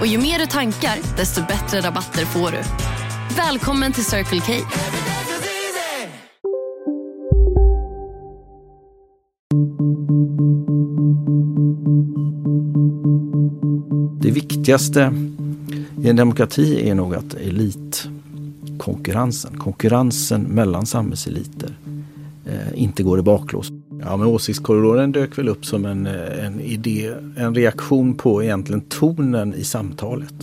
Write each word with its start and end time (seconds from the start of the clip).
Och 0.00 0.06
ju 0.06 0.18
mer 0.18 0.38
du 0.38 0.46
tankar, 0.46 0.98
desto 1.16 1.40
bättre 1.40 1.80
rabatter 1.80 2.24
får 2.24 2.50
du. 2.50 2.58
Välkommen 3.36 3.92
till 3.92 4.04
Circle 4.04 4.40
K. 4.40 4.52
Det 14.20 14.30
viktigaste 14.30 15.12
i 16.02 16.08
en 16.08 16.16
demokrati 16.16 16.90
är 16.90 16.94
nog 16.94 17.14
att 17.14 17.34
elitkonkurrensen, 17.34 19.58
konkurrensen 19.58 20.42
mellan 20.42 20.86
samhällseliter, 20.86 21.76
eh, 22.46 22.82
inte 22.82 23.02
går 23.02 23.18
i 23.18 23.22
baklås. 23.22 23.70
Ja, 24.00 24.16
men 24.16 24.26
åsiktskorridoren 24.26 25.12
dök 25.12 25.38
väl 25.38 25.48
upp 25.48 25.66
som 25.66 25.84
en, 25.84 26.06
en 26.06 26.60
idé, 26.60 27.12
en 27.36 27.54
reaktion 27.54 28.14
på 28.14 28.42
egentligen 28.42 28.80
tonen 28.80 29.54
i 29.54 29.64
samtalet. 29.64 30.34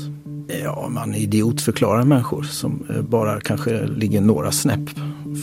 Ja, 0.64 0.90
man 0.90 1.16
idiotförklarar 1.16 2.04
människor 2.04 2.44
som 2.44 2.84
eh, 2.90 3.02
bara 3.02 3.40
kanske 3.40 3.88
ligger 3.88 4.22
några 4.22 4.52
snäpp 4.52 4.90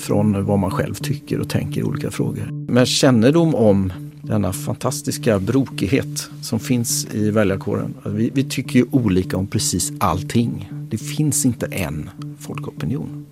från 0.03 0.45
vad 0.45 0.59
man 0.59 0.71
själv 0.71 0.95
tycker 0.95 1.41
och 1.41 1.49
tänker 1.49 1.81
i 1.81 1.85
olika 1.85 2.11
frågor. 2.11 2.71
Med 2.73 2.89
kännedom 2.89 3.55
om 3.55 3.93
denna 4.23 4.53
fantastiska 4.53 5.39
brokighet 5.39 6.31
som 6.43 6.61
finns 6.61 7.07
i 7.15 7.31
väljarkåren. 7.31 7.95
Alltså, 7.97 8.11
vi, 8.11 8.31
vi 8.35 8.45
tycker 8.45 8.79
ju 8.79 8.87
olika 8.91 9.37
om 9.37 9.47
precis 9.47 9.93
allting. 9.99 10.73
Det 10.91 10.99
finns 10.99 11.47
inte 11.47 11.67
en 11.67 12.11
folkopinion. 12.39 13.27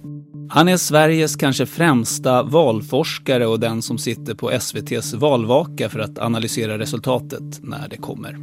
Han 0.50 0.68
är 0.68 0.76
Sveriges 0.76 1.36
kanske 1.36 1.66
främsta 1.66 2.42
valforskare 2.42 3.46
och 3.46 3.60
den 3.60 3.82
som 3.82 3.98
sitter 3.98 4.34
på 4.34 4.50
SVTs 4.50 5.14
valvaka 5.14 5.88
för 5.88 6.00
att 6.00 6.18
analysera 6.18 6.78
resultatet 6.78 7.60
när 7.62 7.88
det 7.88 7.96
kommer. 7.96 8.38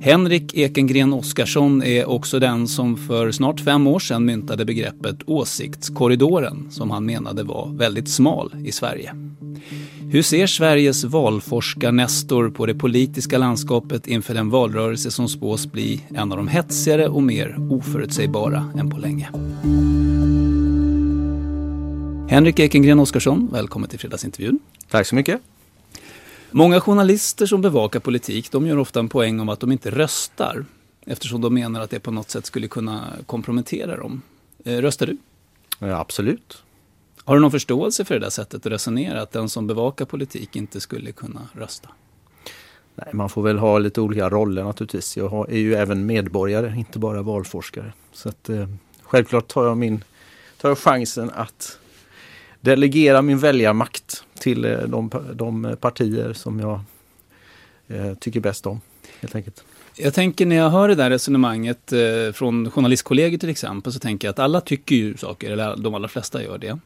Henrik 0.00 0.54
Ekengren 0.54 1.12
Oskarsson 1.12 1.82
är 1.82 2.08
också 2.08 2.38
den 2.38 2.68
som 2.68 2.96
för 2.96 3.30
snart 3.30 3.60
fem 3.60 3.86
år 3.86 3.98
sedan 3.98 4.24
myntade 4.24 4.64
begreppet 4.64 5.16
åsiktskorridoren 5.26 6.66
som 6.70 6.90
han 6.90 7.06
menade 7.06 7.42
var 7.42 7.70
väldigt 7.74 8.08
smal 8.08 8.54
i 8.64 8.72
Sverige. 8.72 9.14
Hur 10.10 10.22
ser 10.22 10.46
Sveriges 10.46 11.04
valforskarnestor 11.04 12.50
på 12.50 12.66
det 12.66 12.74
politiska 12.74 13.38
landskapet 13.38 14.06
inför 14.06 14.34
den 14.34 14.50
valrörelse 14.50 15.10
som 15.10 15.28
spås 15.28 15.72
bli 15.72 16.00
en 16.08 16.32
av 16.32 16.38
de 16.38 16.48
hetsigare 16.48 17.08
och 17.08 17.22
mer 17.22 17.56
oförutsägbara 17.70 18.72
än 18.78 18.90
på 18.90 18.98
länge? 18.98 19.28
Henrik 22.32 22.58
Ekengren 22.58 22.98
Oskarsson, 22.98 23.48
välkommen 23.52 23.88
till 23.88 23.98
fredagsintervjun. 23.98 24.58
Tack 24.90 25.06
så 25.06 25.14
mycket. 25.14 25.40
Många 26.50 26.80
journalister 26.80 27.46
som 27.46 27.60
bevakar 27.60 28.00
politik 28.00 28.50
de 28.50 28.66
gör 28.66 28.78
ofta 28.78 29.00
en 29.00 29.08
poäng 29.08 29.40
om 29.40 29.48
att 29.48 29.60
de 29.60 29.72
inte 29.72 29.90
röstar 29.90 30.64
eftersom 31.06 31.40
de 31.40 31.54
menar 31.54 31.80
att 31.80 31.90
det 31.90 32.00
på 32.00 32.10
något 32.10 32.30
sätt 32.30 32.46
skulle 32.46 32.68
kunna 32.68 33.08
kompromettera 33.26 33.96
dem. 33.96 34.22
Eh, 34.64 34.76
röstar 34.76 35.06
du? 35.06 35.16
Ja, 35.78 36.00
absolut. 36.00 36.62
Har 37.24 37.34
du 37.34 37.40
någon 37.40 37.50
förståelse 37.50 38.04
för 38.04 38.14
det 38.14 38.20
där 38.20 38.30
sättet 38.30 38.66
att 38.66 38.72
resonera, 38.72 39.22
att 39.22 39.32
den 39.32 39.48
som 39.48 39.66
bevakar 39.66 40.04
politik 40.04 40.56
inte 40.56 40.80
skulle 40.80 41.12
kunna 41.12 41.48
rösta? 41.52 41.88
Nej, 42.94 43.08
man 43.12 43.28
får 43.28 43.42
väl 43.42 43.58
ha 43.58 43.78
lite 43.78 44.00
olika 44.00 44.30
roller 44.30 44.64
naturligtvis. 44.64 45.16
Jag 45.16 45.52
är 45.52 45.58
ju 45.58 45.74
även 45.74 46.06
medborgare, 46.06 46.74
inte 46.76 46.98
bara 46.98 47.22
valforskare. 47.22 47.92
Så 48.12 48.28
att, 48.28 48.48
eh, 48.48 48.68
självklart 49.02 49.48
tar 49.48 49.64
jag, 49.64 49.76
min, 49.76 50.04
tar 50.60 50.68
jag 50.68 50.78
chansen 50.78 51.30
att 51.34 51.78
delegera 52.62 53.22
min 53.22 53.38
väljarmakt 53.38 54.24
till 54.38 54.64
eh, 54.64 54.78
de, 54.78 55.10
de 55.34 55.76
partier 55.80 56.32
som 56.32 56.60
jag 56.60 56.80
eh, 57.88 58.14
tycker 58.14 58.40
bäst 58.40 58.66
om. 58.66 58.80
helt 59.20 59.34
enkelt. 59.34 59.64
Jag 59.96 60.14
tänker 60.14 60.46
när 60.46 60.56
jag 60.56 60.70
hör 60.70 60.88
det 60.88 60.94
där 60.94 61.10
resonemanget 61.10 61.92
eh, 61.92 62.32
från 62.32 62.70
journalistkollegor 62.70 63.38
till 63.38 63.48
exempel 63.48 63.92
så 63.92 63.98
tänker 63.98 64.28
jag 64.28 64.32
att 64.32 64.38
alla 64.38 64.60
tycker 64.60 64.96
ju 64.96 65.16
saker, 65.16 65.50
eller 65.50 65.76
de 65.76 65.94
allra 65.94 66.08
flesta 66.08 66.42
gör 66.42 66.58
det. 66.58 66.78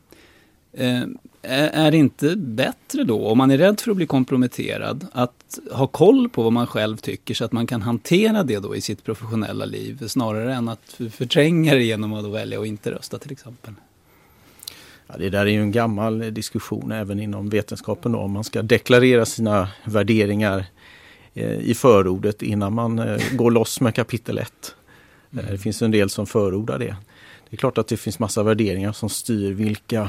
Eh, 0.72 1.02
är 1.42 1.90
det 1.90 1.96
inte 1.96 2.36
bättre 2.36 3.04
då, 3.04 3.26
om 3.26 3.38
man 3.38 3.50
är 3.50 3.58
rädd 3.58 3.80
för 3.80 3.90
att 3.90 3.96
bli 3.96 4.06
komprometterad, 4.06 5.06
att 5.12 5.58
ha 5.72 5.86
koll 5.86 6.28
på 6.28 6.42
vad 6.42 6.52
man 6.52 6.66
själv 6.66 6.96
tycker 6.96 7.34
så 7.34 7.44
att 7.44 7.52
man 7.52 7.66
kan 7.66 7.82
hantera 7.82 8.42
det 8.42 8.58
då 8.58 8.76
i 8.76 8.80
sitt 8.80 9.04
professionella 9.04 9.64
liv 9.64 10.08
snarare 10.08 10.54
än 10.54 10.68
att 10.68 11.00
förtränga 11.10 11.74
det 11.74 11.82
genom 11.82 12.12
att 12.12 12.24
välja 12.24 12.60
att 12.60 12.66
inte 12.66 12.90
rösta 12.90 13.18
till 13.18 13.32
exempel? 13.32 13.74
Ja, 15.06 15.14
det 15.18 15.30
där 15.30 15.40
är 15.40 15.50
ju 15.50 15.60
en 15.60 15.72
gammal 15.72 16.34
diskussion 16.34 16.92
även 16.92 17.20
inom 17.20 17.48
vetenskapen 17.48 18.12
då, 18.12 18.18
om 18.18 18.32
man 18.32 18.44
ska 18.44 18.62
deklarera 18.62 19.26
sina 19.26 19.68
värderingar 19.84 20.66
eh, 21.34 21.58
i 21.58 21.74
förordet 21.74 22.42
innan 22.42 22.74
man 22.74 22.98
eh, 22.98 23.22
går 23.32 23.50
loss 23.50 23.80
med 23.80 23.94
kapitel 23.94 24.38
1. 24.38 24.74
Mm. 25.32 25.44
Eh, 25.44 25.50
det 25.50 25.58
finns 25.58 25.82
en 25.82 25.90
del 25.90 26.10
som 26.10 26.26
förordar 26.26 26.78
det. 26.78 26.96
Det 27.50 27.54
är 27.54 27.56
klart 27.56 27.78
att 27.78 27.88
det 27.88 27.96
finns 27.96 28.18
massa 28.18 28.42
värderingar 28.42 28.92
som 28.92 29.08
styr 29.08 29.52
vilka 29.52 30.08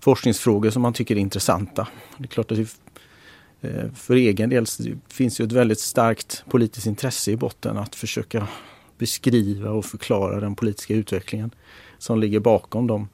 forskningsfrågor 0.00 0.70
som 0.70 0.82
man 0.82 0.92
tycker 0.92 1.16
är 1.16 1.20
intressanta. 1.20 1.88
Det 2.18 2.24
är 2.24 2.28
klart 2.28 2.50
att 2.52 2.58
det, 2.58 2.68
för 3.94 4.14
egen 4.14 4.50
del 4.50 4.66
finns 5.08 5.40
ju 5.40 5.44
ett 5.44 5.52
väldigt 5.52 5.80
starkt 5.80 6.44
politiskt 6.50 6.86
intresse 6.86 7.30
i 7.30 7.36
botten 7.36 7.76
att 7.76 7.94
försöka 7.94 8.48
beskriva 8.98 9.70
och 9.70 9.84
förklara 9.84 10.40
den 10.40 10.54
politiska 10.54 10.94
utvecklingen 10.94 11.50
som 11.98 12.20
ligger 12.20 12.40
bakom 12.40 12.86
de 12.86 13.08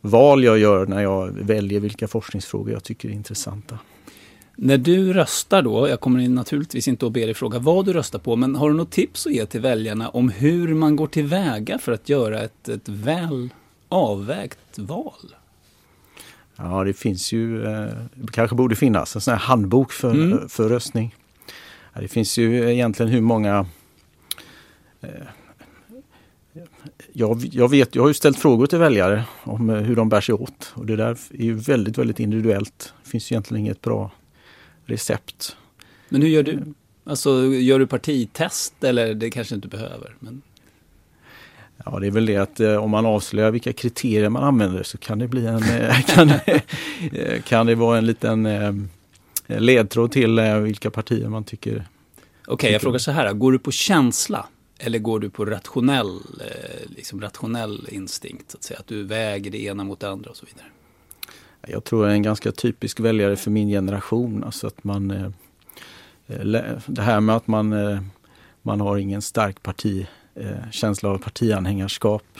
val 0.00 0.44
jag 0.44 0.58
gör 0.58 0.86
när 0.86 1.02
jag 1.02 1.30
väljer 1.30 1.80
vilka 1.80 2.08
forskningsfrågor 2.08 2.72
jag 2.72 2.84
tycker 2.84 3.08
är 3.08 3.12
intressanta. 3.12 3.78
När 4.56 4.78
du 4.78 5.12
röstar 5.12 5.62
då, 5.62 5.88
jag 5.88 6.00
kommer 6.00 6.28
naturligtvis 6.28 6.88
inte 6.88 7.06
att 7.06 7.12
be 7.12 7.24
dig 7.24 7.34
fråga 7.34 7.58
vad 7.58 7.84
du 7.84 7.92
röstar 7.92 8.18
på, 8.18 8.36
men 8.36 8.56
har 8.56 8.70
du 8.70 8.76
något 8.76 8.90
tips 8.90 9.26
att 9.26 9.32
ge 9.32 9.46
till 9.46 9.60
väljarna 9.60 10.08
om 10.08 10.28
hur 10.28 10.74
man 10.74 10.96
går 10.96 11.06
tillväga 11.06 11.78
för 11.78 11.92
att 11.92 12.08
göra 12.08 12.40
ett, 12.40 12.68
ett 12.68 12.88
väl 12.88 13.48
avvägt 13.88 14.78
val? 14.78 15.34
Ja, 16.56 16.84
det 16.84 16.92
finns 16.92 17.32
ju, 17.32 17.66
eh, 17.66 17.88
kanske 18.32 18.56
borde 18.56 18.76
finnas, 18.76 19.14
en 19.14 19.20
sån 19.20 19.32
här 19.32 19.40
handbok 19.40 19.92
för, 19.92 20.10
mm. 20.10 20.48
för 20.48 20.68
röstning. 20.68 21.14
Ja, 21.92 22.00
det 22.00 22.08
finns 22.08 22.38
ju 22.38 22.72
egentligen 22.72 23.12
hur 23.12 23.20
många 23.20 23.66
eh, 25.00 25.08
jag, 27.12 27.48
jag, 27.52 27.70
vet, 27.70 27.94
jag 27.94 28.02
har 28.02 28.08
ju 28.08 28.14
ställt 28.14 28.38
frågor 28.38 28.66
till 28.66 28.78
väljare 28.78 29.24
om 29.42 29.70
eh, 29.70 29.76
hur 29.76 29.96
de 29.96 30.08
bär 30.08 30.20
sig 30.20 30.34
åt 30.34 30.72
och 30.74 30.86
det 30.86 30.96
där 30.96 31.18
är 31.30 31.44
ju 31.44 31.54
väldigt, 31.54 31.98
väldigt 31.98 32.20
individuellt. 32.20 32.92
Det 33.04 33.10
finns 33.10 33.32
egentligen 33.32 33.64
inget 33.64 33.80
bra 33.80 34.10
recept. 34.84 35.56
Men 36.08 36.22
hur 36.22 36.28
gör 36.28 36.42
du? 36.42 36.62
Alltså, 37.04 37.44
gör 37.46 37.78
du 37.78 37.86
partitest 37.86 38.84
eller 38.84 39.14
det 39.14 39.30
kanske 39.30 39.54
inte 39.54 39.68
behöver? 39.68 40.14
Men... 40.18 40.42
Ja, 41.84 41.98
det 41.98 42.06
är 42.06 42.10
väl 42.10 42.26
det 42.26 42.36
att 42.36 42.60
eh, 42.60 42.76
om 42.76 42.90
man 42.90 43.06
avslöjar 43.06 43.50
vilka 43.50 43.72
kriterier 43.72 44.28
man 44.28 44.42
använder 44.42 44.82
så 44.82 44.98
kan 44.98 45.18
det 45.18 45.28
bli 45.28 45.46
en, 45.46 45.62
eh, 45.62 46.00
kan, 46.06 46.30
eh, 47.12 47.42
kan 47.42 47.66
det 47.66 47.74
vara 47.74 47.98
en 47.98 48.06
liten 48.06 48.46
eh, 48.46 48.72
ledtråd 49.46 50.12
till 50.12 50.38
eh, 50.38 50.56
vilka 50.56 50.90
partier 50.90 51.28
man 51.28 51.44
tycker. 51.44 51.70
Okej, 51.72 52.54
okay, 52.54 52.72
jag 52.72 52.80
frågar 52.80 52.98
så 52.98 53.10
här, 53.10 53.32
går 53.32 53.52
du 53.52 53.58
på 53.58 53.70
känsla? 53.70 54.46
Eller 54.78 54.98
går 54.98 55.20
du 55.20 55.30
på 55.30 55.44
rationell, 55.44 56.20
eh, 56.40 56.90
liksom 56.96 57.20
rationell 57.20 57.88
instinkt? 57.90 58.50
Så 58.50 58.56
att, 58.56 58.64
säga, 58.64 58.80
att 58.80 58.86
du 58.86 59.04
väger 59.04 59.50
det 59.50 59.62
ena 59.62 59.84
mot 59.84 60.00
det 60.00 60.08
andra 60.08 60.30
och 60.30 60.36
så 60.36 60.46
vidare? 60.46 60.66
Jag 61.66 61.84
tror 61.84 62.04
jag 62.04 62.10
är 62.10 62.16
en 62.16 62.22
ganska 62.22 62.52
typisk 62.52 63.00
väljare 63.00 63.36
för 63.36 63.50
min 63.50 63.68
generation. 63.68 64.44
Alltså 64.44 64.66
att 64.66 64.84
man, 64.84 65.10
eh, 65.10 65.30
eh, 66.26 66.78
det 66.86 67.02
här 67.02 67.20
med 67.20 67.36
att 67.36 67.46
man, 67.46 67.74
man 68.62 68.80
har 68.80 68.96
ingen 68.96 69.22
stark 69.22 69.62
parti, 69.62 70.06
känsla 70.70 71.08
av 71.08 71.18
partianhängarskap. 71.18 72.38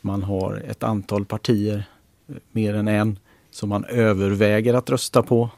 Man 0.00 0.22
har 0.22 0.62
ett 0.66 0.82
antal 0.82 1.24
partier, 1.24 1.84
mer 2.52 2.74
än 2.74 2.88
en, 2.88 3.18
som 3.50 3.68
man 3.68 3.84
överväger 3.84 4.74
att 4.74 4.90
rösta 4.90 5.22
på. 5.22 5.50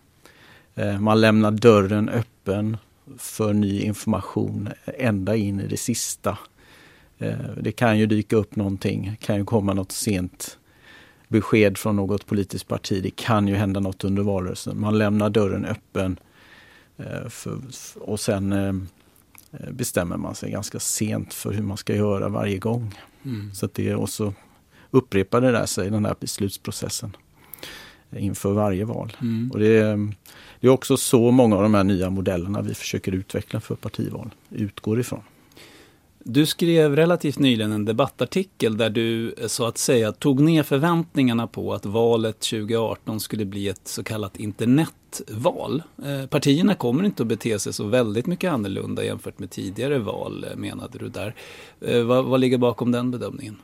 Man 1.00 1.20
lämnar 1.20 1.50
dörren 1.50 2.08
öppen 2.08 2.76
för 3.18 3.52
ny 3.52 3.80
information 3.80 4.68
ända 4.84 5.36
in 5.36 5.60
i 5.60 5.66
det 5.66 5.76
sista. 5.76 6.38
Eh, 7.18 7.38
det 7.60 7.72
kan 7.72 7.98
ju 7.98 8.06
dyka 8.06 8.36
upp 8.36 8.56
någonting, 8.56 9.16
det 9.20 9.26
kan 9.26 9.36
ju 9.36 9.44
komma 9.44 9.74
något 9.74 9.92
sent 9.92 10.58
besked 11.28 11.78
från 11.78 11.96
något 11.96 12.26
politiskt 12.26 12.68
parti. 12.68 13.02
Det 13.02 13.10
kan 13.10 13.48
ju 13.48 13.54
hända 13.54 13.80
något 13.80 14.04
under 14.04 14.22
valrörelsen. 14.22 14.80
Man 14.80 14.98
lämnar 14.98 15.30
dörren 15.30 15.64
öppen 15.64 16.18
eh, 16.96 17.28
för, 17.28 17.60
och 18.00 18.20
sen 18.20 18.52
eh, 18.52 18.72
bestämmer 19.70 20.16
man 20.16 20.34
sig 20.34 20.50
ganska 20.50 20.78
sent 20.78 21.34
för 21.34 21.52
hur 21.52 21.62
man 21.62 21.76
ska 21.76 21.94
göra 21.94 22.28
varje 22.28 22.58
gång. 22.58 22.94
Mm. 23.24 23.54
Så 23.54 23.68
det 23.72 23.94
och 23.94 24.08
så 24.08 24.34
upprepar 24.90 25.40
det 25.40 25.52
där 25.52 25.66
sig, 25.66 25.90
den 25.90 26.04
här 26.04 26.14
beslutsprocessen 26.20 27.16
inför 28.16 28.52
varje 28.52 28.84
val. 28.84 29.16
Mm. 29.20 29.50
Och 29.50 29.58
det, 29.58 29.98
det, 30.60 30.66
är 30.66 30.70
också 30.70 30.96
så 30.96 31.30
många 31.30 31.56
av 31.56 31.62
de 31.62 31.74
här 31.74 31.84
nya 31.84 32.10
modellerna 32.10 32.62
vi 32.62 32.74
försöker 32.74 33.12
utveckla 33.12 33.60
för 33.60 33.74
partival 33.74 34.30
utgår 34.50 35.00
ifrån. 35.00 35.22
Du 36.24 36.46
skrev 36.46 36.96
relativt 36.96 37.38
nyligen 37.38 37.72
en 37.72 37.84
debattartikel 37.84 38.76
där 38.76 38.90
du 38.90 39.32
eh, 39.32 39.46
så 39.46 39.66
att 39.66 39.78
säga 39.78 40.12
tog 40.12 40.40
ner 40.40 40.62
förväntningarna 40.62 41.46
på 41.46 41.74
att 41.74 41.86
valet 41.86 42.40
2018 42.40 43.20
skulle 43.20 43.44
bli 43.44 43.68
ett 43.68 43.88
så 43.88 44.04
kallat 44.04 44.36
internetval. 44.36 45.82
Eh, 46.04 46.26
partierna 46.26 46.74
kommer 46.74 47.04
inte 47.04 47.22
att 47.22 47.26
bete 47.26 47.58
sig 47.58 47.72
så 47.72 47.84
väldigt 47.84 48.26
mycket 48.26 48.52
annorlunda 48.52 49.04
jämfört 49.04 49.38
med 49.38 49.50
tidigare 49.50 49.98
val 49.98 50.44
eh, 50.50 50.56
menade 50.56 50.98
du 50.98 51.08
där. 51.08 51.34
Vad, 52.04 52.24
vad 52.24 52.40
ligger 52.40 52.58
bakom 52.58 52.92
den 52.92 53.10
bedömningen? 53.10 53.56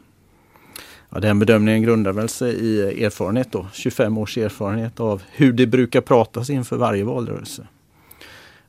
Ja, 1.10 1.20
den 1.20 1.38
bedömningen 1.38 1.82
grundar 1.82 2.12
väl 2.12 2.28
sig 2.28 2.54
i 2.54 3.04
erfarenhet 3.04 3.52
då, 3.52 3.66
25 3.72 4.18
års 4.18 4.38
erfarenhet 4.38 5.00
av 5.00 5.22
hur 5.32 5.52
det 5.52 5.66
brukar 5.66 6.00
pratas 6.00 6.50
inför 6.50 6.76
varje 6.76 7.04
valrörelse. 7.04 7.66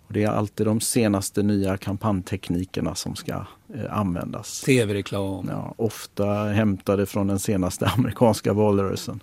Och 0.08 0.14
det 0.14 0.24
är 0.24 0.30
alltid 0.30 0.66
de 0.66 0.80
senaste 0.80 1.44
nya 1.44 1.78
kampanjteknikerna 1.78 2.96
som 2.96 3.16
ska 3.16 3.34
eh, 3.74 3.98
användas. 3.98 4.62
Tv-reklam. 4.62 5.48
Ja, 5.50 5.74
ofta 5.78 6.26
hämtade 6.34 7.06
från 7.06 7.28
den 7.28 7.40
senaste 7.40 7.86
amerikanska 7.98 8.54
valrörelsen. 8.54 9.20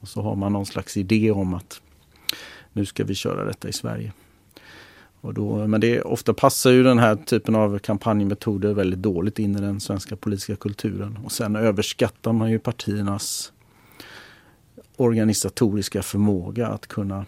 Och 0.00 0.08
så 0.08 0.22
har 0.22 0.36
man 0.36 0.52
någon 0.52 0.66
slags 0.66 0.96
idé 0.96 1.30
om 1.30 1.54
att 1.54 1.80
nu 2.72 2.86
ska 2.86 3.04
vi 3.04 3.14
köra 3.14 3.44
detta 3.44 3.68
i 3.68 3.72
Sverige. 3.72 4.12
Och 5.26 5.34
då, 5.34 5.66
men 5.66 5.80
det, 5.80 6.02
ofta 6.02 6.34
passar 6.34 6.70
ju 6.70 6.82
den 6.82 6.98
här 6.98 7.16
typen 7.16 7.54
av 7.54 7.78
kampanjmetoder 7.78 8.74
väldigt 8.74 9.02
dåligt 9.02 9.38
in 9.38 9.56
i 9.56 9.60
den 9.60 9.80
svenska 9.80 10.16
politiska 10.16 10.56
kulturen. 10.56 11.18
Och 11.24 11.32
sen 11.32 11.56
överskattar 11.56 12.32
man 12.32 12.50
ju 12.50 12.58
partiernas 12.58 13.52
organisatoriska 14.96 16.02
förmåga 16.02 16.68
att 16.68 16.86
kunna 16.86 17.26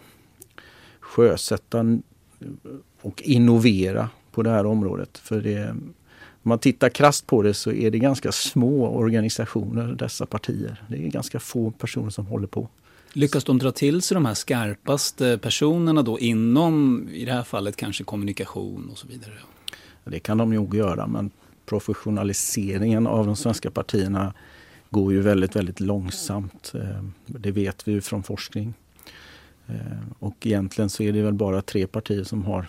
sjösätta 0.99 1.99
och 3.01 3.21
innovera 3.21 4.09
på 4.31 4.43
det 4.43 4.49
här 4.49 4.65
området. 4.65 5.17
För 5.17 5.41
det, 5.41 5.69
om 5.69 5.93
man 6.41 6.59
tittar 6.59 6.89
krast 6.89 7.27
på 7.27 7.41
det 7.41 7.53
så 7.53 7.71
är 7.71 7.91
det 7.91 7.99
ganska 7.99 8.31
små 8.31 8.87
organisationer, 8.87 9.93
dessa 9.93 10.25
partier. 10.25 10.83
Det 10.89 10.97
är 10.97 11.07
ganska 11.07 11.39
få 11.39 11.71
personer 11.71 12.09
som 12.09 12.25
håller 12.25 12.47
på. 12.47 12.69
Lyckas 13.13 13.43
de 13.43 13.57
dra 13.57 13.71
till 13.71 14.01
sig 14.01 14.15
de 14.15 14.25
här 14.25 14.33
skarpaste 14.33 15.37
personerna 15.37 16.01
då 16.01 16.19
inom, 16.19 17.07
i 17.11 17.25
det 17.25 17.31
här 17.31 17.43
fallet 17.43 17.75
kanske 17.75 18.03
kommunikation 18.03 18.89
och 18.91 18.97
så 18.97 19.07
vidare? 19.07 19.33
Det 20.03 20.19
kan 20.19 20.37
de 20.37 20.53
nog 20.53 20.75
göra 20.75 21.07
men 21.07 21.31
professionaliseringen 21.65 23.07
av 23.07 23.25
de 23.25 23.35
svenska 23.35 23.71
partierna 23.71 24.33
går 24.89 25.13
ju 25.13 25.21
väldigt, 25.21 25.55
väldigt 25.55 25.79
långsamt. 25.79 26.71
Eh, 26.75 27.03
det 27.25 27.51
vet 27.51 27.87
vi 27.87 27.91
ju 27.91 28.01
från 28.01 28.23
forskning. 28.23 28.73
Eh, 29.67 29.75
och 30.19 30.35
egentligen 30.47 30.89
så 30.89 31.03
är 31.03 31.13
det 31.13 31.21
väl 31.21 31.33
bara 31.33 31.61
tre 31.61 31.87
partier 31.87 32.23
som 32.23 32.45
har 32.45 32.67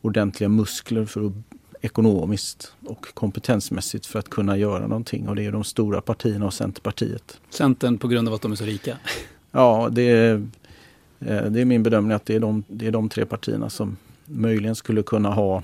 ordentliga 0.00 0.48
muskler 0.48 1.04
för 1.04 1.26
att, 1.26 1.32
ekonomiskt 1.80 2.72
och 2.86 3.06
kompetensmässigt 3.14 4.06
för 4.06 4.18
att 4.18 4.28
kunna 4.28 4.56
göra 4.56 4.86
någonting. 4.86 5.28
Och 5.28 5.36
det 5.36 5.44
är 5.44 5.52
de 5.52 5.64
stora 5.64 6.00
partierna 6.00 6.46
och 6.46 6.54
Centerpartiet. 6.54 7.40
Centern 7.50 7.98
på 7.98 8.08
grund 8.08 8.28
av 8.28 8.34
att 8.34 8.42
de 8.42 8.52
är 8.52 8.56
så 8.56 8.64
rika? 8.64 8.98
Ja, 9.52 9.88
det 9.92 10.02
är, 10.02 10.34
eh, 11.20 11.44
det 11.44 11.60
är 11.60 11.64
min 11.64 11.82
bedömning 11.82 12.12
att 12.12 12.26
det 12.26 12.34
är, 12.34 12.40
de, 12.40 12.64
det 12.68 12.86
är 12.86 12.90
de 12.90 13.08
tre 13.08 13.26
partierna 13.26 13.70
som 13.70 13.96
möjligen 14.24 14.74
skulle 14.74 15.02
kunna 15.02 15.30
ha 15.30 15.62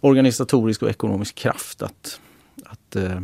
organisatorisk 0.00 0.82
och 0.82 0.90
ekonomisk 0.90 1.34
kraft 1.34 1.82
att, 1.82 2.20
att 2.64 2.96
eh, 2.96 3.20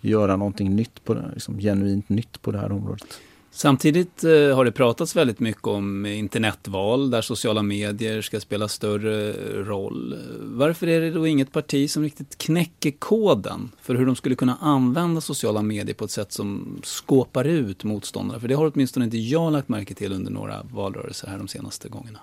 göra 0.00 0.36
någonting 0.36 0.76
nytt 0.76 1.04
på 1.04 1.14
det, 1.14 1.30
liksom 1.32 1.58
genuint 1.58 2.08
nytt 2.08 2.42
på 2.42 2.50
det 2.50 2.58
här 2.58 2.72
området. 2.72 3.20
Samtidigt 3.56 4.24
eh, 4.24 4.30
har 4.30 4.64
det 4.64 4.72
pratats 4.72 5.16
väldigt 5.16 5.40
mycket 5.40 5.66
om 5.66 6.06
internetval 6.06 7.10
där 7.10 7.20
sociala 7.20 7.62
medier 7.62 8.22
ska 8.22 8.40
spela 8.40 8.68
större 8.68 9.32
roll. 9.64 10.18
Varför 10.40 10.86
är 10.86 11.00
det 11.00 11.10
då 11.10 11.26
inget 11.26 11.52
parti 11.52 11.90
som 11.90 12.02
riktigt 12.02 12.38
knäcker 12.38 12.90
koden 12.90 13.70
för 13.82 13.94
hur 13.94 14.06
de 14.06 14.16
skulle 14.16 14.34
kunna 14.34 14.56
använda 14.60 15.20
sociala 15.20 15.62
medier 15.62 15.94
på 15.94 16.04
ett 16.04 16.10
sätt 16.10 16.32
som 16.32 16.80
skåpar 16.84 17.44
ut 17.44 17.84
motståndare? 17.84 18.40
För 18.40 18.48
det 18.48 18.54
har 18.54 18.72
åtminstone 18.74 19.04
inte 19.04 19.18
jag 19.18 19.52
lagt 19.52 19.68
märke 19.68 19.94
till 19.94 20.12
under 20.12 20.32
några 20.32 20.62
valrörelser 20.72 21.28
här 21.28 21.38
de 21.38 21.48
senaste 21.48 21.88
gångerna. 21.88 22.18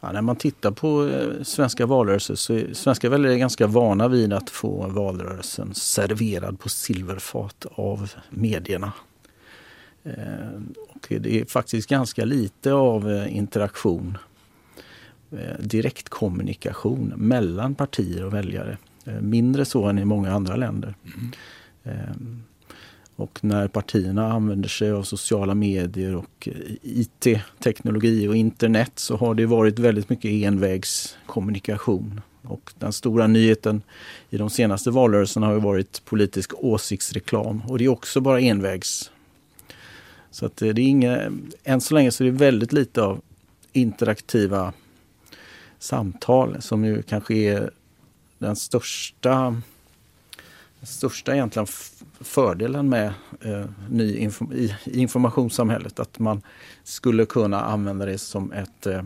Ja, 0.00 0.12
när 0.12 0.22
man 0.22 0.36
tittar 0.36 0.70
på 0.70 1.08
eh, 1.08 1.42
svenska 1.42 1.86
valrörelser 1.86 2.34
så 2.34 2.54
är 2.54 2.74
svenska 2.74 3.08
väljare 3.08 3.38
ganska 3.38 3.66
vana 3.66 4.08
vid 4.08 4.32
att 4.32 4.50
få 4.50 4.86
valrörelsen 4.88 5.74
serverad 5.74 6.60
på 6.60 6.68
silverfat 6.68 7.66
av 7.74 8.10
medierna. 8.30 8.92
Eh, 10.04 10.60
och 10.88 11.06
det 11.08 11.40
är 11.40 11.44
faktiskt 11.44 11.88
ganska 11.88 12.24
lite 12.24 12.72
av 12.72 13.10
eh, 13.10 13.36
interaktion, 13.36 14.18
eh, 15.30 15.58
direktkommunikation 15.60 17.12
mellan 17.16 17.74
partier 17.74 18.24
och 18.24 18.34
väljare. 18.34 18.78
Mindre 19.20 19.64
så 19.64 19.84
än 19.84 19.98
i 19.98 20.04
många 20.04 20.32
andra 20.32 20.56
länder. 20.56 20.94
Mm. 21.84 22.42
Och 23.16 23.44
när 23.44 23.68
partierna 23.68 24.32
använder 24.32 24.68
sig 24.68 24.90
av 24.90 25.02
sociala 25.02 25.54
medier 25.54 26.16
och 26.16 26.48
IT-teknologi 26.82 28.28
och 28.28 28.36
internet 28.36 28.92
så 28.94 29.16
har 29.16 29.34
det 29.34 29.46
varit 29.46 29.78
väldigt 29.78 30.08
mycket 30.08 30.30
envägskommunikation. 30.30 32.20
Och 32.42 32.72
den 32.78 32.92
stora 32.92 33.26
nyheten 33.26 33.82
i 34.30 34.36
de 34.36 34.50
senaste 34.50 34.90
valrörelserna 34.90 35.46
har 35.46 35.60
varit 35.60 36.04
politisk 36.04 36.52
åsiktsreklam 36.54 37.62
och 37.68 37.78
det 37.78 37.84
är 37.84 37.88
också 37.88 38.20
bara 38.20 38.40
envägs 38.40 39.10
så 40.30 40.46
att 40.46 40.62
eh, 40.62 40.68
det 40.68 40.82
är 40.82 40.88
inga, 40.88 41.32
än 41.64 41.80
så 41.80 41.94
länge 41.94 42.10
så 42.10 42.24
är 42.24 42.30
det 42.30 42.38
väldigt 42.38 42.72
lite 42.72 43.02
av 43.02 43.20
interaktiva 43.72 44.72
samtal 45.78 46.62
som 46.62 46.84
ju 46.84 47.02
kanske 47.02 47.34
är 47.34 47.70
den 48.38 48.56
största, 48.56 49.62
den 50.80 50.86
största 50.86 51.34
egentligen 51.34 51.66
fördelen 52.20 52.88
med 52.88 53.12
eh, 53.40 53.64
ny 53.90 54.16
inform 54.16 54.52
i, 54.52 54.74
i 54.84 55.00
informationssamhället. 55.00 56.00
Att 56.00 56.18
man 56.18 56.42
skulle 56.84 57.26
kunna 57.26 57.60
använda 57.60 58.06
det 58.06 58.18
som 58.18 58.52
ett 58.52 58.86
eh, 58.86 59.02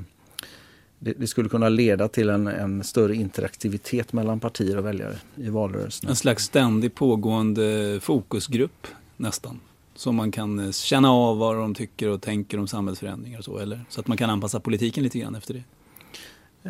det, 0.98 1.12
det, 1.12 1.26
skulle 1.26 1.48
kunna 1.48 1.68
leda 1.68 2.08
till 2.08 2.28
en, 2.28 2.46
en, 2.46 2.84
större 2.84 3.14
interaktivitet 3.14 4.12
mellan 4.12 4.40
partier 4.40 4.78
och 4.78 4.86
väljare 4.86 5.16
i 5.36 5.48
valrörelsen. 5.48 6.10
En 6.10 6.16
slags 6.16 6.44
ständig 6.44 6.94
pågående 6.94 7.98
fokusgrupp 8.02 8.86
nästan? 9.16 9.60
Så 9.94 10.12
man 10.12 10.30
kan 10.30 10.58
eh, 10.58 10.70
känna 10.70 11.12
av 11.12 11.38
vad 11.38 11.56
de 11.56 11.74
tycker 11.74 12.08
och 12.08 12.22
tänker 12.22 12.58
om 12.58 12.68
samhällsförändringar 12.68 13.38
och 13.38 13.44
så, 13.44 13.58
eller? 13.58 13.80
Så 13.88 14.00
att 14.00 14.06
man 14.06 14.16
kan 14.16 14.30
anpassa 14.30 14.60
politiken 14.60 15.04
lite 15.04 15.18
grann 15.18 15.34
efter 15.34 15.54
det? 15.54 15.62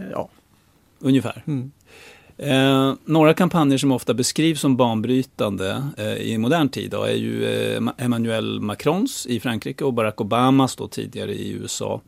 Eh, 0.00 0.10
ja. 0.10 0.28
Ungefär. 0.98 1.44
Mm. 1.46 1.70
Eh, 2.36 2.94
några 3.04 3.34
kampanjer 3.34 3.78
som 3.78 3.92
ofta 3.92 4.14
beskrivs 4.14 4.60
som 4.60 4.76
banbrytande 4.76 5.82
eh, 5.96 6.16
i 6.16 6.38
modern 6.38 6.68
tid 6.68 6.90
då, 6.90 7.02
är 7.02 7.14
ju 7.14 7.44
eh, 7.44 7.82
Emmanuel 7.98 8.60
Macrons 8.60 9.26
i 9.26 9.40
Frankrike 9.40 9.84
och 9.84 9.92
Barack 9.92 10.20
Obamas 10.20 10.76
då 10.76 10.88
tidigare 10.88 11.34
i 11.34 11.50
USA. 11.50 12.00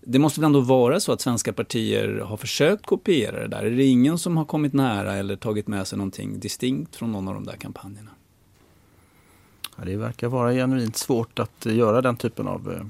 Det 0.00 0.18
måste 0.18 0.40
väl 0.40 0.46
ändå 0.46 0.60
vara 0.60 1.00
så 1.00 1.12
att 1.12 1.20
svenska 1.20 1.52
partier 1.52 2.18
har 2.18 2.36
försökt 2.36 2.86
kopiera 2.86 3.40
det 3.40 3.48
där? 3.48 3.62
Är 3.62 3.70
det 3.70 3.84
ingen 3.84 4.18
som 4.18 4.36
har 4.36 4.44
kommit 4.44 4.72
nära 4.72 5.14
eller 5.14 5.36
tagit 5.36 5.68
med 5.68 5.86
sig 5.86 5.98
någonting 5.98 6.40
distinkt 6.40 6.96
från 6.96 7.12
någon 7.12 7.28
av 7.28 7.34
de 7.34 7.44
där 7.44 7.56
kampanjerna? 7.56 8.10
Ja, 9.76 9.84
det 9.84 9.96
verkar 9.96 10.28
vara 10.28 10.52
genuint 10.52 10.96
svårt 10.96 11.38
att 11.38 11.66
eh, 11.66 11.76
göra 11.76 12.02
den 12.02 12.16
typen 12.16 12.48
av 12.48 12.72
eh, 12.72 12.86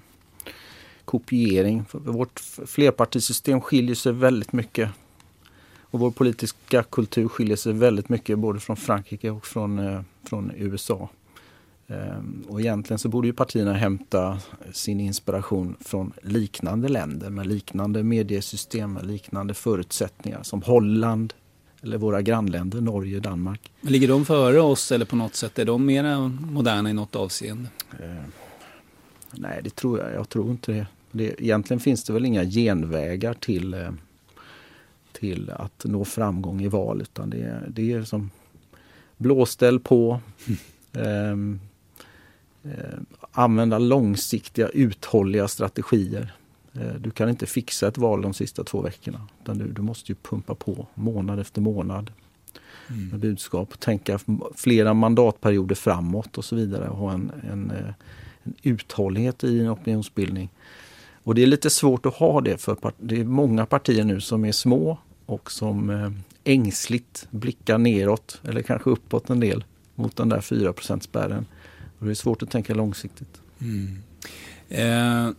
kopiering. 1.05 1.85
Vårt 1.93 2.41
flerpartisystem 2.67 3.61
skiljer 3.61 3.95
sig 3.95 4.13
väldigt 4.13 4.53
mycket 4.53 4.91
och 5.81 6.01
vår 6.01 6.11
politiska 6.11 6.83
kultur 6.83 7.29
skiljer 7.29 7.57
sig 7.57 7.73
väldigt 7.73 8.09
mycket 8.09 8.39
både 8.39 8.61
från 8.61 8.77
Frankrike 8.77 9.31
och 9.31 9.47
från, 9.47 9.79
eh, 9.79 10.01
från 10.25 10.53
USA. 10.57 11.09
Ehm, 11.87 12.45
och 12.49 12.61
egentligen 12.61 12.99
så 12.99 13.09
borde 13.09 13.27
ju 13.27 13.33
partierna 13.33 13.73
hämta 13.73 14.39
sin 14.73 15.01
inspiration 15.01 15.77
från 15.81 16.13
liknande 16.23 16.89
länder 16.89 17.31
med 17.31 17.47
liknande 17.47 18.03
mediesystem, 18.03 18.93
med 18.93 19.07
liknande 19.07 19.55
förutsättningar 19.55 20.43
som 20.43 20.63
Holland, 20.63 21.35
eller 21.83 21.99
våra 21.99 22.23
grannländer 22.23 22.81
Norge 22.81 23.17
och 23.17 23.23
Danmark. 23.23 23.73
Men 23.81 23.93
ligger 23.93 24.09
de 24.09 24.25
före 24.25 24.61
oss 24.61 24.93
eller 24.93 25.05
på 25.05 25.17
något 25.17 25.35
sätt 25.35 25.59
är 25.59 25.65
de 25.65 25.87
mer 25.87 26.19
moderna 26.29 26.91
i 26.91 26.93
något 26.93 27.17
avseende? 27.17 27.69
Eh, 28.01 28.25
nej, 29.31 29.61
det 29.65 29.77
tror 29.77 29.99
jag. 29.99 30.15
Jag 30.15 30.29
tror 30.29 30.51
inte 30.51 30.73
det. 30.73 30.87
det. 31.11 31.43
Egentligen 31.43 31.81
finns 31.81 32.05
det 32.05 32.13
väl 32.13 32.25
inga 32.25 32.45
genvägar 32.45 33.35
till, 33.35 33.75
eh, 33.75 33.91
till 35.13 35.51
att 35.51 35.85
nå 35.85 36.05
framgång 36.05 36.63
i 36.63 36.69
val 36.69 37.01
utan 37.03 37.31
det, 37.31 37.43
är, 37.43 37.67
det 37.69 37.93
är 37.93 38.03
som 38.03 38.31
blåställ 39.17 39.81
på. 39.81 40.21
Mm. 40.93 41.61
Eh, 42.65 42.99
använda 43.33 43.79
långsiktiga 43.79 44.69
uthålliga 44.69 45.49
strategier. 45.49 46.33
Eh, 46.75 46.95
du 47.01 47.11
kan 47.11 47.29
inte 47.29 47.47
fixa 47.47 47.89
ett 47.89 47.99
val 47.99 48.23
de 48.23 48.35
sista 48.35 48.65
två 48.65 48.81
veckorna. 48.81 49.29
Utan 49.43 49.59
du, 49.59 49.73
du 49.73 49.83
måste 49.83 50.13
ju 50.13 50.17
pumpa 50.23 50.55
på 50.55 50.87
månad 50.95 51.41
efter 51.41 51.61
månad 51.61 52.11
mm. 52.89 53.09
med 53.09 53.21
budskap. 53.21 53.81
Tänka 53.81 54.19
flera 54.57 54.95
mandatperioder 54.95 55.75
framåt 55.75 56.39
och 56.39 56.45
så 56.45 56.57
vidare. 56.57 56.89
Och 56.89 56.97
ha 56.97 57.13
en, 57.13 57.33
en, 57.51 57.71
eh, 57.71 57.95
en 58.43 58.55
uthållighet 58.63 59.45
i 59.45 59.61
en 59.61 59.71
opinionsbildning. 59.71 60.51
Och 61.25 61.35
det 61.35 61.43
är 61.43 61.47
lite 61.47 61.71
svårt 61.71 62.07
att 62.07 62.15
ha 62.15 62.41
det 62.41 62.59
för 62.59 62.77
det 62.99 63.21
är 63.21 63.25
många 63.25 63.67
partier 63.67 64.05
nu 64.05 64.21
som 64.21 64.45
är 64.45 64.53
små 64.53 64.99
och 65.27 65.51
som 65.51 65.91
eh, 65.91 66.11
ängsligt 66.45 67.27
blickar 67.31 67.79
neråt 67.79 68.41
eller 68.45 68.63
kanske 68.63 68.91
uppåt 68.91 69.31
en 69.31 69.41
del 69.41 69.65
mot 69.95 70.17
den 70.17 70.29
där 70.29 70.41
4 70.41 70.75
spärren. 71.01 71.47
Och 71.99 72.07
det 72.07 72.13
är 72.13 72.15
svårt 72.15 72.43
att 72.43 72.51
tänka 72.51 72.75
långsiktigt. 72.75 73.41
Mm. 73.61 73.99
Eh, 74.69 75.35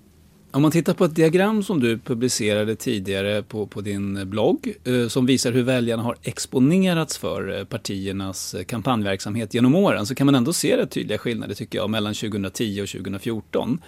om 0.54 0.62
man 0.62 0.72
tittar 0.72 0.94
på 0.94 1.06
ett 1.06 1.16
diagram 1.16 1.64
som 1.64 1.80
du 1.80 1.98
publicerade 1.98 2.76
tidigare 2.76 3.44
på, 3.44 3.68
på 3.68 3.82
din 3.82 4.30
blogg 4.30 4.74
eh, 4.84 5.08
som 5.08 5.26
visar 5.26 5.52
hur 5.52 5.64
väljarna 5.64 6.04
har 6.04 6.16
exponerats 6.24 7.18
för 7.18 7.58
eh, 7.58 7.66
partiernas 7.66 8.54
eh, 8.54 8.64
kampanjverksamhet 8.64 9.54
genom 9.54 9.76
åren 9.76 10.06
så 10.06 10.16
kan 10.16 10.26
man 10.26 10.36
ändå 10.36 10.54
se 10.54 10.78
rätt 10.78 10.92
tydliga 10.92 11.18
skillnader 11.18 11.56
tycker 11.56 11.80
jag 11.80 11.90
mellan 11.90 12.14
2010 12.14 12.82
och 12.82 12.90
2014. 12.90 13.82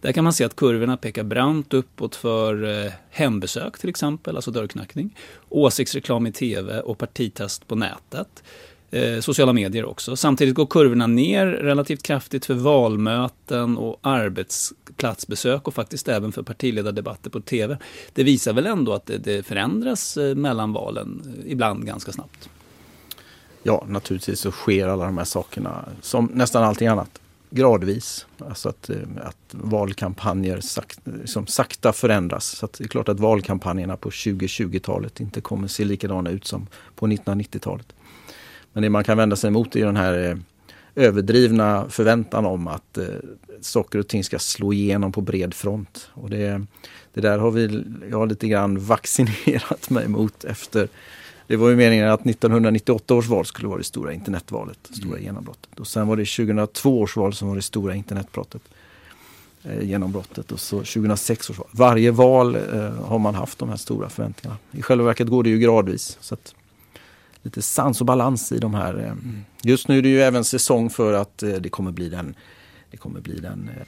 Där 0.00 0.12
kan 0.12 0.24
man 0.24 0.32
se 0.32 0.44
att 0.44 0.56
kurvorna 0.56 0.96
pekar 0.96 1.24
brant 1.24 1.74
uppåt 1.74 2.16
för 2.16 2.92
hembesök 3.10 3.78
till 3.78 3.88
exempel, 3.88 4.36
alltså 4.36 4.50
dörrknackning, 4.50 5.16
åsiktsreklam 5.48 6.26
i 6.26 6.32
tv 6.32 6.80
och 6.80 6.98
partitest 6.98 7.68
på 7.68 7.74
nätet. 7.74 8.42
Eh, 8.92 9.20
sociala 9.20 9.52
medier 9.52 9.84
också. 9.84 10.16
Samtidigt 10.16 10.54
går 10.54 10.66
kurvorna 10.66 11.06
ner 11.06 11.46
relativt 11.46 12.02
kraftigt 12.02 12.46
för 12.46 12.54
valmöten 12.54 13.76
och 13.76 13.98
arbetsplatsbesök 14.02 15.68
och 15.68 15.74
faktiskt 15.74 16.08
även 16.08 16.32
för 16.32 16.42
partiledardebatter 16.42 17.30
på 17.30 17.40
tv. 17.40 17.78
Det 18.12 18.24
visar 18.24 18.52
väl 18.52 18.66
ändå 18.66 18.92
att 18.92 19.06
det, 19.06 19.18
det 19.18 19.46
förändras 19.46 20.16
eh, 20.16 20.34
mellan 20.34 20.72
valen, 20.72 21.22
eh, 21.26 21.52
ibland 21.52 21.86
ganska 21.86 22.12
snabbt. 22.12 22.48
Ja, 23.62 23.84
naturligtvis 23.88 24.40
så 24.40 24.50
sker 24.50 24.88
alla 24.88 25.04
de 25.04 25.18
här 25.18 25.24
sakerna 25.24 25.84
som 26.02 26.30
nästan 26.34 26.64
allting 26.64 26.88
annat 26.88 27.20
gradvis. 27.50 28.26
Alltså 28.38 28.68
att, 28.68 28.90
eh, 28.90 28.96
att 29.22 29.36
valkampanjer 29.50 30.60
sak, 30.60 30.94
liksom 31.04 31.46
sakta 31.46 31.92
förändras. 31.92 32.44
Så 32.44 32.68
det 32.78 32.84
är 32.84 32.88
klart 32.88 33.08
att 33.08 33.20
valkampanjerna 33.20 33.96
på 33.96 34.10
2020-talet 34.10 35.20
inte 35.20 35.40
kommer 35.40 35.68
se 35.68 35.84
likadana 35.84 36.30
ut 36.30 36.46
som 36.46 36.66
på 36.94 37.06
1990-talet. 37.06 37.92
Men 38.72 38.82
det 38.82 38.90
man 38.90 39.04
kan 39.04 39.16
vända 39.16 39.36
sig 39.36 39.48
emot 39.48 39.76
är 39.76 39.86
den 39.86 39.96
här 39.96 40.28
eh, 40.28 40.36
överdrivna 41.04 41.86
förväntan 41.88 42.46
om 42.46 42.68
att 42.68 42.98
eh, 42.98 43.04
saker 43.60 43.98
och 43.98 44.08
ting 44.08 44.24
ska 44.24 44.38
slå 44.38 44.72
igenom 44.72 45.12
på 45.12 45.20
bred 45.20 45.54
front. 45.54 46.10
Och 46.12 46.30
det, 46.30 46.66
det 47.14 47.20
där 47.20 47.38
har 47.38 47.50
vi, 47.50 47.84
jag 48.10 48.18
har 48.18 48.26
lite 48.26 48.48
grann 48.48 48.78
vaccinerat 48.78 49.90
mig 49.90 50.08
mot 50.08 50.44
efter 50.44 50.88
det 51.50 51.56
var 51.56 51.68
ju 51.68 51.76
meningen 51.76 52.08
att 52.08 52.26
1998 52.26 53.14
års 53.14 53.26
val 53.26 53.46
skulle 53.46 53.68
vara 53.68 53.78
det 53.78 53.84
stora 53.84 54.12
internetvalet, 54.12 54.78
det 54.88 54.94
stora 54.94 55.12
mm. 55.12 55.24
genombrottet. 55.24 55.80
Och 55.80 55.86
sen 55.86 56.08
var 56.08 56.16
det 56.16 56.24
2002 56.24 57.00
års 57.00 57.16
val 57.16 57.34
som 57.34 57.48
var 57.48 57.56
det 57.56 57.62
stora 57.62 57.94
internetbrottet. 57.94 58.62
Eh, 59.62 59.82
genombrottet 59.82 60.52
och 60.52 60.60
så 60.60 60.76
2006 60.76 61.50
års 61.50 61.58
val. 61.58 61.68
Varje 61.70 62.10
val 62.10 62.56
eh, 62.56 62.92
har 63.04 63.18
man 63.18 63.34
haft 63.34 63.58
de 63.58 63.68
här 63.68 63.76
stora 63.76 64.08
förväntningarna. 64.08 64.58
I 64.72 64.82
själva 64.82 65.04
verket 65.04 65.28
går 65.28 65.42
det 65.42 65.50
ju 65.50 65.58
gradvis. 65.58 66.18
Så 66.20 66.34
att 66.34 66.54
lite 67.42 67.62
sans 67.62 68.00
och 68.00 68.06
balans 68.06 68.52
i 68.52 68.58
de 68.58 68.74
här. 68.74 69.06
Eh. 69.06 69.14
Just 69.62 69.88
nu 69.88 69.98
är 69.98 70.02
det 70.02 70.08
ju 70.08 70.22
även 70.22 70.44
säsong 70.44 70.90
för 70.90 71.12
att 71.12 71.42
eh, 71.42 71.52
det 71.52 71.68
kommer 71.68 71.92
bli 71.92 72.08
den, 72.08 72.34
det 72.90 72.96
kommer 72.96 73.20
bli 73.20 73.40
den 73.40 73.70
eh, 73.76 73.86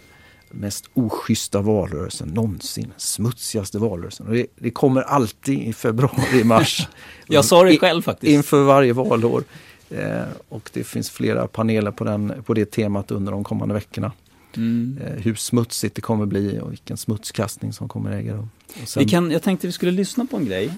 mest 0.51 0.85
oschyssta 0.95 1.61
valrörelsen 1.61 2.29
någonsin. 2.29 2.93
Smutsigaste 2.97 3.79
valrörelsen. 3.79 4.27
Och 4.27 4.35
det, 4.35 4.47
det 4.57 4.71
kommer 4.71 5.03
alltid 5.03 5.59
i 5.59 5.73
februari, 5.73 6.45
mars. 6.45 6.89
Jag 7.27 7.45
sa 7.45 7.65
det 7.65 7.79
själv 7.79 8.03
faktiskt. 8.03 8.33
Inför 8.33 8.63
varje 8.63 8.93
valår. 8.93 9.45
Eh, 9.91 10.23
och 10.49 10.71
det 10.73 10.85
finns 10.85 11.11
flera 11.11 11.47
paneler 11.47 11.91
på, 11.91 12.05
den, 12.05 12.43
på 12.47 12.55
det 12.55 12.71
temat 12.71 13.11
under 13.11 13.33
de 13.33 13.45
kommande 13.45 13.75
veckorna. 13.75 14.13
Mm. 14.57 14.99
Eh, 15.05 15.23
hur 15.23 15.35
smutsigt 15.35 15.95
det 15.95 16.01
kommer 16.01 16.27
bli 16.27 16.61
och 16.61 16.71
vilken 16.71 16.97
smutskastning 16.97 17.73
som 17.73 17.89
kommer 17.89 18.11
äga 18.11 18.35
rum. 18.35 18.51
Sen... 18.85 19.03
Vi 19.03 19.11
kan, 19.11 19.31
jag 19.31 19.43
tänkte 19.43 19.67
vi 19.67 19.73
skulle 19.73 19.93
lyssna 19.93 20.27
på 20.27 20.37
en 20.37 20.45
grej 20.45 20.75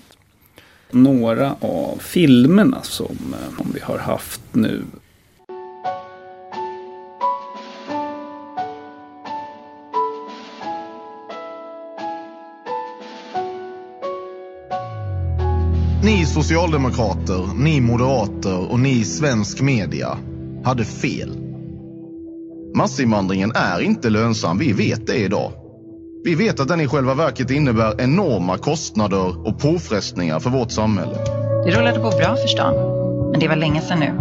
några 0.94 1.56
av 1.60 1.98
filmerna 2.00 2.76
eh, 2.76 2.82
som 2.82 3.72
vi 3.74 3.80
har 3.80 3.98
haft 3.98 4.40
nu. 4.52 4.82
Ni 16.04 16.26
socialdemokrater, 16.26 17.54
ni 17.54 17.80
moderater 17.80 18.72
och 18.72 18.80
ni 18.80 19.04
svensk 19.04 19.60
media 19.60 20.18
hade 20.64 20.84
fel. 20.84 21.38
Massinvandringen 22.74 23.52
är 23.54 23.80
inte 23.80 24.10
lönsam, 24.10 24.58
vi 24.58 24.72
vet 24.72 25.06
det 25.06 25.16
idag. 25.16 25.63
Vi 26.24 26.34
vet 26.34 26.60
att 26.60 26.68
den 26.68 26.80
i 26.80 26.88
själva 26.88 27.14
verket 27.14 27.50
innebär 27.50 28.00
enorma 28.00 28.58
kostnader 28.58 29.46
och 29.46 29.58
påfrestningar 29.58 30.40
för 30.40 30.50
vårt 30.50 30.70
samhälle. 30.70 31.14
Det 31.64 31.70
rullade 31.70 32.00
på 32.00 32.10
bra 32.10 32.36
för 32.36 32.48
stan, 32.48 32.74
men 33.30 33.40
det 33.40 33.48
var 33.48 33.56
länge 33.56 33.80
sedan 33.80 34.00
nu. 34.00 34.12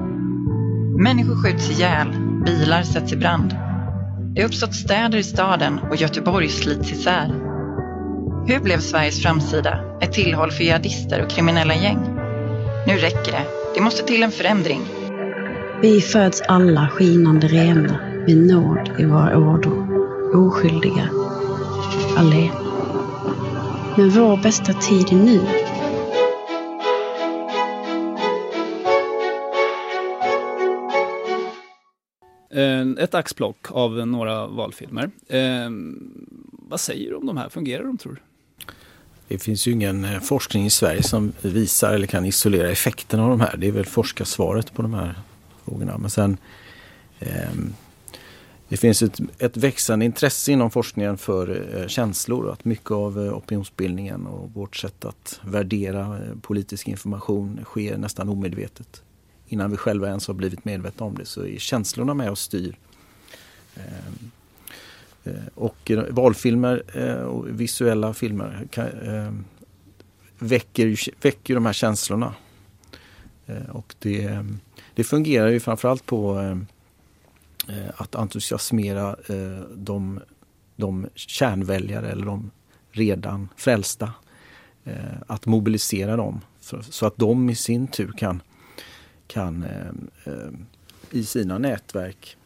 Människor 1.04 1.36
skjuts 1.36 1.72
ihjäl, 1.72 2.08
bilar 2.46 2.84
sätts 2.84 3.14
i 3.14 3.16
brand. 3.16 3.56
Det 4.36 4.42
har 4.42 4.48
uppstått 4.48 4.76
städer 4.76 5.18
i 5.18 5.24
staden 5.24 5.80
och 5.80 5.96
Göteborg 5.96 6.50
slits 6.50 6.92
isär. 6.92 7.28
Hur 8.48 8.60
blev 8.60 8.80
Sveriges 8.80 9.22
framsida 9.22 9.80
ett 10.02 10.14
tillhåll 10.14 10.52
för 10.52 10.64
jihadister 10.64 11.24
och 11.24 11.30
kriminella 11.30 11.76
gäng? 11.76 12.00
Nu 12.88 12.94
räcker 12.94 13.32
det. 13.32 13.46
Det 13.76 13.82
måste 13.82 14.04
till 14.04 14.24
en 14.24 14.32
förändring. 14.32 14.82
Vi 15.82 16.02
föds 16.02 16.42
alla 16.42 16.88
skinande 16.88 17.48
rena 17.48 18.00
med 18.28 18.38
nåd 18.38 18.90
i 19.00 19.06
våra 19.06 19.38
ådror, 19.38 19.88
oskyldiga 20.36 21.23
allé. 22.18 22.52
Men 23.98 24.10
vår 24.10 24.38
bästa 24.38 24.74
tid 24.74 25.08
är 25.12 25.16
nu. 25.16 25.42
Eh, 32.54 33.04
ett 33.04 33.14
axplock 33.14 33.72
av 33.72 34.08
några 34.08 34.48
valfilmer. 34.48 35.12
Eh, 35.28 35.70
vad 36.52 36.80
säger 36.80 37.10
du 37.10 37.16
om 37.16 37.26
de 37.26 37.38
här? 37.38 37.50
Fungerar 37.50 37.84
de 37.84 37.98
tror 37.98 38.14
du? 38.14 38.20
Det 39.28 39.40
finns 39.40 39.68
ju 39.68 39.72
ingen 39.72 40.06
eh, 40.06 40.20
forskning 40.20 40.66
i 40.66 40.70
Sverige 40.70 41.04
som 41.04 41.34
visar 41.42 41.94
eller 41.94 42.08
kan 42.08 42.26
isolera 42.26 42.70
effekten 42.70 43.20
av 43.20 43.30
de 43.30 43.42
här. 43.42 43.58
Det 43.58 43.68
är 43.68 43.72
väl 43.72 43.86
forskarsvaret 43.86 44.74
på 44.74 44.82
de 44.82 44.94
här 44.94 45.16
frågorna. 45.66 45.98
Men 45.98 46.10
sen 46.10 46.38
det 48.74 48.78
finns 48.78 49.02
ett, 49.02 49.20
ett 49.38 49.58
växande 49.58 50.06
intresse 50.06 50.52
inom 50.52 50.72
forskningen 50.72 51.18
för 51.18 51.78
eh, 51.82 51.88
känslor. 51.88 52.52
Att 52.52 52.66
mycket 52.66 52.92
av 52.92 53.26
eh, 53.26 53.38
opinionsbildningen 53.38 54.28
och 54.28 54.52
vårt 54.54 54.76
sätt 54.76 55.06
att 55.06 55.40
värdera 55.44 56.02
eh, 56.02 56.36
politisk 56.42 56.88
information 56.88 57.60
sker 57.64 57.98
nästan 57.98 58.30
omedvetet. 58.30 59.04
Innan 59.48 59.72
vi 59.72 59.78
själva 59.78 60.08
ens 60.08 60.28
har 60.28 60.34
blivit 60.34 60.66
medvetna 60.66 61.06
om 61.06 61.16
det 61.16 61.26
så 61.26 61.46
är 61.46 61.58
känslorna 61.58 62.14
med 62.14 62.30
och 62.30 62.38
styr. 62.38 62.78
Ehm, 63.76 64.32
eh, 65.24 65.48
och 65.56 65.92
valfilmer 66.10 66.84
eh, 66.94 67.24
och 67.24 67.60
visuella 67.60 68.14
filmer 68.14 68.68
ehm, 68.78 69.46
väcker, 70.40 71.00
väcker 71.24 71.56
de 71.56 71.66
här 71.66 71.74
känslorna. 71.74 72.34
Eh, 73.46 73.70
och 73.70 73.96
det, 74.00 74.46
det 74.96 75.04
fungerar 75.04 75.48
ju 75.48 75.60
framförallt 75.60 76.06
på 76.06 76.34
ehm, 76.34 76.66
Eh, 77.70 77.92
att 77.98 78.16
entusiasmera 78.16 79.16
eh, 79.28 79.62
de, 79.76 80.20
de 80.76 81.08
kärnväljare 81.16 82.12
eller 82.12 82.26
de 82.26 82.52
redan 82.92 83.50
frälsta. 83.56 84.14
Eh, 84.84 84.96
att 85.28 85.46
mobilisera 85.46 86.18
dem 86.18 86.42
så 86.90 87.06
att 87.06 87.18
de 87.18 87.50
i 87.50 87.56
sin 87.56 87.88
tur 87.88 88.12
kan, 88.18 88.42
kan 89.28 89.64
eh, 89.64 89.88
eh, 90.34 90.52
i 91.12 91.24
sina 91.24 91.58
nätverk 91.58 92.38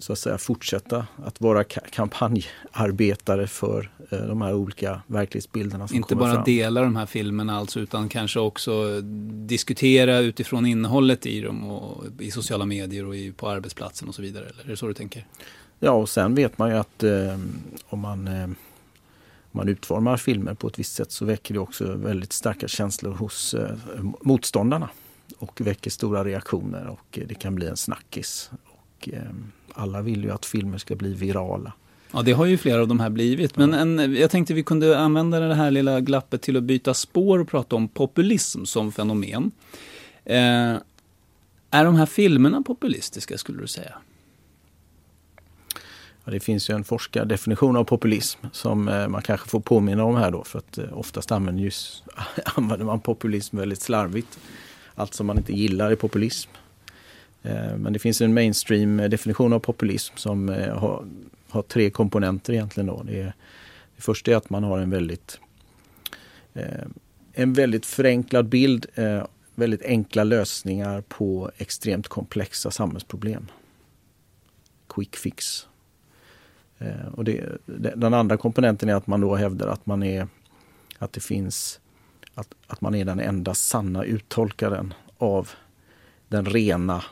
så 0.00 0.12
att 0.12 0.18
säga 0.18 0.38
fortsätta 0.38 1.06
att 1.24 1.40
vara 1.40 1.64
kampanjarbetare 1.64 3.46
för 3.46 3.90
eh, 4.10 4.18
de 4.18 4.42
här 4.42 4.54
olika 4.54 5.02
verklighetsbilderna 5.06 5.88
som 5.88 5.96
Inte 5.96 6.16
bara 6.16 6.34
fram. 6.34 6.44
dela 6.44 6.82
de 6.82 6.96
här 6.96 7.06
filmerna 7.06 7.56
alltså, 7.56 7.80
utan 7.80 8.08
kanske 8.08 8.40
också 8.40 9.00
diskutera 9.46 10.18
utifrån 10.18 10.66
innehållet 10.66 11.26
i 11.26 11.40
dem 11.40 11.70
och 11.70 12.04
i 12.18 12.30
sociala 12.30 12.66
medier 12.66 13.06
och 13.06 13.16
i, 13.16 13.32
på 13.32 13.48
arbetsplatsen 13.48 14.08
och 14.08 14.14
så 14.14 14.22
vidare. 14.22 14.44
Eller 14.44 14.64
är 14.64 14.68
det 14.68 14.76
så 14.76 14.86
du 14.86 14.94
tänker? 14.94 15.26
Ja, 15.78 15.90
och 15.90 16.08
sen 16.08 16.34
vet 16.34 16.58
man 16.58 16.70
ju 16.70 16.76
att 16.76 17.02
eh, 17.02 17.38
om 17.88 18.00
man 18.00 18.28
eh, 18.28 18.48
man 19.52 19.68
utformar 19.68 20.16
filmer 20.16 20.54
på 20.54 20.68
ett 20.68 20.78
visst 20.78 20.94
sätt 20.94 21.12
så 21.12 21.24
väcker 21.24 21.54
det 21.54 21.60
också 21.60 21.94
väldigt 21.94 22.32
starka 22.32 22.68
känslor 22.68 23.12
hos 23.12 23.54
eh, 23.54 23.76
motståndarna 24.20 24.88
och 25.38 25.60
väcker 25.60 25.90
stora 25.90 26.24
reaktioner 26.24 26.86
och 26.86 27.18
det 27.28 27.34
kan 27.34 27.54
bli 27.54 27.66
en 27.66 27.76
snackis. 27.76 28.50
Och, 29.00 29.08
eh, 29.14 29.22
alla 29.74 30.02
vill 30.02 30.24
ju 30.24 30.30
att 30.30 30.46
filmer 30.46 30.78
ska 30.78 30.96
bli 30.96 31.14
virala. 31.14 31.72
Ja, 32.12 32.22
det 32.22 32.32
har 32.32 32.46
ju 32.46 32.58
flera 32.58 32.80
av 32.80 32.88
de 32.88 33.00
här 33.00 33.10
blivit. 33.10 33.56
Men 33.56 33.74
en, 33.74 34.14
jag 34.14 34.30
tänkte 34.30 34.54
vi 34.54 34.62
kunde 34.62 34.98
använda 34.98 35.40
det 35.40 35.54
här 35.54 35.70
lilla 35.70 36.00
glappet 36.00 36.42
till 36.42 36.56
att 36.56 36.62
byta 36.62 36.94
spår 36.94 37.38
och 37.38 37.48
prata 37.48 37.76
om 37.76 37.88
populism 37.88 38.64
som 38.64 38.92
fenomen. 38.92 39.50
Eh, 40.24 40.76
är 41.70 41.84
de 41.84 41.94
här 41.94 42.06
filmerna 42.06 42.62
populistiska 42.62 43.38
skulle 43.38 43.60
du 43.60 43.66
säga? 43.66 43.94
Ja, 46.24 46.32
det 46.32 46.40
finns 46.40 46.70
ju 46.70 46.74
en 46.74 46.84
forskardefinition 46.84 47.76
av 47.76 47.84
populism 47.84 48.46
som 48.52 48.88
eh, 48.88 49.08
man 49.08 49.22
kanske 49.22 49.48
får 49.48 49.60
påminna 49.60 50.04
om 50.04 50.16
här 50.16 50.30
då 50.30 50.44
för 50.44 50.58
att 50.58 50.78
eh, 50.78 50.98
oftast 50.98 51.32
använder, 51.32 51.62
just, 51.62 52.04
använder 52.44 52.86
man 52.86 53.00
populism 53.00 53.56
väldigt 53.56 53.82
slarvigt. 53.82 54.38
Allt 54.94 55.14
som 55.14 55.26
man 55.26 55.38
inte 55.38 55.52
gillar 55.52 55.90
är 55.90 55.96
populism. 55.96 56.50
Eh, 57.42 57.76
men 57.76 57.92
det 57.92 57.98
finns 57.98 58.20
en 58.20 58.34
mainstream 58.34 59.00
eh, 59.00 59.08
definition 59.08 59.52
av 59.52 59.58
populism 59.58 60.16
som 60.16 60.48
eh, 60.48 60.78
har, 60.78 61.06
har, 61.48 61.62
tre 61.62 61.90
komponenter 61.90 62.52
egentligen. 62.52 62.86
Då. 62.86 63.02
Det, 63.02 63.20
är, 63.20 63.34
det 63.96 64.02
första 64.02 64.30
är 64.30 64.36
att 64.36 64.50
man 64.50 64.64
har 64.64 64.78
en 64.78 64.90
väldigt 64.90 65.40
en 67.32 67.52
väldigt 67.52 67.86
förenklad 67.86 68.48
bild, 68.48 68.86
väldigt 69.54 69.82
enkla 69.82 70.24
lösningar 70.24 71.00
på 71.00 71.50
extremt 71.56 72.08
komplexa 72.08 72.70
samhällsproblem. 72.70 73.46
Quick 74.88 75.16
fix. 75.16 75.66
Och 77.12 77.24
det, 77.24 77.58
den 77.96 78.14
andra 78.14 78.36
komponenten 78.36 78.88
är 78.88 78.94
att 78.94 79.06
man 79.06 79.20
då 79.20 79.34
hävdar 79.34 79.68
att 79.68 79.86
man 79.86 80.02
är 80.02 80.28
att 80.98 81.12
det 81.12 81.20
finns 81.20 81.80
att, 82.34 82.54
att 82.66 82.80
man 82.80 82.94
är 82.94 83.04
den 83.04 83.20
enda 83.20 83.54
sanna 83.54 84.04
uttolkaren 84.04 84.94
av 85.18 85.50
den 86.28 86.46
rena 86.46 87.02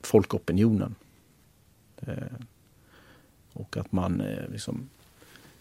folkopinionen. 0.00 0.94
Eh, 1.96 2.14
och 3.52 3.76
att 3.76 3.92
man 3.92 4.20
eh, 4.20 4.48
liksom 4.50 4.88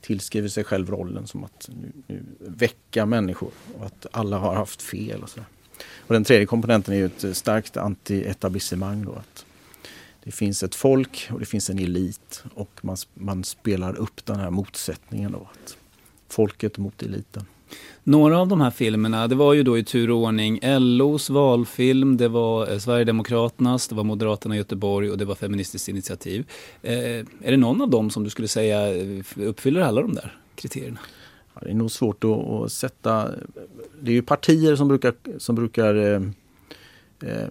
tillskriver 0.01 0.49
sig 0.49 0.63
själv 0.63 0.89
rollen 0.89 1.27
som 1.27 1.43
att 1.43 1.69
nu, 1.81 1.91
nu 2.07 2.23
väcka 2.39 3.05
människor 3.05 3.51
och 3.77 3.85
att 3.85 4.05
alla 4.11 4.37
har 4.37 4.55
haft 4.55 4.81
fel. 4.81 5.23
Och, 5.23 5.29
så. 5.29 5.39
och 5.79 6.13
Den 6.13 6.23
tredje 6.23 6.45
komponenten 6.45 6.93
är 6.93 6.97
ju 6.97 7.05
ett 7.05 7.23
eh, 7.23 7.31
starkt 7.31 7.77
anti-etablissemang. 7.77 9.05
Då, 9.05 9.11
att 9.11 9.45
det 10.23 10.31
finns 10.31 10.63
ett 10.63 10.75
folk 10.75 11.29
och 11.31 11.39
det 11.39 11.45
finns 11.45 11.69
en 11.69 11.79
elit 11.79 12.43
och 12.53 12.79
man, 12.81 12.97
man 13.13 13.43
spelar 13.43 13.95
upp 13.95 14.25
den 14.25 14.39
här 14.39 14.49
motsättningen. 14.49 15.31
Då, 15.31 15.49
att 15.53 15.77
folket 16.27 16.77
mot 16.77 17.03
eliten. 17.03 17.45
Några 18.03 18.39
av 18.39 18.47
de 18.47 18.61
här 18.61 18.71
filmerna, 18.71 19.27
det 19.27 19.35
var 19.35 19.53
ju 19.53 19.63
då 19.63 19.77
i 19.77 19.83
tur 19.83 20.11
och 20.11 20.17
ordning 20.17 20.59
LOs 20.79 21.29
valfilm, 21.29 22.17
det 22.17 22.27
var 22.27 22.71
eh, 22.71 22.77
Sverigedemokraternas, 22.77 23.87
det 23.87 23.95
var 23.95 24.03
Moderaterna 24.03 24.55
i 24.55 24.57
Göteborg 24.57 25.11
och 25.11 25.17
det 25.17 25.25
var 25.25 25.35
Feministiskt 25.35 25.87
initiativ. 25.87 26.45
Eh, 26.81 26.93
är 27.41 27.51
det 27.51 27.57
någon 27.57 27.81
av 27.81 27.89
dem 27.89 28.09
som 28.09 28.23
du 28.23 28.29
skulle 28.29 28.47
säga 28.47 28.95
eh, 28.95 29.23
uppfyller 29.35 29.81
alla 29.81 30.01
de 30.01 30.13
där 30.13 30.37
kriterierna? 30.55 30.99
Ja, 31.53 31.61
det 31.63 31.69
är 31.69 31.73
nog 31.73 31.91
svårt 31.91 32.23
att, 32.23 32.31
att, 32.31 32.71
sätta... 32.71 33.31
Det 34.01 34.11
är 34.11 34.15
ju 34.15 34.21
partier 34.21 34.75
som 34.75 34.87
brukar, 34.87 35.13
som 35.37 35.55
brukar 35.55 35.95
eh, 35.95 36.21
eh, 37.29 37.47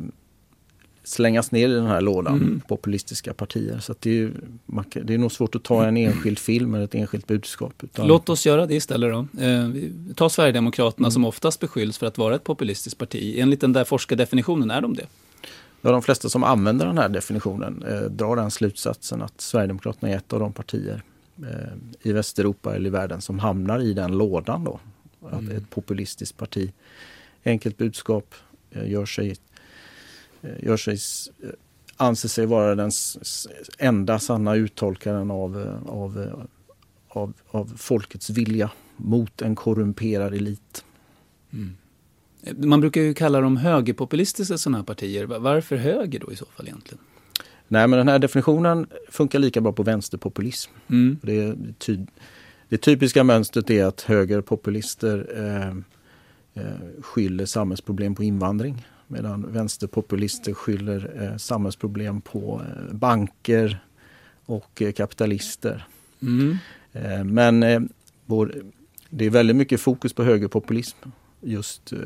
slängas 1.05 1.53
ner 1.53 1.69
i 1.69 1.73
den 1.73 1.87
här 1.87 2.01
lådan, 2.01 2.35
mm. 2.35 2.61
populistiska 2.69 3.35
partier. 3.35 3.79
Så 3.79 3.95
det, 4.01 4.11
är 4.11 4.15
ju, 4.15 4.33
det 5.03 5.15
är 5.15 5.19
nog 5.19 5.33
svårt 5.33 5.55
att 5.55 5.63
ta 5.63 5.85
en 5.85 5.97
enskild 5.97 6.39
film 6.39 6.75
eller 6.75 6.85
ett 6.85 6.95
enskilt 6.95 7.27
budskap. 7.27 7.73
Utan... 7.83 8.07
Låt 8.07 8.29
oss 8.29 8.47
göra 8.47 8.67
det 8.67 8.75
istället 8.75 9.13
då. 9.13 9.43
Eh, 9.43 9.69
ta 10.15 10.29
Sverigedemokraterna 10.29 11.07
mm. 11.07 11.11
som 11.11 11.25
oftast 11.25 11.61
beskylls 11.61 11.99
för 11.99 12.07
att 12.07 12.19
vara 12.19 12.35
ett 12.35 12.45
populistiskt 12.45 12.99
parti. 12.99 13.35
Enligt 13.39 13.61
den 13.61 13.73
där 13.73 13.85
forskardefinitionen, 13.85 14.71
är 14.71 14.81
de 14.81 14.95
det? 14.95 15.07
Ja, 15.81 15.91
de 15.91 16.03
flesta 16.03 16.29
som 16.29 16.45
använder 16.45 16.87
den 16.87 16.99
här 16.99 17.09
definitionen 17.09 17.85
eh, 17.89 18.01
drar 18.01 18.37
den 18.37 18.51
slutsatsen 18.51 19.23
att 19.23 19.41
Sverigedemokraterna 19.41 20.13
är 20.13 20.17
ett 20.17 20.33
av 20.33 20.41
de 20.41 20.53
partier 20.53 21.03
eh, 21.39 21.73
i 22.03 22.13
Västeuropa 22.13 22.75
eller 22.75 22.87
i 22.87 22.91
världen 22.91 23.21
som 23.21 23.39
hamnar 23.39 23.81
i 23.81 23.93
den 23.93 24.19
lådan. 24.19 24.65
Då. 24.65 24.81
Att 25.23 25.41
mm. 25.41 25.57
ett 25.57 25.71
populistiskt 25.71 26.37
parti, 26.37 26.73
enkelt 27.45 27.77
budskap, 27.77 28.35
eh, 28.71 28.91
gör 28.91 29.07
sig 29.07 29.37
gör 30.61 30.77
sig, 30.77 30.99
eh, 31.43 31.51
anser 31.97 32.29
sig 32.29 32.47
vara 32.47 32.75
den 32.75 32.91
enda 33.79 34.19
sanna 34.19 34.55
uttolkaren 34.55 35.31
av, 35.31 35.61
eh, 35.61 35.93
av, 35.93 36.35
av, 37.09 37.33
av 37.51 37.73
folkets 37.77 38.31
vilja 38.31 38.71
mot 38.97 39.43
en 39.43 39.55
korrumperad 39.55 40.35
elit. 40.35 40.85
Mm. 41.53 41.77
Man 42.57 42.81
brukar 42.81 43.01
ju 43.01 43.15
kalla 43.15 43.41
dem 43.41 43.57
högerpopulistiska 43.57 44.59
sådana 44.59 44.79
här 44.79 44.85
partier. 44.85 45.25
Varför 45.25 45.77
höger 45.77 46.21
då 46.21 46.33
i 46.33 46.37
så 46.37 46.47
fall 46.47 46.67
egentligen? 46.67 47.05
Nej 47.69 47.89
men 47.89 47.99
den 47.99 48.09
här 48.09 48.19
definitionen 48.19 48.87
funkar 49.09 49.39
lika 49.39 49.61
bra 49.61 49.73
på 49.73 49.83
vänsterpopulism. 49.83 50.73
Mm. 50.89 51.19
Det, 51.23 51.57
ty, 51.79 51.99
det 52.69 52.77
typiska 52.77 53.25
mönstret 53.25 53.71
är 53.71 53.85
att 53.85 54.01
högerpopulister 54.01 55.27
eh, 55.37 55.69
eh, 56.65 56.73
skyller 57.01 57.47
samhällsproblem 57.47 58.15
på 58.15 58.25
invandring. 58.25 58.87
Medan 59.15 59.53
vänsterpopulister 59.53 60.55
skyller 60.55 61.23
eh, 61.23 61.37
samhällsproblem 61.37 62.21
på 62.21 62.63
eh, 62.63 62.95
banker 62.95 63.79
och 64.47 64.83
eh, 64.83 64.93
kapitalister. 64.93 65.87
Mm. 66.23 66.57
Eh, 66.93 67.25
men 67.25 67.63
eh, 67.63 67.81
vår, 68.27 68.55
det 69.11 69.25
är 69.25 69.31
väldigt 69.31 69.57
mycket 69.57 69.81
fokus 69.81 70.13
på 70.13 70.25
högerpopulism 70.25 70.99
just 71.45 71.93
eh, 71.93 71.99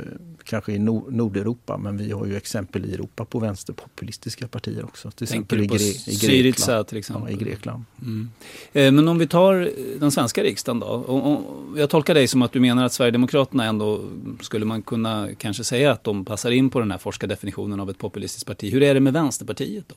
kanske 0.44 0.72
i 0.72 0.79
Nord 0.79 1.12
Nordeuropa. 1.12 1.77
Men 1.77 1.96
vi 1.96 2.11
har 2.11 2.27
ju 2.27 2.37
exempel 2.37 2.85
i 2.85 2.94
Europa 2.94 3.24
på 3.24 3.38
vänsterpopulistiska 3.38 4.48
partier 4.48 4.85
också. 4.85 5.11
Till 5.11 5.24
exempel 5.24 5.61
i, 5.61 5.66
Gre 5.66 5.77
i 5.77 5.92
Syriza 5.94 6.85
till 6.85 6.98
exempel? 6.98 7.33
Ja, 7.33 7.40
i 7.40 7.44
Grekland. 7.44 7.85
Mm. 8.03 8.31
Eh, 8.72 8.92
men 8.92 9.09
om 9.09 9.18
vi 9.18 9.27
tar 9.27 9.70
den 10.01 10.11
svenska 10.11 10.42
riksdagen 10.42 10.81
då. 10.81 11.44
Jag 11.77 11.90
tolkar 11.90 12.14
dig 12.14 12.27
som 12.27 12.42
att 12.42 12.53
du 12.53 12.61
menar 12.61 12.85
att 12.85 12.92
Sverigedemokraterna 12.92 13.64
ändå 13.64 14.05
skulle 14.40 14.64
man 14.64 14.83
kunna 14.83 15.29
kanske 15.38 15.64
säga 15.64 15.92
att 15.92 16.05
de 16.05 16.24
passar 16.24 16.51
in 16.51 16.70
på 16.70 16.81
den 16.81 16.90
här 16.90 16.98
forskardefinitionen 16.98 17.81
av 17.81 17.90
ett 17.90 17.98
populistiskt 17.98 18.46
parti. 18.46 18.72
Hur 18.72 18.83
är 18.83 18.94
det 18.94 19.01
med 19.01 19.12
Vänsterpartiet 19.12 19.85
då? 19.88 19.94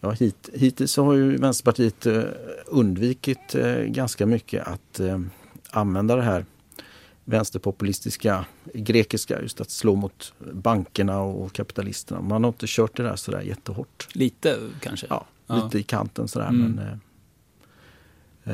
Ja, 0.00 0.10
hit, 0.10 0.48
hittills 0.54 0.96
har 0.96 1.14
ju 1.14 1.36
Vänsterpartiet 1.36 2.06
eh, 2.06 2.22
undvikit 2.66 3.54
eh, 3.54 3.76
ganska 3.76 4.26
mycket 4.26 4.66
att 4.66 5.00
eh, 5.00 5.20
använda 5.72 6.16
det 6.16 6.22
här 6.22 6.44
vänsterpopulistiska 7.24 8.44
grekiska, 8.74 9.42
just 9.42 9.60
att 9.60 9.70
slå 9.70 9.96
mot 9.96 10.32
bankerna 10.52 11.20
och 11.20 11.52
kapitalisterna. 11.52 12.20
Man 12.20 12.44
har 12.44 12.48
inte 12.48 12.66
kört 12.68 12.96
det 12.96 13.02
där 13.02 13.16
sådär 13.16 13.40
jättehårt. 13.40 14.08
Lite 14.12 14.58
kanske? 14.80 15.06
Ja, 15.10 15.26
ja. 15.46 15.64
lite 15.64 15.78
i 15.78 15.82
kanten 15.82 16.28
sådär. 16.28 16.48
Mm. 16.48 16.72
Men, 16.72 17.00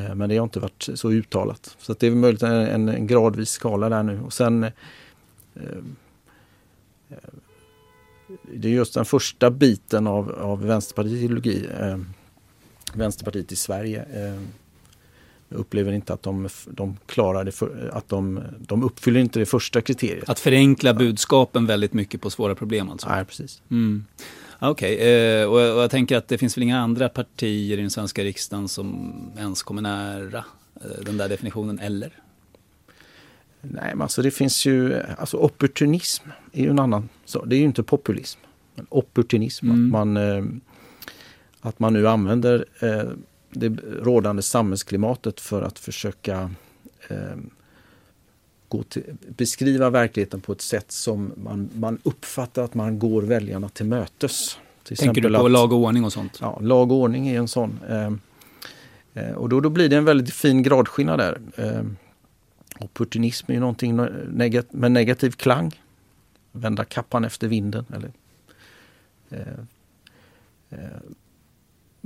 eh, 0.05 0.14
men 0.14 0.29
det 0.29 0.37
har 0.37 0.44
inte 0.44 0.61
varit 0.61 0.88
så 0.94 1.11
uttalat. 1.11 1.76
Så 1.79 1.94
det 1.98 2.07
är 2.07 2.11
möjligt 2.11 2.42
en, 2.42 2.88
en 2.88 3.07
gradvis 3.07 3.50
skala 3.50 3.88
där 3.88 4.02
nu. 4.02 4.20
Och 4.20 4.33
sen 4.33 4.64
eh, 4.64 4.72
det 8.42 8.68
är 8.68 8.72
just 8.72 8.94
den 8.94 9.05
första 9.05 9.50
biten 9.50 10.07
av, 10.07 10.33
av 10.33 10.62
Vänsterpartiets 10.62 11.22
ideologi. 11.22 11.68
Eh, 11.81 11.98
Vänsterpartiet 12.94 13.52
i 13.52 13.57
Sverige. 13.57 14.07
Jag 15.49 15.59
upplever 15.59 15.93
inte 15.93 16.13
att 16.13 16.23
de, 16.23 16.49
de 16.67 16.97
klarar 17.07 17.45
det, 17.45 17.53
för, 17.53 17.91
att 17.93 18.09
de, 18.09 18.41
de 18.59 18.83
uppfyller 18.83 19.21
inte 19.21 19.39
det 19.39 19.47
första 19.47 19.81
kriteriet. 19.81 20.29
Att 20.29 20.41
förenkla 20.41 20.95
budskapen 20.95 21.67
väldigt 21.67 21.93
mycket 21.93 22.21
på 22.21 22.31
svåra 22.31 22.55
problem 22.55 22.91
alltså? 22.91 23.09
Nej, 23.09 23.25
precis. 23.25 23.63
Mm. 23.71 24.05
Okej, 24.59 24.95
okay. 24.95 25.09
eh, 25.09 25.47
och, 25.47 25.77
och, 25.77 25.83
jag 25.83 25.91
tänker 25.91 26.17
att 26.17 26.29
det 26.29 26.39
finns 26.39 26.57
väl 26.57 26.63
inga 26.63 26.81
andra 26.81 27.09
partier 27.09 27.79
i 27.79 27.81
den 27.81 27.91
svenska 27.91 28.25
riksdagen 28.25 28.69
som 28.69 29.15
ens 29.39 29.63
kommer 29.63 29.83
nära 29.83 30.45
eh, 30.75 31.05
den 31.05 31.17
där 31.17 31.29
definitionen, 31.29 31.79
eller? 31.79 32.11
Nej, 33.61 33.91
men 33.95 34.03
alltså 34.03 34.23
det 34.23 34.31
finns 34.31 34.67
ju, 34.67 35.03
alltså 35.19 35.37
opportunism 35.37 36.29
är 36.53 36.63
ju 36.63 36.71
en 36.71 36.79
annan 36.79 37.09
sak. 37.25 37.45
Det 37.47 37.57
är 37.57 37.59
ju 37.59 37.65
inte 37.65 37.83
populism. 37.83 38.41
Men 38.75 38.87
opportunism, 38.89 39.71
mm. 39.71 39.87
att, 39.87 39.91
man, 39.91 40.17
eh, 40.17 40.45
att 41.61 41.79
man 41.79 41.93
nu 41.93 42.09
använder 42.09 42.65
det 43.57 43.69
rådande 44.03 44.42
samhällsklimatet 44.42 45.40
för 45.40 45.62
att 45.62 45.79
försöka 45.79 46.51
eh, 47.09 47.37
gå 48.69 48.83
till, 48.83 49.16
beskriva 49.29 49.90
verkligheten 49.90 50.40
på 50.40 50.53
ett 50.53 50.61
sätt 50.61 50.92
som 50.92 51.33
man, 51.37 51.71
man 51.75 51.99
uppfattar 52.03 52.62
att 52.62 52.75
man 52.75 52.99
går 52.99 53.23
väljarna 53.23 53.69
till 53.69 53.87
mötes. 53.87 54.59
Till 54.83 54.97
Tänker 54.97 55.21
du 55.21 55.35
på 55.35 55.47
att, 55.47 55.51
lag 55.53 55.73
och 55.73 55.79
ordning 55.79 56.05
och 56.05 56.12
sånt? 56.12 56.38
Ja, 56.40 56.59
lag 56.62 56.92
och 56.92 56.99
ordning 56.99 57.29
är 57.29 57.38
en 57.38 57.49
sån. 57.49 57.81
Eh, 57.88 58.12
eh, 59.14 59.33
och 59.33 59.49
då, 59.49 59.61
då 59.61 59.71
blir 59.71 59.88
det 59.88 59.97
en 59.97 60.05
väldigt 60.05 60.35
fin 60.35 60.62
gradskillnad 60.62 61.19
där. 61.19 61.40
Eh, 61.57 61.83
opportunism 62.81 63.51
är 63.51 63.55
ju 63.55 63.61
någonting 63.61 64.01
negat 64.29 64.73
med 64.73 64.92
negativ 64.92 65.31
klang. 65.31 65.81
Vända 66.53 66.85
kappan 66.85 67.25
efter 67.25 67.49
vinden. 67.49 67.85
Eller, 67.95 68.12
eh, 69.31 69.59
eh, 70.71 71.01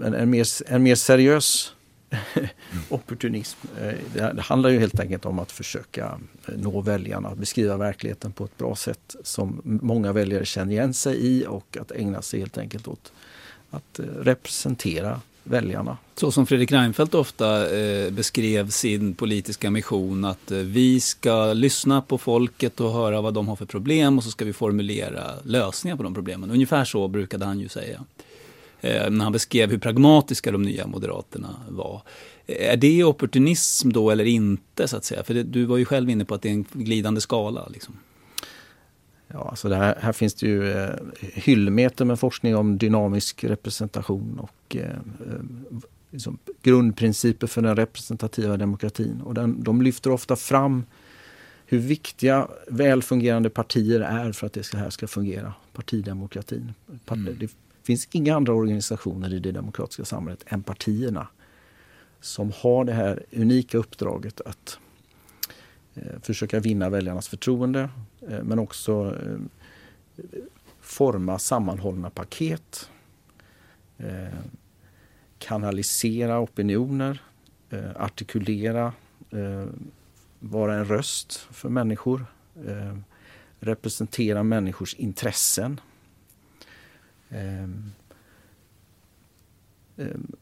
men 0.00 0.14
en 0.14 0.30
mer, 0.30 0.46
en 0.66 0.82
mer 0.82 0.94
seriös 0.94 1.72
opportunism. 2.88 3.58
Eh, 3.80 3.94
det, 4.14 4.32
det, 4.32 4.42
handlar 4.42 4.70
ju 4.70 4.78
helt 4.78 5.00
enkelt 5.00 5.26
om 5.26 5.38
att 5.38 5.52
försöka 5.52 6.18
eh, 6.48 6.54
nå 6.56 6.80
väljarna, 6.80 7.28
Att 7.28 7.38
beskriva 7.38 7.76
verkligheten 7.76 8.32
på 8.32 8.44
ett 8.44 8.58
bra 8.58 8.76
sätt 8.76 9.16
som 9.24 9.60
många 9.64 10.12
väljare 10.12 10.44
känner 10.44 10.72
igen 10.72 10.94
sig 10.94 11.16
i 11.16 11.46
och 11.46 11.76
att 11.80 11.90
ägna 11.92 12.22
sig 12.22 12.40
helt 12.40 12.58
enkelt 12.58 12.88
åt 12.88 13.12
att 13.70 13.98
eh, 13.98 14.04
representera 14.04 15.20
väljarna. 15.44 15.96
Så 16.14 16.32
som 16.32 16.46
Fredrik 16.46 16.72
Reinfeldt 16.72 17.14
ofta 17.14 17.78
eh, 17.78 18.10
beskrev 18.10 18.70
sin 18.70 19.14
politiska 19.14 19.70
mission 19.70 20.24
att 20.24 20.50
eh, 20.50 20.58
vi 20.58 21.00
ska 21.00 21.52
lyssna 21.52 22.02
på 22.02 22.18
folket 22.18 22.80
och 22.80 22.92
höra 22.92 23.20
vad 23.20 23.34
de 23.34 23.48
har 23.48 23.56
för 23.56 23.66
problem 23.66 24.18
och 24.18 24.24
så 24.24 24.30
ska 24.30 24.44
vi 24.44 24.52
formulera 24.52 25.24
lösningar 25.44 25.96
på 25.96 26.02
de 26.02 26.14
problemen. 26.14 26.50
Ungefär 26.50 26.84
så 26.84 27.08
brukade 27.08 27.44
han 27.44 27.60
ju 27.60 27.68
säga. 27.68 28.04
Eh, 28.80 29.10
när 29.10 29.24
han 29.24 29.32
beskrev 29.32 29.70
hur 29.70 29.78
pragmatiska 29.78 30.52
de 30.52 30.62
nya 30.62 30.86
moderaterna 30.86 31.60
var. 31.68 32.02
Är 32.46 32.76
det 32.76 33.04
opportunism 33.04 33.90
då 33.90 34.10
eller 34.10 34.24
inte 34.24 34.88
så 34.88 34.96
att 34.96 35.04
säga? 35.04 35.22
För 35.24 35.34
det, 35.34 35.42
du 35.42 35.64
var 35.64 35.76
ju 35.76 35.84
själv 35.84 36.10
inne 36.10 36.24
på 36.24 36.34
att 36.34 36.42
det 36.42 36.48
är 36.48 36.52
en 36.52 36.64
glidande 36.72 37.20
skala. 37.20 37.68
Liksom. 37.68 37.96
Ja, 39.28 39.48
alltså 39.50 39.72
här, 39.72 39.98
här, 40.00 40.12
finns 40.12 40.34
det 40.34 40.46
ju 40.46 40.72
eh, 40.72 40.90
hyllmeter 41.20 42.04
med 42.04 42.20
forskning 42.20 42.56
om 42.56 42.78
dynamisk 42.78 43.44
representation 43.44 44.38
och 44.38 44.76
eh, 44.76 44.90
eh, 44.90 45.76
liksom 46.10 46.38
grundprinciper 46.62 47.46
för 47.46 47.62
den 47.62 47.76
representativa 47.76 48.56
demokratin. 48.56 49.20
Och 49.20 49.34
den, 49.34 49.62
de 49.62 49.82
lyfter 49.82 50.10
ofta 50.10 50.36
fram 50.36 50.84
hur 51.66 51.78
viktiga 51.78 52.48
välfungerande 52.68 53.50
partier 53.50 54.00
är 54.00 54.32
för 54.32 54.46
att 54.46 54.52
det 54.52 54.74
här 54.74 54.90
ska 54.90 55.06
fungera. 55.06 55.54
Partidemokratin. 55.72 56.72
Mm. 56.88 57.48
Det 57.80 57.86
finns 57.86 58.08
inga 58.12 58.36
andra 58.36 58.52
organisationer 58.52 59.34
i 59.34 59.38
det 59.38 59.52
demokratiska 59.52 60.04
samhället 60.04 60.44
än 60.46 60.62
partierna 60.62 61.28
som 62.20 62.52
har 62.56 62.84
det 62.84 62.92
här 62.92 63.24
unika 63.32 63.78
uppdraget 63.78 64.40
att 64.40 64.78
eh, 65.94 66.20
försöka 66.22 66.60
vinna 66.60 66.90
väljarnas 66.90 67.28
förtroende 67.28 67.88
eh, 68.28 68.42
men 68.42 68.58
också 68.58 69.16
eh, 69.22 69.38
forma 70.80 71.38
sammanhållna 71.38 72.10
paket, 72.10 72.90
eh, 73.98 74.38
kanalisera 75.38 76.40
opinioner, 76.40 77.22
eh, 77.70 77.90
artikulera, 77.96 78.92
eh, 79.30 79.66
vara 80.38 80.74
en 80.74 80.84
röst 80.84 81.32
för 81.50 81.68
människor, 81.68 82.26
eh, 82.66 82.96
representera 83.60 84.42
människors 84.42 84.94
intressen. 84.94 85.80
Ehm, 87.30 87.92
ehm, 89.96 90.32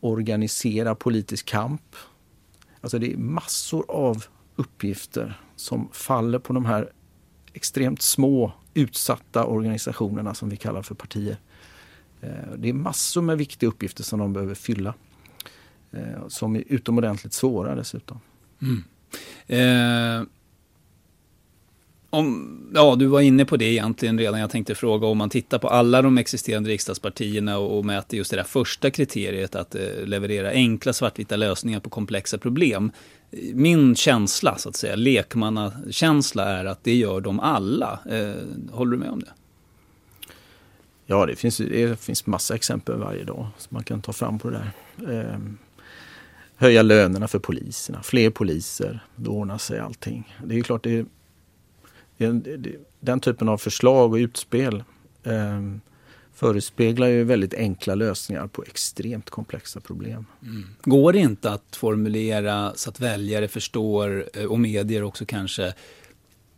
organisera 0.00 0.94
politisk 0.94 1.46
kamp. 1.46 1.96
Alltså 2.80 2.98
det 2.98 3.12
är 3.12 3.16
massor 3.16 3.84
av 3.88 4.24
uppgifter 4.56 5.40
som 5.56 5.88
faller 5.92 6.38
på 6.38 6.52
de 6.52 6.64
här 6.64 6.92
extremt 7.52 8.02
små 8.02 8.52
utsatta 8.74 9.44
organisationerna 9.44 10.34
som 10.34 10.48
vi 10.48 10.56
kallar 10.56 10.82
för 10.82 10.94
partier. 10.94 11.36
Eh, 12.20 12.52
det 12.56 12.68
är 12.68 12.72
massor 12.72 13.22
med 13.22 13.38
viktiga 13.38 13.68
uppgifter 13.68 14.02
som 14.02 14.18
de 14.18 14.32
behöver 14.32 14.54
fylla. 14.54 14.94
Eh, 15.92 16.28
som 16.28 16.56
är 16.56 16.64
utomordentligt 16.66 17.32
svåra 17.32 17.74
dessutom. 17.74 18.20
Mm. 18.62 18.84
Eh, 19.46 20.26
om, 22.10 22.58
ja, 22.74 22.96
du 22.96 23.06
var 23.06 23.20
inne 23.20 23.44
på 23.44 23.56
det 23.56 23.64
egentligen 23.64 24.18
redan. 24.18 24.40
Jag 24.40 24.50
tänkte 24.50 24.74
fråga 24.74 25.06
om 25.06 25.18
man 25.18 25.30
tittar 25.30 25.58
på 25.58 25.68
alla 25.68 26.02
de 26.02 26.18
existerande 26.18 26.70
riksdagspartierna 26.70 27.58
och, 27.58 27.78
och 27.78 27.84
mäter 27.84 28.18
just 28.18 28.30
det 28.30 28.36
där 28.36 28.44
första 28.44 28.90
kriteriet 28.90 29.54
att 29.54 29.74
eh, 29.74 30.04
leverera 30.04 30.50
enkla 30.50 30.92
svartvita 30.92 31.36
lösningar 31.36 31.80
på 31.80 31.90
komplexa 31.90 32.38
problem. 32.38 32.92
Min 33.54 33.96
känsla, 33.96 34.58
så 34.58 34.68
att 34.68 34.76
säga, 34.76 34.96
lekmannakänsla 34.96 36.44
är 36.44 36.64
att 36.64 36.84
det 36.84 36.94
gör 36.94 37.20
de 37.20 37.40
alla. 37.40 37.98
Eh, 38.10 38.34
håller 38.72 38.92
du 38.92 38.98
med 38.98 39.10
om 39.10 39.20
det? 39.20 39.32
Ja, 41.06 41.26
det 41.26 41.36
finns, 41.36 41.56
det 41.56 42.00
finns 42.00 42.26
massa 42.26 42.54
exempel 42.54 42.96
varje 42.96 43.24
dag 43.24 43.48
som 43.58 43.74
man 43.74 43.84
kan 43.84 44.02
ta 44.02 44.12
fram 44.12 44.38
på 44.38 44.50
det 44.50 44.60
där. 44.96 45.20
Eh, 45.20 45.38
höja 46.56 46.82
lönerna 46.82 47.28
för 47.28 47.38
poliserna, 47.38 48.02
fler 48.02 48.30
poliser, 48.30 49.04
då 49.16 49.30
ordnar 49.30 49.58
sig 49.58 49.78
allting. 49.78 50.36
Det 50.44 50.58
är 50.58 50.62
klart, 50.62 50.84
det 50.84 51.06
den 53.00 53.20
typen 53.20 53.48
av 53.48 53.58
förslag 53.58 54.12
och 54.12 54.16
utspel 54.16 54.84
eh, 55.22 55.60
förespeglar 56.34 57.06
ju 57.06 57.24
väldigt 57.24 57.54
enkla 57.54 57.94
lösningar 57.94 58.46
på 58.46 58.62
extremt 58.62 59.30
komplexa 59.30 59.80
problem. 59.80 60.26
Mm. 60.42 60.64
Går 60.82 61.12
det 61.12 61.18
inte 61.18 61.50
att 61.50 61.76
formulera 61.76 62.72
så 62.74 62.90
att 62.90 63.00
väljare 63.00 63.48
förstår 63.48 64.24
eh, 64.34 64.44
och 64.44 64.60
medier 64.60 65.02
också 65.02 65.24
kanske 65.24 65.74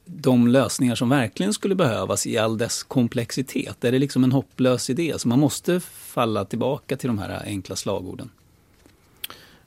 de 0.04 0.48
lösningar 0.48 0.94
som 0.94 1.08
verkligen 1.08 1.52
skulle 1.52 1.74
behövas 1.74 2.26
i 2.26 2.38
all 2.38 2.58
dess 2.58 2.82
komplexitet? 2.82 3.84
Är 3.84 3.92
det 3.92 3.98
liksom 3.98 4.24
en 4.24 4.32
hopplös 4.32 4.90
idé? 4.90 5.14
Så 5.16 5.28
man 5.28 5.38
måste 5.38 5.80
falla 5.80 6.44
tillbaka 6.44 6.96
till 6.96 7.08
de 7.08 7.18
här 7.18 7.42
enkla 7.44 7.76
slagorden? 7.76 8.30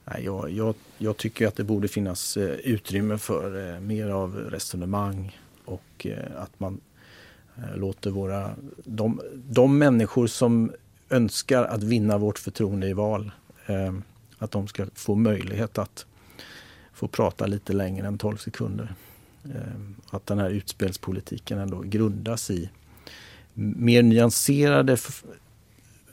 Nej, 0.04 0.24
jag, 0.24 0.50
jag, 0.50 0.74
jag 0.98 1.16
tycker 1.16 1.46
att 1.46 1.56
det 1.56 1.64
borde 1.64 1.88
finnas 1.88 2.36
eh, 2.36 2.50
utrymme 2.50 3.18
för 3.18 3.74
eh, 3.74 3.80
mer 3.80 4.08
av 4.08 4.36
resonemang, 4.36 5.38
och 5.66 6.06
eh, 6.06 6.42
att 6.42 6.60
man 6.60 6.80
eh, 7.56 7.76
låter 7.76 8.10
våra, 8.10 8.54
de, 8.84 9.20
de 9.34 9.78
människor 9.78 10.26
som 10.26 10.72
önskar 11.10 11.64
att 11.64 11.82
vinna 11.82 12.18
vårt 12.18 12.38
förtroende 12.38 12.88
i 12.88 12.92
val, 12.92 13.30
eh, 13.66 13.94
att 14.38 14.50
de 14.50 14.68
ska 14.68 14.86
få 14.94 15.14
möjlighet 15.14 15.78
att 15.78 16.06
få 16.92 17.08
prata 17.08 17.46
lite 17.46 17.72
längre 17.72 18.06
än 18.06 18.18
12 18.18 18.36
sekunder. 18.36 18.94
Att 20.10 20.26
den 20.26 20.38
här 20.38 20.50
utspelspolitiken 20.50 21.58
ändå 21.58 21.80
grundas 21.80 22.50
i 22.50 22.70
mer 23.54 24.02
nyanserade 24.02 24.96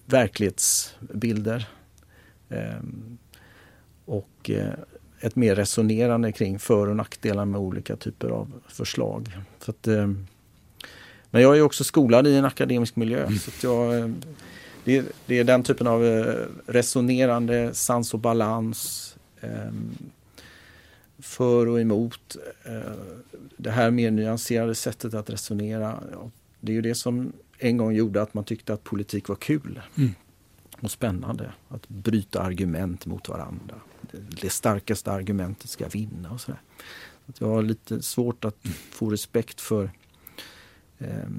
verklighetsbilder. 0.06 1.68
Och 4.06 4.52
ett 5.24 5.36
mer 5.36 5.56
resonerande 5.56 6.32
kring 6.32 6.60
för 6.60 6.88
och 6.88 6.96
nackdelar 6.96 7.46
med 7.46 7.62
olika 7.62 7.96
typer 7.96 8.30
av 8.30 8.52
förslag. 8.68 9.38
Så 9.60 9.72
att, 9.72 9.88
eh, 9.88 10.08
men 11.30 11.42
jag 11.42 11.58
är 11.58 11.62
också 11.62 11.84
skolad 11.84 12.28
i 12.28 12.36
en 12.36 12.46
akademisk 12.46 12.96
miljö. 12.96 13.26
Mm. 13.26 13.40
Så 13.40 13.52
jag, 13.64 14.00
eh, 14.00 14.10
det, 14.84 15.06
det, 15.26 15.40
är 15.40 15.44
den 15.44 15.64
typen 15.64 15.88
av 15.88 16.06
eh, 16.06 16.36
resonerande, 16.66 17.74
sans 17.74 18.14
och 18.14 18.20
balans. 18.20 19.10
för 21.20 21.68
och 21.68 21.82
emot. 21.82 22.38
det 23.58 23.72
här 23.72 23.92
mer 23.92 24.12
nyanserade 24.12 24.76
sättet 24.76 25.14
att 25.14 25.30
resonera. 25.30 26.00
Det 26.60 26.72
är 26.72 26.76
ju 26.76 26.82
det 26.82 26.96
som 26.96 27.34
en 27.58 27.78
gång 27.78 27.94
gjorde 27.94 28.22
att 28.22 28.34
man 28.34 28.44
tyckte 28.44 28.74
att 28.74 28.84
politik 28.84 29.28
var 29.28 29.36
kul. 29.36 29.82
Mm. 29.98 30.12
Och 30.82 30.92
spännande. 30.92 31.52
Att 31.70 31.90
bryta 31.90 32.42
argument 32.42 33.06
mot 33.06 33.30
varandra 33.30 33.76
det 34.42 34.50
starkaste 34.50 35.12
argumentet 35.12 35.70
ska 35.70 35.88
vinna 35.88 36.32
och 36.32 36.42
sådär. 36.42 36.62
Så 37.34 37.44
jag 37.44 37.50
har 37.50 37.62
lite 37.62 38.02
svårt 38.02 38.46
att 38.46 38.58
få 38.92 39.10
respekt 39.10 39.62
för 39.62 39.92
eh, 40.98 41.30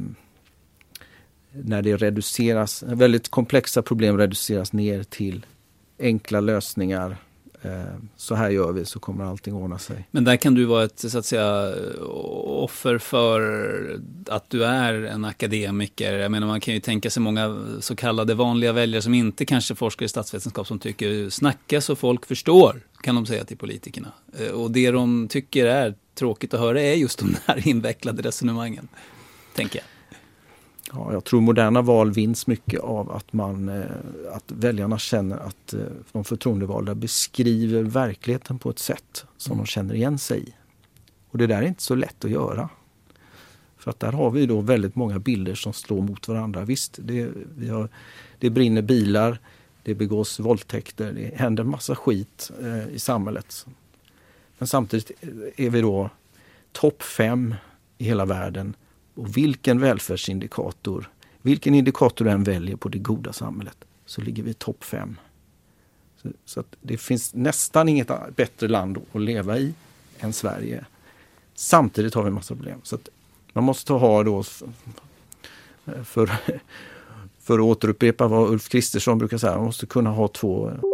när 1.52 1.82
det 1.82 1.96
reduceras, 1.96 2.82
väldigt 2.82 3.28
komplexa 3.28 3.82
problem 3.82 4.18
reduceras 4.18 4.72
ner 4.72 5.02
till 5.02 5.46
enkla 5.98 6.40
lösningar 6.40 7.16
Eh, 7.64 7.94
så 8.16 8.35
här 8.35 8.50
gör 8.50 8.72
vi 8.72 8.85
så 8.85 8.98
kommer 8.98 9.24
allting 9.24 9.55
ordna 9.55 9.79
sig. 9.79 10.09
Men 10.11 10.24
där 10.24 10.37
kan 10.37 10.55
du 10.55 10.64
vara 10.64 10.85
ett 10.85 10.98
så 10.98 11.18
att 11.18 11.27
säga 11.27 11.74
offer 12.44 12.98
för 12.98 14.00
att 14.27 14.50
du 14.50 14.64
är 14.64 14.94
en 14.94 15.24
akademiker. 15.24 16.12
Jag 16.18 16.31
menar 16.31 16.46
man 16.46 16.61
kan 16.61 16.74
ju 16.74 16.81
tänka 16.81 17.11
sig 17.11 17.22
många 17.22 17.64
så 17.81 17.96
kallade 17.96 18.35
vanliga 18.35 18.72
väljare 18.72 19.03
som 19.03 19.14
inte 19.14 19.44
kanske 19.44 19.74
forskar 19.74 20.07
i 20.07 20.09
statsvetenskap 20.09 20.66
som 20.66 20.79
tycker 20.79 21.31
snacka 21.31 21.81
så 21.81 21.96
folk 21.96 22.27
förstår 22.27 22.81
kan 23.00 23.14
de 23.14 23.27
säga 23.27 23.44
till 23.44 23.57
politikerna. 23.57 24.12
Eh, 24.38 24.48
och 24.48 24.70
det 24.70 24.90
de 24.90 25.29
tycker 25.29 25.66
är 25.66 25.94
tråkigt 26.14 26.55
att 26.55 26.61
höra 26.61 26.81
är 26.81 26.94
just 26.94 27.18
de 27.18 27.37
här 27.46 27.68
invecklade 27.68 28.22
resonemangen. 28.22 28.88
Tänker 29.55 29.79
jag. 29.79 29.93
Ja, 30.92 31.12
jag 31.12 31.24
tror 31.24 31.40
moderna 31.40 31.82
val 31.82 32.12
vinns 32.12 32.46
mycket 32.46 32.80
av 32.80 33.12
att, 33.12 33.32
man, 33.32 33.68
eh, 33.68 33.84
att 34.32 34.44
väljarna 34.46 34.98
känner 34.98 35.36
att 35.36 35.74
eh, 35.74 35.80
de 36.12 36.24
förtroendevalda 36.24 36.94
beskriver 36.94 37.82
verkligheten 37.82 38.58
på 38.58 38.70
ett 38.70 38.78
sätt 38.78 39.24
som 39.36 39.52
mm. 39.52 39.64
de 39.64 39.68
känner 39.68 39.94
igen 39.94 40.18
sig 40.18 40.48
i. 40.48 40.54
Och 41.30 41.38
det 41.38 41.46
där 41.46 41.62
är 41.62 41.66
inte 41.66 41.82
så 41.82 41.94
lätt 41.94 42.24
att 42.24 42.30
göra. 42.30 42.68
För 43.76 43.90
att 43.90 44.00
där 44.00 44.12
har 44.12 44.30
vi 44.30 44.46
då 44.46 44.60
väldigt 44.60 44.94
många 44.94 45.18
bilder 45.18 45.54
som 45.54 45.72
slår 45.72 46.02
mot 46.02 46.28
varandra. 46.28 46.64
Visst, 46.64 46.98
det, 47.02 47.28
vi 47.56 47.68
har, 47.68 47.88
det 48.38 48.50
brinner 48.50 48.82
bilar, 48.82 49.38
det 49.82 49.94
begås 49.94 50.40
våldtäkter, 50.40 51.12
det 51.12 51.36
händer 51.36 51.64
massa 51.64 51.96
skit 51.96 52.50
eh, 52.62 52.88
i 52.88 52.98
samhället. 52.98 53.66
Men 54.58 54.68
samtidigt 54.68 55.10
är 55.56 55.70
vi 55.70 55.80
då 55.80 56.10
topp 56.72 57.02
fem 57.02 57.54
i 57.98 58.04
hela 58.04 58.24
världen 58.24 58.76
och 59.14 59.37
vilken 59.37 59.81
välfärdsindikator, 59.81 61.11
vilken 61.42 61.74
indikator 61.74 62.24
du 62.24 62.31
än 62.31 62.44
väljer 62.44 62.77
på 62.77 62.88
det 62.88 62.98
goda 62.98 63.33
samhället, 63.33 63.77
så 64.07 64.20
ligger 64.20 64.42
vi 64.42 64.50
i 64.50 64.55
topp 64.55 64.85
fem. 64.85 65.16
Så, 66.22 66.29
så 66.44 66.61
att 66.61 66.77
det 66.81 66.96
finns 66.96 67.35
nästan 67.35 67.88
inget 67.88 68.11
bättre 68.37 68.68
land 68.68 68.98
att 69.12 69.20
leva 69.20 69.59
i 69.59 69.74
än 70.18 70.33
Sverige. 70.33 70.85
Samtidigt 71.55 72.14
har 72.14 72.22
vi 72.22 72.29
en 72.29 72.35
massa 72.35 72.55
problem. 72.55 72.81
Så 72.83 72.98
man 73.53 73.64
måste 73.64 73.92
ha 73.92 74.22
då 74.22 74.42
för, 76.05 76.33
för 77.40 77.59
att 77.59 77.64
återupprepa 77.64 78.29
vad 78.29 78.50
Ulf 78.50 78.68
Kristersson 78.68 79.18
brukar 79.18 79.38
säga, 79.38 79.57
man 79.57 79.64
måste 79.64 79.87
kunna 79.87 80.11
ha 80.11 80.29
två 80.29 80.70
eh, 80.70 80.93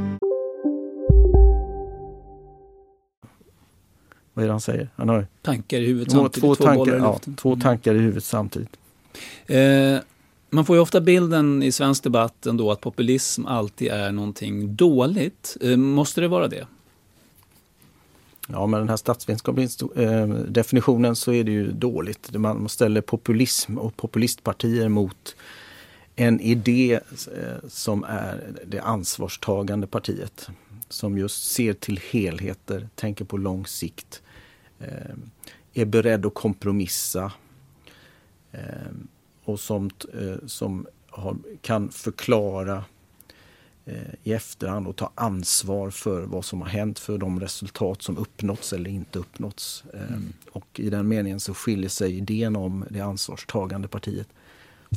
Vad 4.33 4.43
är 4.43 4.47
det 4.47 4.53
han 4.53 4.61
säger? 4.61 4.89
Han 4.95 5.09
har 5.09 5.27
tankar 5.41 5.79
i 5.79 5.85
huvudet 5.85 6.11
samtidigt. 6.11 6.41
Två, 6.41 6.55
två, 6.55 6.65
tankar, 6.65 6.95
i 6.95 6.99
ja, 6.99 7.19
två 7.35 7.55
tankar 7.55 7.95
i 7.95 7.99
huvudet 7.99 8.23
samtidigt. 8.23 8.77
Eh, 9.45 9.99
man 10.49 10.65
får 10.65 10.75
ju 10.75 10.81
ofta 10.81 11.01
bilden 11.01 11.63
i 11.63 11.71
svensk 11.71 12.03
debatt 12.03 12.45
ändå 12.45 12.71
att 12.71 12.81
populism 12.81 13.45
alltid 13.45 13.87
är 13.87 14.11
någonting 14.11 14.75
dåligt. 14.75 15.57
Eh, 15.61 15.77
måste 15.77 16.21
det 16.21 16.27
vara 16.27 16.47
det? 16.47 16.67
Ja, 18.47 18.67
med 18.67 18.79
den 18.79 18.89
här 18.89 18.97
statsvetenskapliga 18.97 19.69
eh, 19.95 20.27
definitionen 20.27 21.15
så 21.15 21.33
är 21.33 21.43
det 21.43 21.51
ju 21.51 21.71
dåligt. 21.71 22.37
Man 22.37 22.69
ställer 22.69 23.01
populism 23.01 23.77
och 23.77 23.97
populistpartier 23.97 24.89
mot 24.89 25.35
en 26.15 26.39
idé 26.39 26.93
eh, 26.93 27.69
som 27.69 28.03
är 28.03 28.53
det 28.65 28.79
ansvarstagande 28.79 29.87
partiet. 29.87 30.49
Som 30.91 31.17
just 31.17 31.51
ser 31.51 31.73
till 31.73 31.99
helheter, 32.11 32.89
tänker 32.95 33.25
på 33.25 33.37
lång 33.37 33.65
sikt. 33.65 34.21
Eh, 34.79 35.15
är 35.73 35.85
beredd 35.85 36.25
att 36.25 36.33
kompromissa. 36.33 37.31
Och 39.43 39.59
som, 39.59 39.89
som 40.45 40.87
har, 41.09 41.37
kan 41.61 41.89
förklara 41.89 42.85
i 44.23 44.33
efterhand 44.33 44.87
och 44.87 44.95
ta 44.95 45.11
ansvar 45.15 45.89
för 45.89 46.21
vad 46.21 46.45
som 46.45 46.61
har 46.61 46.69
hänt, 46.69 46.99
för 46.99 47.17
de 47.17 47.39
resultat 47.39 48.01
som 48.01 48.17
uppnåtts 48.17 48.73
eller 48.73 48.89
inte 48.89 49.19
uppnåtts. 49.19 49.83
Mm. 49.93 50.33
Och 50.51 50.79
i 50.79 50.89
den 50.89 51.07
meningen 51.07 51.39
så 51.39 51.53
skiljer 51.53 51.89
sig 51.89 52.17
idén 52.17 52.55
om 52.55 52.85
det 52.89 53.01
ansvarstagande 53.01 53.87
partiet 53.87 54.27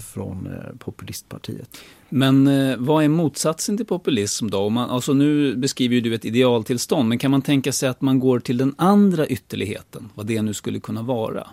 från 0.03 0.49
populistpartiet. 0.79 1.79
Men 2.09 2.47
eh, 2.47 2.77
vad 2.79 3.05
är 3.05 3.09
motsatsen 3.09 3.77
till 3.77 3.87
populism 3.87 4.51
då? 4.51 4.69
Man, 4.69 4.91
alltså 4.91 5.13
nu 5.13 5.57
beskriver 5.57 6.01
du 6.01 6.15
ett 6.15 6.25
idealtillstånd, 6.25 7.09
men 7.09 7.19
kan 7.19 7.31
man 7.31 7.43
tänka 7.43 7.73
sig 7.73 7.89
att 7.89 8.01
man 8.01 8.19
går 8.19 8.41
till 8.41 8.57
den 8.57 8.75
andra 8.79 9.27
ytterligheten, 9.27 10.11
vad 10.15 10.27
det 10.27 10.43
nu 10.43 10.55
skulle 10.55 10.81
kunna 10.81 11.03
vara? 11.03 11.49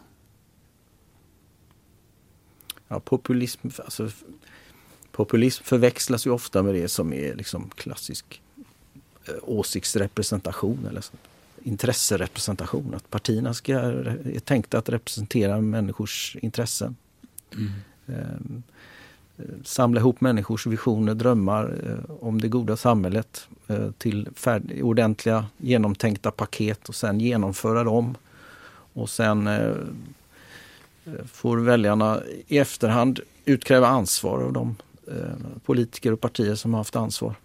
Ja, 2.88 3.00
populism, 3.00 3.68
alltså, 3.78 4.10
populism 5.12 5.64
förväxlas 5.64 6.28
ju 6.28 6.32
ofta 6.32 6.64
med 6.64 6.74
det 6.74 6.88
som 6.88 7.14
är 7.14 7.36
liksom 7.36 7.70
klassisk 7.76 8.42
eh, 9.26 9.34
åsiktsrepresentation 9.44 10.86
eller 10.90 11.02
så, 11.02 11.14
intresserepresentation. 11.64 12.94
Att 12.96 13.10
partierna 13.10 13.54
ska, 13.54 13.74
är 13.74 14.40
tänkta 14.40 14.78
att 14.78 14.90
representera 14.90 15.62
människors 15.62 16.38
intressen. 16.42 16.96
Mm. 17.54 17.72
Eh, 18.12 19.46
samla 19.64 20.00
ihop 20.00 20.22
människors 20.22 20.68
visioner, 20.68 21.14
drömmar 21.14 21.78
eh, 21.86 22.16
om 22.20 22.42
det 22.42 22.48
goda 22.48 22.78
samhället 22.78 23.48
eh, 23.68 23.92
till 23.98 24.30
färd, 24.36 24.82
ordentliga 24.82 25.46
genomtänkta 25.58 26.32
paket 26.32 26.90
och 26.90 26.96
sen 26.96 27.20
genomföra 27.20 27.84
dem. 27.84 28.16
Och 28.94 29.10
sen 29.10 29.48
eh, 29.48 29.56
eh 29.56 29.76
får 31.26 31.58
väljarna 31.58 32.20
i 32.48 32.58
efterhand 32.58 33.20
utkräva 33.46 33.88
ansvar 33.88 34.42
av 34.44 34.54
de 34.54 34.76
eh, 35.08 35.60
politiker 35.66 36.12
och 36.14 36.22
partier 36.22 36.56
som 36.56 36.74
har 36.74 36.80
haft 36.80 36.96
ansvar. 36.96 37.36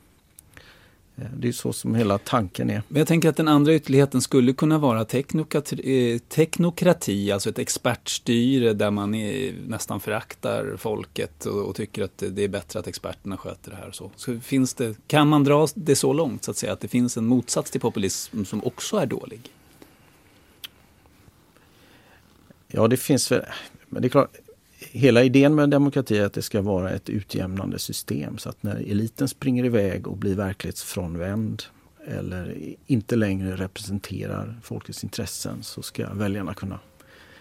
Det 1.16 1.48
är 1.48 1.52
så 1.52 1.72
som 1.72 1.94
hela 1.94 2.18
tanken 2.18 2.70
är. 2.70 2.82
Men 2.88 2.98
jag 2.98 3.08
tänker 3.08 3.28
att 3.28 3.36
den 3.36 3.48
andra 3.48 3.74
ytterligheten 3.74 4.22
skulle 4.22 4.52
kunna 4.52 4.78
vara 4.78 5.04
teknokrati, 5.04 6.20
teknokrati 6.28 7.32
alltså 7.32 7.50
ett 7.50 7.58
expertstyre 7.58 8.72
där 8.72 8.90
man 8.90 9.14
är, 9.14 9.54
nästan 9.66 10.00
föraktar 10.00 10.76
folket 10.78 11.46
och, 11.46 11.68
och, 11.68 11.76
tycker 11.76 12.04
att 12.04 12.22
det 12.30 12.44
är 12.44 12.48
bättre 12.48 12.78
att 12.78 12.86
experterna 12.86 13.36
sköter 13.36 13.70
det 13.70 13.76
här. 13.76 13.90
Så. 13.92 14.10
så 14.16 14.40
finns 14.40 14.74
det, 14.74 14.94
kan 15.06 15.28
man 15.28 15.44
dra 15.44 15.68
det 15.74 15.96
så 15.96 16.12
långt 16.12 16.44
så 16.44 16.50
att 16.50 16.56
säga 16.56 16.72
att 16.72 16.80
det 16.80 16.88
finns 16.88 17.16
en 17.16 17.26
motsats 17.26 17.70
till 17.70 17.80
populism 17.80 18.44
som 18.44 18.64
också 18.64 18.96
är 18.96 19.06
dålig? 19.06 19.40
Ja, 22.68 22.88
det 22.88 22.96
finns 22.96 23.32
väl, 23.32 23.44
men 23.88 24.02
det 24.02 24.08
är 24.08 24.10
klart, 24.10 24.36
hela 24.92 25.22
idén 25.22 25.54
med 25.54 25.70
demokrati 25.70 26.18
är 26.18 26.26
att 26.26 26.32
det 26.32 26.42
ska 26.42 26.62
vara 26.62 26.90
ett 26.90 27.08
utjämnande 27.08 27.78
system 27.78 28.38
så 28.38 28.48
att 28.48 28.62
när 28.62 28.76
eliten 28.76 29.28
springer 29.28 29.64
iväg 29.64 30.06
och 30.06 30.16
blir 30.16 30.34
verklighetsfrånvänd 30.34 31.62
eller 32.06 32.54
inte 32.86 33.16
längre 33.16 33.56
representerar 33.56 34.60
folkets 34.62 35.04
intressen 35.04 35.62
så 35.62 35.82
ska 35.82 36.14
väljarna 36.14 36.54
kunna 36.54 36.78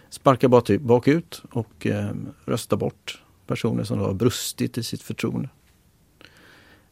sparka 0.09 0.49
bakut 0.79 1.41
och 1.51 1.87
eh, 1.87 2.11
rösta 2.45 2.75
bort 2.77 3.21
personer 3.47 3.83
som 3.83 3.99
har 3.99 4.13
brustit 4.13 4.77
i 4.77 4.83
sitt 4.83 5.01
förtroende. 5.01 5.49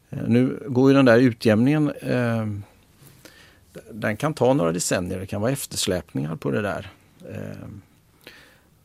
Eh, 0.10 0.28
nu 0.28 0.64
går 0.68 0.90
ju 0.90 0.96
den 0.96 1.06
där 1.06 1.20
utjämningen 1.20 1.90
eh, 1.90 2.48
den 3.92 4.18
kan 4.18 4.34
ta 4.34 4.54
några 4.54 4.72
decennier, 4.72 5.20
det 5.20 5.26
kan 5.26 5.42
vara 5.42 5.52
eftersläpningar 5.52 6.36
på 6.36 6.52
det 6.52 6.62
där. 6.62 6.92
Ehm, 7.30 7.82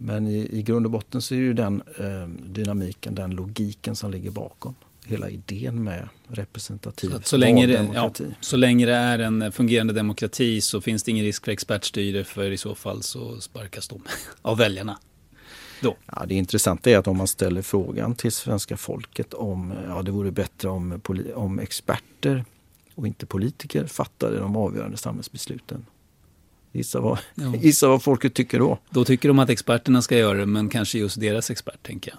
Eh, 0.00 0.04
men 0.06 0.26
i, 0.26 0.58
i 0.58 0.62
grund 0.62 0.86
och 0.86 0.92
botten 0.92 1.22
så 1.22 1.34
är 1.34 1.38
ju 1.38 1.52
den 1.52 1.82
eh, 1.98 2.28
dynamiken, 2.46 3.14
den 3.14 3.30
logiken 3.30 3.96
som 3.96 4.10
ligger 4.10 4.30
bakom 4.30 4.74
hela 5.06 5.30
idén 5.30 5.84
med 5.84 6.08
representativ 6.28 7.10
så, 7.10 7.20
så 7.22 7.36
länge 7.36 7.66
det, 7.66 7.76
demokrati. 7.76 8.26
Ja, 8.28 8.36
så 8.40 8.56
länge 8.56 8.86
det 8.86 8.94
är 8.94 9.18
en 9.18 9.52
fungerande 9.52 9.92
demokrati 9.92 10.60
så 10.60 10.80
finns 10.80 11.02
det 11.02 11.10
ingen 11.10 11.24
risk 11.24 11.44
för 11.44 11.52
expertstyre 11.52 12.24
för 12.24 12.50
i 12.50 12.56
så 12.56 12.74
fall 12.74 13.02
så 13.02 13.40
sparkas 13.40 13.88
de 13.88 14.02
av 14.42 14.58
väljarna. 14.58 14.98
Då. 15.82 15.96
Ja, 16.06 16.24
det 16.26 16.34
intressanta 16.34 16.90
är 16.90 16.98
att 16.98 17.06
om 17.06 17.16
man 17.16 17.26
ställer 17.26 17.62
frågan 17.62 18.14
till 18.14 18.32
svenska 18.32 18.76
folket 18.76 19.34
om 19.34 19.72
ja, 19.88 20.02
det 20.02 20.10
vore 20.10 20.30
bättre 20.30 20.68
om, 20.68 21.00
om 21.34 21.58
experter 21.58 22.44
och 22.94 23.06
inte 23.06 23.26
politiker 23.26 23.86
fattade 23.86 24.38
de 24.38 24.56
avgörande 24.56 24.96
samhällsbesluten 24.96 25.86
Gissa 26.78 27.00
vad, 27.00 27.18
ja. 27.34 27.54
gissa 27.60 27.88
vad 27.88 28.02
folket 28.02 28.34
tycker 28.34 28.58
då. 28.58 28.78
Då 28.90 29.04
tycker 29.04 29.28
de 29.28 29.38
att 29.38 29.50
experterna 29.50 30.02
ska 30.02 30.18
göra 30.18 30.38
det, 30.38 30.46
men 30.46 30.68
kanske 30.68 30.98
just 30.98 31.20
deras 31.20 31.50
expert, 31.50 31.82
tänker 31.82 32.10
jag. 32.10 32.18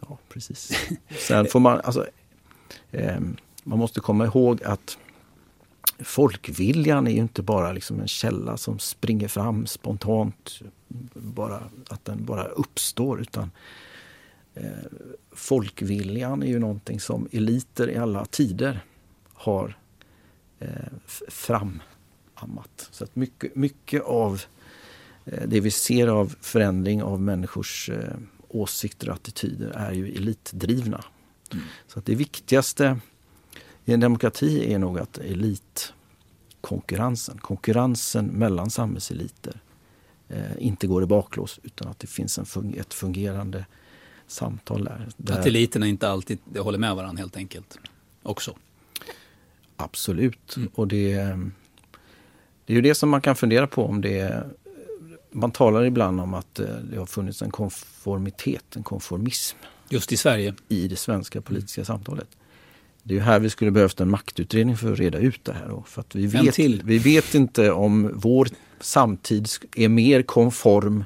Ja, 0.00 0.18
precis. 0.28 0.72
Sen 1.18 1.46
får 1.46 1.60
man, 1.60 1.80
alltså, 1.80 2.06
eh, 2.90 3.20
man 3.64 3.78
måste 3.78 4.00
komma 4.00 4.24
ihåg 4.24 4.62
att 4.62 4.98
folkviljan 5.98 7.06
är 7.06 7.10
ju 7.10 7.20
inte 7.20 7.42
bara 7.42 7.72
liksom 7.72 8.00
en 8.00 8.08
källa 8.08 8.56
som 8.56 8.78
springer 8.78 9.28
fram 9.28 9.66
spontant, 9.66 10.60
bara, 11.14 11.62
att 11.88 12.04
den 12.04 12.24
bara 12.24 12.44
uppstår, 12.44 13.20
utan 13.20 13.50
eh, 14.54 14.64
folkviljan 15.32 16.42
är 16.42 16.46
ju 16.46 16.58
någonting 16.58 17.00
som 17.00 17.28
eliter 17.32 17.90
i 17.90 17.96
alla 17.96 18.24
tider 18.24 18.80
har 19.34 19.76
eh, 20.58 20.68
fram 21.28 21.82
ammat. 22.42 22.88
Så 22.90 23.04
att 23.04 23.16
mycket, 23.16 23.56
mycket 23.56 24.02
av 24.02 24.42
eh, 25.24 25.42
det 25.46 25.60
vi 25.60 25.70
ser 25.70 26.06
av 26.06 26.36
förändring 26.40 27.02
av 27.02 27.20
människors 27.20 27.90
eh, 27.90 28.14
åsikter 28.48 29.08
och 29.08 29.14
attityder 29.14 29.70
är 29.70 29.92
ju 29.92 30.16
elitdrivna. 30.16 31.04
Mm. 31.52 31.64
Så 31.86 31.98
att 31.98 32.06
det 32.06 32.14
viktigaste 32.14 33.00
i 33.84 33.92
en 33.92 34.00
demokrati 34.00 34.74
är 34.74 34.78
nog 34.78 34.98
att 34.98 35.18
elitkonkurrensen, 35.18 37.38
konkurrensen 37.38 38.26
mellan 38.26 38.70
samhällseliter 38.70 39.60
eh, 40.28 40.52
inte 40.58 40.86
går 40.86 41.02
i 41.02 41.06
baklås 41.06 41.60
utan 41.62 41.88
att 41.88 41.98
det 41.98 42.06
finns 42.06 42.38
en 42.38 42.46
fun 42.46 42.74
ett 42.78 42.94
fungerande 42.94 43.66
samtal 44.26 44.84
där. 44.84 45.08
där. 45.16 45.38
Att 45.38 45.46
eliterna 45.46 45.86
inte 45.86 46.08
alltid 46.08 46.38
håller 46.58 46.78
med 46.78 46.96
varandra 46.96 47.20
helt 47.20 47.36
enkelt? 47.36 47.78
också. 48.22 48.56
Absolut. 49.76 50.56
Mm. 50.56 50.70
Och 50.74 50.88
det, 50.88 51.38
det 52.70 52.74
är 52.74 52.76
ju 52.76 52.82
det 52.82 52.94
som 52.94 53.08
man 53.08 53.20
kan 53.20 53.36
fundera 53.36 53.66
på 53.66 53.84
om 53.86 54.00
det 54.00 54.44
man 55.30 55.50
talar 55.50 55.84
ibland 55.84 56.20
om 56.20 56.34
att 56.34 56.58
eh, 56.58 56.66
det 56.90 56.98
har 56.98 57.06
funnits 57.06 57.42
en 57.42 57.50
konformitet, 57.50 58.76
en 58.76 58.82
konformism. 58.82 59.56
Just 59.88 60.12
i 60.12 60.16
Sverige? 60.16 60.54
I 60.68 60.88
det 60.88 60.96
svenska 60.96 61.40
politiska 61.40 61.84
samtalet. 61.84 62.28
Det 63.02 63.16
är 63.16 63.20
här 63.20 63.38
vi 63.38 63.50
skulle 63.50 63.70
behövt 63.70 64.00
en 64.00 64.10
maktutredning 64.10 64.76
för 64.76 64.92
att 64.92 64.98
reda 64.98 65.18
ut 65.18 65.44
det 65.44 65.52
här. 65.52 65.68
Då, 65.68 65.84
för 65.86 66.00
att 66.00 66.14
vi, 66.14 66.26
vet, 66.26 66.58
vi 66.58 66.98
vet 66.98 67.34
inte 67.34 67.70
om 67.70 68.10
vår 68.14 68.48
samtid 68.80 69.48
är 69.76 69.88
mer 69.88 70.22
konform 70.22 71.04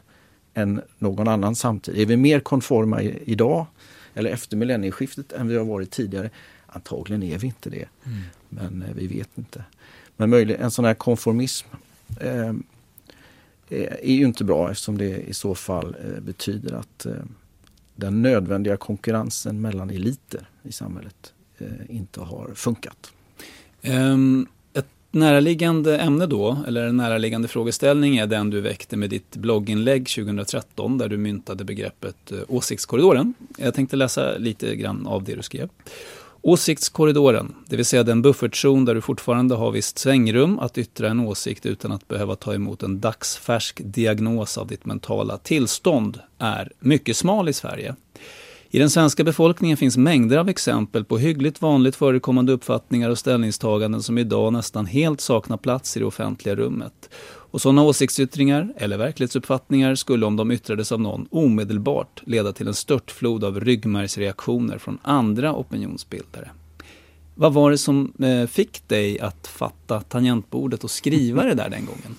än 0.55 0.83
någon 0.99 1.29
annan 1.29 1.55
samtid. 1.55 1.99
Är 1.99 2.07
vi 2.07 2.17
mer 2.17 2.41
konforma 2.41 3.03
i, 3.03 3.23
idag 3.25 3.67
eller 4.15 4.31
efter 4.31 4.57
millennieskiftet 4.57 5.33
än 5.33 5.49
vi 5.49 5.57
har 5.57 5.65
varit 5.65 5.91
tidigare? 5.91 6.31
Antagligen 6.67 7.23
är 7.23 7.39
vi 7.39 7.47
inte 7.47 7.71
det. 7.71 7.89
Mm. 8.05 8.23
Men 8.49 8.83
eh, 8.83 8.95
vi 8.95 9.07
vet 9.07 9.29
inte. 9.35 9.65
Men 10.17 10.31
möjligen 10.31 10.63
en 10.63 10.71
sån 10.71 10.85
här 10.85 10.95
konformism 10.95 11.67
eh, 12.21 12.49
eh, 13.69 13.93
är 14.03 14.15
ju 14.15 14.25
inte 14.25 14.45
bra 14.45 14.71
eftersom 14.71 14.99
det 14.99 15.29
i 15.29 15.35
så 15.35 15.55
fall 15.55 15.97
eh, 16.05 16.21
betyder 16.21 16.75
att 16.75 17.07
eh, 17.07 17.13
den 17.97 18.23
nödvändiga 18.23 18.77
konkurrensen 18.77 19.61
mellan 19.61 19.91
eliter 19.91 20.49
i 20.63 20.73
samhället 20.73 21.33
eh, 21.59 21.97
inte 21.97 22.21
har 22.21 22.51
funkat. 22.55 23.13
Um, 23.83 24.47
ett 24.73 24.87
näraliggande 25.11 25.99
ämne 25.99 26.27
då, 26.27 26.59
eller 26.67 26.87
en 26.87 26.97
näraliggande 26.97 27.49
frågeställning 27.49 28.17
är 28.17 28.27
den 28.27 28.51
du 28.51 28.61
väckte 28.61 28.97
med 28.97 29.11
ditt 29.11 29.37
blogginlägg 29.37 30.09
2013 30.09 30.99
där 30.99 31.09
du 31.09 31.17
myntade 31.17 31.65
begreppet 31.65 32.33
eh, 32.33 32.39
åsiktskorridoren. 32.49 33.35
Jag 33.59 33.75
tänkte 33.75 33.97
läsa 33.97 34.39
lite 34.39 34.77
grann 34.77 35.07
av 35.07 35.25
det 35.25 35.35
du 35.35 35.43
skrev. 35.43 35.69
Åsiktskorridoren, 36.47 37.55
det 37.67 37.77
vill 37.77 37.85
säga 37.85 38.03
den 38.03 38.23
buffertzon 38.23 38.85
där 38.85 38.95
du 38.95 39.01
fortfarande 39.01 39.55
har 39.55 39.71
visst 39.71 39.99
svängrum 39.99 40.59
att 40.59 40.79
yttra 40.79 41.09
en 41.09 41.21
åsikt 41.21 41.67
utan 41.67 41.93
att 41.93 42.09
behöva 42.09 42.37
ta 42.37 42.55
emot 42.55 42.83
en 42.83 43.01
dagsfärsk 43.01 43.81
diagnos 43.85 44.59
av 44.59 44.67
ditt 44.67 44.85
mentala 44.85 45.39
tillstånd, 45.39 46.21
är 46.39 46.73
mycket 46.79 47.17
smal 47.17 47.49
i 47.49 47.53
Sverige. 47.53 47.95
I 48.71 48.79
den 48.79 48.91
svenska 48.91 49.25
befolkningen 49.25 49.77
finns 49.77 49.97
mängder 49.97 50.39
av 50.39 50.49
exempel 50.49 51.05
på 51.05 51.19
hyggligt 51.19 51.63
vanligt 51.63 51.97
förekommande 51.97 52.53
uppfattningar 52.53 53.11
och 53.11 53.19
ställningstaganden 53.19 54.03
som 54.03 54.19
idag 54.19 54.53
nästan 54.53 54.87
helt 54.87 55.21
saknar 55.21 55.57
plats 55.57 55.97
i 55.97 56.01
det 56.01 56.07
offentliga 56.07 56.55
rummet. 56.55 57.11
Och 57.55 57.61
sådana 57.61 57.83
åsiktsyttringar, 57.83 58.73
eller 58.77 58.97
verklighetsuppfattningar, 58.97 59.95
skulle 59.95 60.27
om 60.27 60.37
de 60.37 60.51
yttrades 60.51 60.93
av 60.93 61.01
någon 61.01 61.27
omedelbart 61.31 62.23
leda 62.27 62.53
till 62.53 62.69
en 62.69 62.75
störtflod 62.75 63.45
av 63.45 63.61
ryggmärgsreaktioner 63.61 64.79
från 64.79 64.99
andra 65.03 65.55
opinionsbildare. 65.55 66.51
Vad 67.35 67.53
var 67.53 67.71
det 67.71 67.79
som 67.79 68.13
eh, 68.19 68.47
fick 68.47 68.89
dig 68.89 69.21
att 69.21 69.47
fatta 69.47 70.01
tangentbordet 70.01 70.85
och 70.85 70.91
skriva 70.91 71.43
det 71.43 71.55
där 71.55 71.71
den 71.71 71.87
gången? 71.87 72.17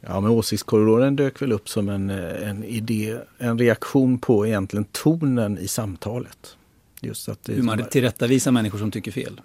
Ja, 0.00 0.20
men 0.20 0.30
åsiktskorridoren 0.30 1.16
dök 1.16 1.42
väl 1.42 1.52
upp 1.52 1.68
som 1.68 1.88
en, 1.88 2.10
eh, 2.10 2.48
en 2.48 2.64
idé, 2.64 3.16
en 3.38 3.58
reaktion 3.58 4.18
på 4.18 4.46
egentligen 4.46 4.84
tonen 4.84 5.58
i 5.58 5.68
samtalet. 5.68 6.56
Just 7.00 7.28
att 7.28 7.44
det, 7.44 7.52
Hur 7.52 7.62
man 7.62 7.84
tillrättavisar 7.90 8.52
människor 8.52 8.78
som 8.78 8.90
tycker 8.90 9.12
fel? 9.12 9.40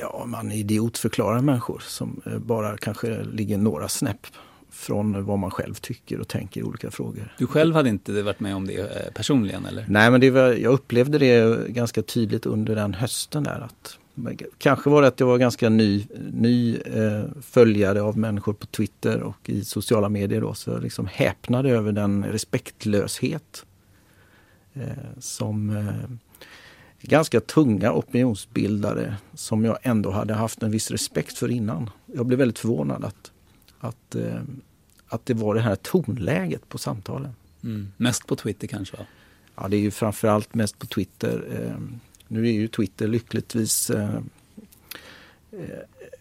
Ja, 0.00 0.24
man 0.26 0.52
idiotförklarar 0.52 1.40
människor 1.40 1.82
som 1.86 2.20
eh, 2.26 2.38
bara 2.38 2.76
kanske 2.76 3.24
ligger 3.24 3.58
några 3.58 3.88
snäpp 3.88 4.26
från 4.70 5.24
vad 5.24 5.38
man 5.38 5.50
själv 5.50 5.74
tycker 5.74 6.20
och 6.20 6.28
tänker 6.28 6.60
i 6.60 6.64
olika 6.64 6.90
frågor. 6.90 7.34
Du 7.38 7.46
själv 7.46 7.74
hade 7.74 7.88
inte 7.88 8.22
varit 8.22 8.40
med 8.40 8.56
om 8.56 8.66
det 8.66 8.78
eh, 8.78 9.12
personligen 9.12 9.66
eller? 9.66 9.84
Nej 9.88 10.10
men 10.10 10.20
det 10.20 10.30
var, 10.30 10.52
jag 10.52 10.72
upplevde 10.72 11.18
det 11.18 11.68
ganska 11.68 12.02
tydligt 12.02 12.46
under 12.46 12.74
den 12.74 12.94
hösten 12.94 13.44
där. 13.44 13.60
Att, 13.60 13.98
kanske 14.58 14.90
var 14.90 15.02
det 15.02 15.08
att 15.08 15.20
jag 15.20 15.26
var 15.26 15.38
ganska 15.38 15.68
ny, 15.68 16.06
ny 16.32 16.76
eh, 16.76 17.24
följare 17.42 18.02
av 18.02 18.18
människor 18.18 18.52
på 18.52 18.66
Twitter 18.66 19.22
och 19.22 19.50
i 19.50 19.64
sociala 19.64 20.08
medier 20.08 20.40
då. 20.40 20.54
Så 20.54 20.70
jag 20.70 20.82
liksom 20.82 21.06
häpnade 21.12 21.70
över 21.70 21.92
den 21.92 22.24
respektlöshet 22.24 23.64
eh, 24.74 24.82
som 25.18 25.76
eh, 25.76 26.25
ganska 27.06 27.40
tunga 27.40 27.92
opinionsbildare 27.92 29.16
som 29.34 29.64
jag 29.64 29.78
ändå 29.82 30.10
hade 30.10 30.34
haft 30.34 30.62
en 30.62 30.70
viss 30.70 30.90
respekt 30.90 31.38
för 31.38 31.50
innan. 31.50 31.90
Jag 32.06 32.26
blev 32.26 32.38
väldigt 32.38 32.58
förvånad 32.58 33.04
att, 33.04 33.32
att, 33.80 34.14
eh, 34.14 34.40
att 35.08 35.26
det 35.26 35.34
var 35.34 35.54
det 35.54 35.60
här 35.60 35.76
tonläget 35.76 36.68
på 36.68 36.78
samtalen. 36.78 37.32
Mm. 37.64 37.92
Mest 37.96 38.26
på 38.26 38.36
Twitter 38.36 38.66
kanske? 38.66 38.96
Va? 38.96 39.04
Ja, 39.56 39.68
det 39.68 39.76
är 39.76 39.80
ju 39.80 39.90
framförallt 39.90 40.54
mest 40.54 40.78
på 40.78 40.86
Twitter. 40.86 41.44
Eh, 41.52 41.82
nu 42.28 42.48
är 42.48 42.52
ju 42.52 42.68
Twitter 42.68 43.08
lyckligtvis 43.08 43.90
eh, 43.90 44.20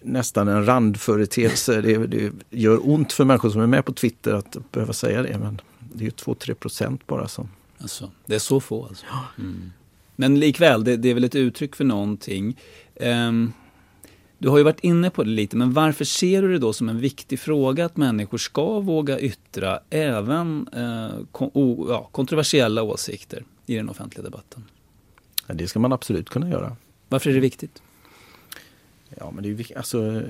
nästan 0.01 0.47
en 0.47 0.65
randföreteelse. 0.65 1.81
Det, 1.81 2.07
det, 2.07 2.31
gör 2.49 2.89
ont 2.89 3.13
för 3.13 3.25
människor 3.25 3.49
som 3.49 3.61
är 3.61 3.67
med 3.67 3.85
på 3.85 3.93
Twitter 3.93 4.33
att 4.33 4.71
behöva 4.71 4.93
säga 4.93 5.21
det. 5.21 5.37
Men 5.37 5.61
det 5.93 6.03
är 6.03 6.05
ju 6.05 6.11
2-3 6.11 6.53
procent 6.53 7.07
bara 7.07 7.27
som... 7.27 7.49
Alltså, 7.77 8.11
det 8.25 8.35
är 8.35 8.39
så 8.39 8.59
få 8.59 8.85
alltså? 8.85 9.05
Mm. 9.37 9.71
Men 10.15 10.39
likväl, 10.39 10.83
det, 10.83 10.97
det, 10.97 11.09
är 11.09 11.13
väl 11.13 11.23
ett 11.23 11.35
uttryck 11.35 11.75
för 11.75 11.83
någonting. 11.83 12.57
Um, 12.95 13.53
du 14.37 14.49
har 14.49 14.57
ju 14.57 14.63
varit 14.63 14.79
inne 14.79 15.09
på 15.09 15.23
det 15.23 15.29
lite, 15.29 15.57
men 15.57 15.73
varför 15.73 16.05
ser 16.05 16.41
du 16.41 16.51
det 16.51 16.59
då 16.59 16.73
som 16.73 16.89
en 16.89 16.99
viktig 16.99 17.39
fråga 17.39 17.85
att 17.85 17.97
människor 17.97 18.37
ska 18.37 18.79
våga 18.79 19.19
yttra 19.19 19.79
även 19.89 20.69
uh, 20.77 21.25
kon 21.31 21.51
o, 21.53 21.85
ja, 21.89 22.09
kontroversiella 22.11 22.83
åsikter 22.83 23.43
i 23.65 23.75
den 23.75 23.89
offentliga 23.89 24.23
debatten? 24.23 24.63
Ja, 25.47 25.53
det 25.53 25.67
ska 25.67 25.79
man 25.79 25.93
absolut 25.93 26.29
kunna 26.29 26.49
göra. 26.49 26.75
Varför 27.09 27.29
är 27.29 27.33
det 27.33 27.39
viktigt? 27.39 27.81
Ja, 29.09 29.31
men 29.31 29.43
det 29.43 29.49
är 29.49 29.53
viktigt. 29.53 29.77
Alltså, 29.77 30.21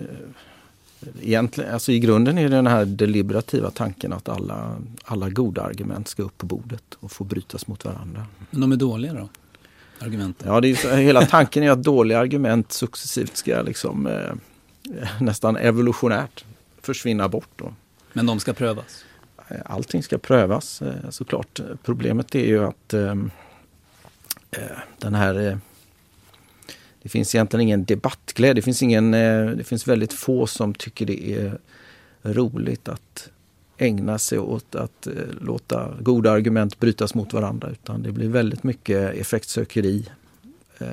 egentligen, 1.22 1.74
alltså 1.74 1.92
I 1.92 2.00
grunden 2.00 2.38
är 2.38 2.44
det 2.44 2.56
den 2.56 2.68
här 2.68 2.86
deliberativa 2.86 3.72
tanken 3.72 4.14
att 4.14 4.30
alla, 4.30 4.78
alla 5.04 5.30
goda 5.30 5.62
argument 5.62 6.08
ska 6.08 6.24
upp 6.24 6.38
på 6.38 6.46
bordet 6.46 6.84
och 7.00 7.12
få 7.12 7.24
brytas 7.24 7.68
mot 7.68 7.86
varandra. 7.86 8.26
Men 8.52 8.62
de 8.62 8.72
är 8.72 8.76
dåliga 8.76 9.14
då? 9.14 9.30
Argumenten? 10.00 10.48
Ja, 10.48 10.62
det 10.62 10.72
är 10.72 10.76
så, 10.76 10.90
hela 10.90 11.26
tanken 11.26 11.64
är 11.64 11.72
att 11.72 11.84
dåliga 11.84 12.20
argument 12.20 12.72
successivt 12.72 13.38
ska 13.38 13.62
liksom 13.62 14.08
eh, 14.08 14.34
nästan 15.20 15.58
evolutionärt 15.58 16.46
försvinna 16.82 17.30
bort. 17.30 17.50
Då. 17.56 17.74
Men 18.14 18.26
de 18.26 18.40
ska 18.40 18.54
prövas? 18.54 19.06
Eh, 19.48 19.58
allting 19.66 20.04
ska 20.04 20.18
prövas 20.18 20.82
eh, 20.82 21.10
såklart. 21.10 21.60
Problemet 21.84 22.36
är 22.36 22.46
ju 22.46 22.66
att 22.66 22.94
ehm, 22.94 23.32
eh, 24.52 24.78
den 24.98 25.16
här 25.16 25.48
eh, 25.48 25.58
det 27.02 27.10
finns 27.10 27.36
egentligen 27.36 27.62
ingen 27.62 27.86
debattglädje. 27.86 28.54
Det 28.54 28.62
finns, 28.62 28.84
ingen, 28.84 29.14
eh, 29.14 29.46
det 29.46 29.64
finns 29.64 29.88
väldigt 29.88 30.14
få 30.14 30.48
som 30.48 30.74
tycker 30.74 31.06
det 31.06 31.34
är 31.34 31.58
roligt 32.24 32.90
att 32.90 33.30
ägna 33.78 34.20
sig 34.20 34.40
åt 34.40 34.76
att 34.76 35.08
eh, 35.08 35.14
låta 35.42 35.94
goda 36.00 36.32
argument 36.32 36.80
brytas 36.80 37.16
mot 37.16 37.34
varandra 37.34 37.70
utan 37.70 38.04
det 38.04 38.12
blir 38.12 38.30
väldigt 38.30 38.64
mycket 38.64 39.16
effektsökeri 39.16 40.10
eh, 40.78 40.88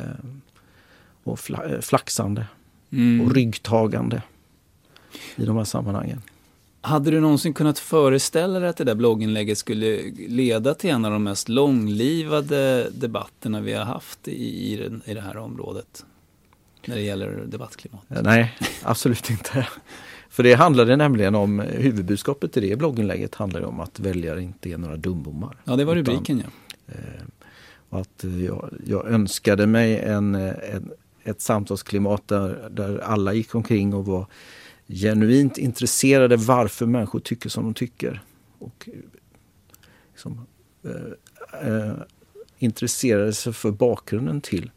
och 1.24 1.50
eh, 1.50 1.80
flaxande 1.80 2.46
mm. 2.90 3.26
och 3.26 3.34
ryggtagande 3.34 4.22
i 5.36 5.44
de 5.44 5.56
här 5.56 5.64
sammanhangen. 5.64 6.22
Hade 6.84 7.10
du 7.10 7.20
någonsin 7.20 7.54
kunnat 7.54 7.78
föreställa 7.78 8.60
dig 8.60 8.68
att 8.68 8.76
det 8.76 8.84
där 8.84 8.94
blogginlägget 8.94 9.58
skulle 9.58 10.02
leda 10.28 10.74
till 10.74 10.90
en 10.90 11.04
av 11.04 11.12
de 11.12 11.24
mest 11.24 11.48
långlivade 11.48 12.90
debatterna 12.90 13.60
vi 13.60 13.72
har 13.72 13.84
haft 13.84 14.28
i, 14.28 14.74
i 15.04 15.14
det 15.14 15.20
här 15.20 15.36
området? 15.36 16.04
När 16.86 16.96
det 16.96 17.02
gäller 17.02 17.44
debattklimat? 17.46 18.00
Nej, 18.08 18.58
absolut 18.82 19.30
inte. 19.30 19.66
För 20.32 20.42
det 20.42 20.54
handlade 20.54 20.96
nämligen 20.96 21.34
om, 21.34 21.60
huvudbudskapet 21.60 22.56
i 22.56 22.60
det 22.60 22.76
blogginlägget 22.76 23.34
handlade 23.34 23.66
om 23.66 23.80
att 23.80 24.00
väljare 24.00 24.42
inte 24.42 24.70
är 24.70 24.78
några 24.78 24.96
dumbommar. 24.96 25.56
Ja, 25.64 25.76
det 25.76 25.84
var 25.84 25.94
rubriken 25.94 26.38
utan, 26.38 26.50
ja. 26.86 26.94
Eh, 26.94 27.24
och 27.88 28.00
att 28.00 28.24
jag, 28.46 28.70
jag 28.86 29.06
önskade 29.06 29.66
mig 29.66 29.98
en, 29.98 30.34
en, 30.34 30.90
ett 31.22 31.40
samtalsklimat 31.40 32.28
där, 32.28 32.68
där 32.70 32.98
alla 32.98 33.32
gick 33.32 33.54
omkring 33.54 33.94
och 33.94 34.06
var 34.06 34.26
genuint 34.86 35.58
intresserade 35.58 36.36
varför 36.36 36.86
människor 36.86 37.20
tycker 37.20 37.48
som 37.48 37.64
de 37.64 37.74
tycker. 37.74 38.22
Och 38.58 38.88
liksom, 40.12 40.46
eh, 40.84 41.68
eh, 41.68 41.94
intresserade 42.58 43.32
sig 43.32 43.52
för 43.52 43.70
bakgrunden 43.70 44.40
till 44.40 44.70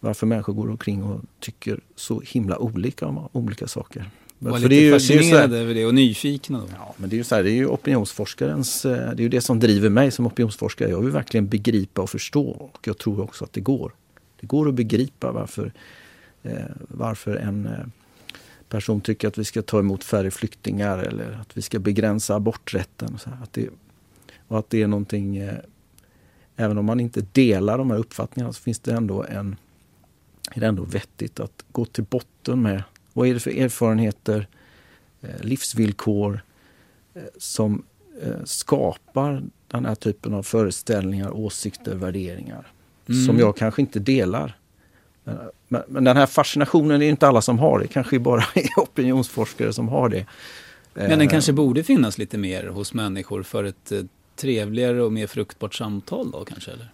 varför 0.00 0.26
människor 0.26 0.52
går 0.52 0.70
omkring 0.70 1.02
och 1.02 1.20
tycker 1.40 1.80
så 1.94 2.20
himla 2.20 2.58
olika 2.58 3.06
om 3.06 3.28
olika 3.32 3.66
saker. 3.66 4.10
Var 4.42 4.58
lite 4.58 4.68
det 4.68 4.74
är 4.74 4.82
ju, 4.82 4.92
fascinerade 4.92 5.58
över 5.58 5.74
det 5.74 5.86
och 5.86 5.94
nyfikna. 5.94 6.58
Då. 6.58 6.66
Ja, 6.76 6.94
men 6.96 7.10
det 7.10 7.16
är 7.16 7.18
ju 7.18 7.24
så 7.24 7.34
här, 7.34 7.42
det 7.42 7.50
är 7.50 7.54
ju 7.54 7.66
opinionsforskarens, 7.66 8.84
eh, 8.84 8.92
det 8.92 9.20
är 9.20 9.22
ju 9.22 9.28
det 9.28 9.40
som 9.40 9.60
driver 9.60 9.88
mig 9.88 10.10
som 10.10 10.26
opinionsforskare. 10.26 10.90
Jag 10.90 11.00
vill 11.00 11.10
verkligen 11.10 11.48
begripa 11.48 12.02
och 12.02 12.10
förstå 12.10 12.48
och 12.50 12.78
jag 12.84 12.98
tror 12.98 13.20
också 13.20 13.44
att 13.44 13.52
det 13.52 13.60
går. 13.60 13.92
Det 14.40 14.46
går 14.46 14.68
att 14.68 14.74
begripa 14.74 15.32
varför, 15.32 15.72
eh, 16.42 16.52
varför 16.78 17.36
en 17.36 17.66
eh, 17.66 17.86
person 18.68 19.00
tycker 19.00 19.28
att 19.28 19.38
vi 19.38 19.44
ska 19.44 19.62
ta 19.62 19.78
emot 19.78 20.04
färre 20.04 20.30
flyktingar 20.30 20.98
eller 20.98 21.38
att 21.40 21.56
vi 21.56 21.62
ska 21.62 21.78
begränsa 21.78 22.34
aborträtten. 22.34 23.14
Och, 23.14 23.20
så 23.20 23.30
här, 23.30 23.42
att 23.42 23.52
det, 23.52 23.68
och 24.48 24.58
att 24.58 24.70
det 24.70 24.82
är 24.82 24.86
någonting, 24.86 25.36
eh, 25.36 25.54
även 26.56 26.78
om 26.78 26.84
man 26.84 27.00
inte 27.00 27.26
delar 27.32 27.78
de 27.78 27.90
här 27.90 27.98
uppfattningarna 27.98 28.52
så 28.52 28.62
finns 28.62 28.78
det 28.78 28.92
ändå 28.92 29.24
en 29.24 29.56
är 30.50 30.60
det 30.60 30.66
ändå 30.66 30.84
vettigt 30.84 31.40
att 31.40 31.64
gå 31.72 31.84
till 31.84 32.04
botten 32.04 32.62
med 32.62 32.82
vad 33.12 33.28
är 33.28 33.34
det 33.34 33.40
för 33.40 33.58
erfarenheter, 33.58 34.46
eh, 35.22 35.40
livsvillkor 35.40 36.40
eh, 37.14 37.22
som 37.38 37.82
eh, 38.22 38.44
skapar 38.44 39.42
den 39.68 39.86
här 39.86 39.94
typen 39.94 40.34
av 40.34 40.42
föreställningar, 40.42 41.30
åsikter, 41.30 41.94
värderingar 41.94 42.72
mm. 43.08 43.26
som 43.26 43.38
jag 43.38 43.56
kanske 43.56 43.82
inte 43.82 43.98
delar. 43.98 44.56
Men, 45.68 45.82
men, 45.88 46.04
den 46.04 46.16
här 46.16 46.26
fascinationen 46.26 47.02
är 47.02 47.08
inte 47.08 47.28
alla 47.28 47.42
som 47.42 47.58
har 47.58 47.78
det, 47.78 47.86
kanske 47.86 48.18
bara 48.18 48.44
är 48.54 48.68
opinionsforskare 48.76 49.72
som 49.72 49.88
har 49.88 50.08
det. 50.08 50.26
Men 50.94 51.18
den 51.18 51.28
kanske 51.28 51.52
borde 51.52 51.82
finnas 51.82 52.18
lite 52.18 52.38
mer 52.38 52.66
hos 52.66 52.94
människor 52.94 53.42
för 53.42 53.64
ett 53.64 53.92
trevligare 54.36 55.02
och 55.02 55.12
mer 55.12 55.26
fruktbart 55.26 55.74
samtal 55.74 56.30
då 56.30 56.44
kanske? 56.44 56.70
Eller? 56.70 56.90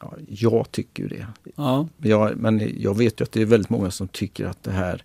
Ja, 0.00 0.14
jag 0.28 0.70
tycker 0.70 1.02
ju 1.02 1.08
det. 1.08 1.26
Ja. 1.56 1.88
Jag, 1.96 2.36
men 2.36 2.72
jag 2.78 2.96
vet 2.96 3.20
ju 3.20 3.24
att 3.24 3.32
det 3.32 3.42
är 3.42 3.46
väldigt 3.46 3.70
många 3.70 3.90
som 3.90 4.08
tycker 4.08 4.44
att 4.44 4.62
det 4.62 4.70
här, 4.70 5.04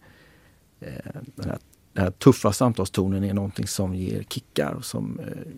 eh, 0.80 0.90
den, 1.36 1.50
här, 1.50 1.60
den 1.94 2.04
här 2.04 2.12
tuffa 2.12 2.54
samtalstonen 2.54 3.24
är 3.24 3.34
någonting 3.34 3.68
som 3.68 3.96
ger 3.96 4.24
kickar 4.24 4.74
och 4.74 4.86
som, 4.86 5.20
eh, 5.20 5.52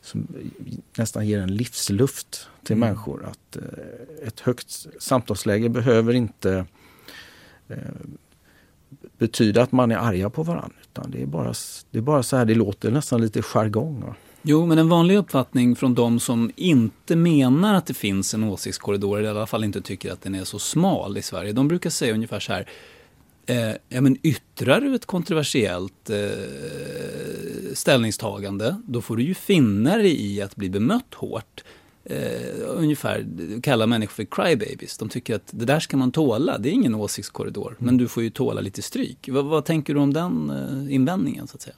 som 0.00 0.26
nästan 0.98 1.26
ger 1.26 1.40
en 1.40 1.54
livsluft 1.54 2.48
till 2.62 2.76
mm. 2.76 2.88
människor. 2.88 3.24
Att 3.24 3.56
eh, 3.56 4.26
ett 4.28 4.40
högt 4.40 4.86
samtalsläge 4.98 5.68
behöver 5.68 6.14
inte 6.14 6.66
eh, 7.68 7.76
betyda 9.18 9.62
att 9.62 9.72
man 9.72 9.90
är 9.90 9.96
arga 9.96 10.30
på 10.30 10.42
varandra. 10.42 10.76
Utan 10.82 11.10
det 11.10 11.22
är 11.22 11.26
bara, 11.26 11.54
det 11.90 11.98
är 11.98 12.02
bara 12.02 12.22
så 12.22 12.36
här 12.36 12.44
det 12.44 12.54
låter, 12.54 12.90
nästan 12.90 13.20
lite 13.20 13.42
jargong. 13.42 14.14
Jo, 14.42 14.66
men 14.66 14.78
en 14.78 14.88
vanlig 14.88 15.16
uppfattning 15.16 15.76
från 15.76 15.94
de 15.94 16.20
som 16.20 16.50
inte 16.56 17.16
menar 17.16 17.74
att 17.74 17.86
det 17.86 17.94
finns 17.94 18.34
en 18.34 18.44
åsiktskorridor, 18.44 19.18
eller 19.18 19.28
i 19.28 19.30
alla 19.30 19.46
fall 19.46 19.64
inte 19.64 19.80
tycker 19.80 20.12
att 20.12 20.22
den 20.22 20.34
är 20.34 20.44
så 20.44 20.58
smal 20.58 21.18
i 21.18 21.22
Sverige, 21.22 21.52
de 21.52 21.68
brukar 21.68 21.90
säga 21.90 22.14
ungefär 22.14 22.40
så 22.40 22.52
här. 22.52 22.68
Eh, 23.46 23.72
ja, 23.88 24.00
men 24.00 24.16
yttrar 24.22 24.80
du 24.80 24.94
ett 24.94 25.06
kontroversiellt 25.06 26.10
eh, 26.10 26.18
ställningstagande, 27.74 28.76
då 28.86 29.02
får 29.02 29.16
du 29.16 29.22
ju 29.22 29.34
finna 29.34 29.96
dig 29.96 30.26
i 30.26 30.42
att 30.42 30.56
bli 30.56 30.70
bemött 30.70 31.14
hårt. 31.14 31.64
Eh, 32.04 32.52
ungefär 32.66 33.26
kalla 33.62 33.86
människor 33.86 34.12
för 34.12 34.24
crybabies. 34.24 34.98
De 34.98 35.08
tycker 35.08 35.34
att 35.34 35.48
det 35.50 35.64
där 35.64 35.80
ska 35.80 35.96
man 35.96 36.12
tåla, 36.12 36.58
det 36.58 36.68
är 36.68 36.72
ingen 36.72 36.94
åsiktskorridor. 36.94 37.68
Mm. 37.68 37.76
Men 37.78 37.96
du 37.96 38.08
får 38.08 38.22
ju 38.22 38.30
tåla 38.30 38.60
lite 38.60 38.82
stryk. 38.82 39.28
vad, 39.32 39.44
vad 39.44 39.64
tänker 39.64 39.94
du 39.94 40.00
om 40.00 40.12
den 40.12 40.50
eh, 40.50 40.94
invändningen? 40.94 41.46
så 41.46 41.56
att 41.56 41.62
säga? 41.62 41.76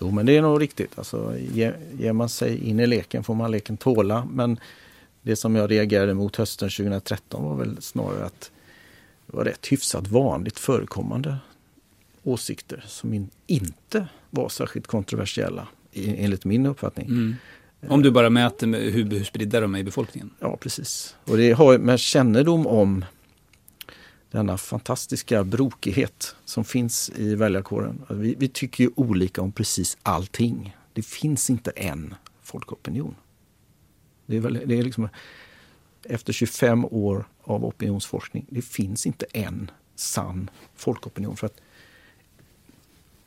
Jo 0.00 0.10
men 0.10 0.26
det 0.26 0.36
är 0.36 0.42
nog 0.42 0.62
riktigt. 0.62 0.98
Alltså, 0.98 1.34
ger, 1.52 1.78
ger 1.98 2.12
man 2.12 2.28
sig 2.28 2.68
in 2.68 2.80
i 2.80 2.86
leken 2.86 3.24
får 3.24 3.34
man 3.34 3.50
leken 3.50 3.76
tåla. 3.76 4.28
Men 4.32 4.60
det 5.22 5.36
som 5.36 5.56
jag 5.56 5.70
reagerade 5.70 6.14
mot 6.14 6.36
hösten 6.36 6.70
2013 6.70 7.44
var 7.44 7.56
väl 7.56 7.82
snarare 7.82 8.24
att 8.24 8.50
det 9.34 9.38
var 9.38 9.44
rätt 9.44 9.66
hyfsat 9.72 10.08
vanligt 10.08 10.58
förekommande 10.58 11.36
åsikter 12.22 12.84
som 12.86 13.14
in, 13.14 13.30
inte 13.46 14.08
var 14.30 14.48
särskilt 14.48 14.86
kontroversiella 14.86 15.68
enligt 15.92 16.44
min 16.44 16.66
uppfattning. 16.66 17.06
Mm. 17.06 17.34
Om 17.88 18.02
du 18.02 18.10
bara 18.10 18.30
mäter 18.30 18.66
med 18.66 18.80
hur, 18.80 19.10
hur 19.10 19.24
spridda 19.24 19.60
de 19.60 19.74
är 19.74 19.78
i 19.78 19.84
befolkningen? 19.84 20.30
Ja 20.40 20.56
precis. 20.56 21.16
Och 21.24 21.36
det 21.36 21.52
har 21.52 21.78
med 21.78 22.00
kännedom 22.00 22.66
om 22.66 23.04
denna 24.30 24.58
fantastiska 24.58 25.44
brokighet 25.44 26.36
som 26.44 26.64
finns 26.64 27.10
i 27.16 27.34
väljarkåren. 27.34 28.02
Vi, 28.10 28.34
vi, 28.38 28.48
tycker 28.48 28.84
ju 28.84 28.90
olika 28.96 29.42
om 29.42 29.52
precis 29.52 29.96
allting. 30.02 30.76
Det 30.92 31.02
finns 31.02 31.50
inte 31.50 31.70
en 31.70 32.14
folkopinion. 32.42 33.14
Det 34.26 34.36
är, 34.36 34.40
väl, 34.40 34.60
det 34.66 34.78
är 34.78 34.82
liksom, 34.82 35.08
efter 36.04 36.32
25 36.32 36.84
år 36.84 37.26
av 37.42 37.64
opinionsforskning, 37.64 38.46
det 38.48 38.62
finns 38.62 39.06
inte 39.06 39.26
en 39.32 39.70
sann 39.96 40.50
folkopinion. 40.76 41.36
För 41.36 41.46
att 41.46 41.60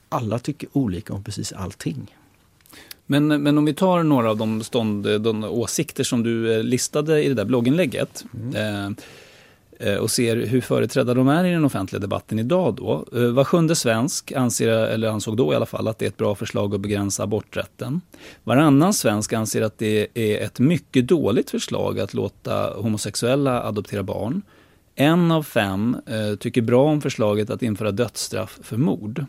alla 0.09 0.39
tycker 0.39 0.69
olika 0.73 1.13
om 1.13 1.23
precis 1.23 1.51
allting. 1.51 2.15
Men, 3.05 3.27
men 3.27 3.57
om 3.57 3.65
vi 3.65 3.73
tar 3.73 4.03
några 4.03 4.29
av 4.29 4.37
de, 4.37 4.63
stånd, 4.63 5.21
de 5.21 5.43
åsikter 5.43 6.03
som 6.03 6.23
du 6.23 6.53
eh, 6.55 6.63
listade 6.63 7.23
i 7.23 7.27
det 7.27 7.33
där 7.33 7.45
blogginlägget. 7.45 8.25
Mm. 8.33 8.55
Eh, 8.55 8.91
Eh, 8.91 9.03
Eh, 9.79 9.95
och 9.95 10.11
ser 10.11 10.35
hur 10.35 10.61
företrädda 10.61 11.13
de 11.13 11.27
är 11.27 11.45
i 11.45 11.51
den 11.51 11.65
offentliga 11.65 11.99
debatten 11.99 12.39
idag 12.39 12.75
då. 12.75 13.05
Eh, 13.13 13.21
Var 13.21 13.43
sjunde 13.43 13.75
svensk 13.75 14.31
anser, 14.31 14.69
eller 14.69 15.07
ansåg 15.09 15.37
då 15.37 15.53
i 15.53 15.55
alla 15.55 15.65
fall, 15.65 15.87
att 15.87 15.99
det 15.99 16.05
är 16.05 16.09
ett 16.09 16.17
bra 16.17 16.35
förslag 16.35 16.75
att 16.75 16.81
begränsa 16.81 17.23
aborträtten. 17.23 18.01
Varannan 18.43 18.93
svensk 18.93 19.33
anser 19.33 19.61
att 19.61 19.77
det 19.77 20.07
är 20.13 20.45
ett 20.45 20.59
mycket 20.59 21.07
dåligt 21.07 21.49
förslag 21.49 21.99
att 21.99 22.13
låta 22.13 22.73
homosexuella 22.73 23.63
adoptera 23.63 24.03
barn. 24.03 24.41
En 24.95 25.31
av 25.31 25.43
fem 25.43 25.97
eh, 26.05 26.35
tycker 26.35 26.61
bra 26.61 26.83
om 26.83 27.01
förslaget 27.01 27.49
att 27.49 27.63
införa 27.63 27.91
dödsstraff 27.91 28.59
för 28.61 28.77
mord. 28.77 29.25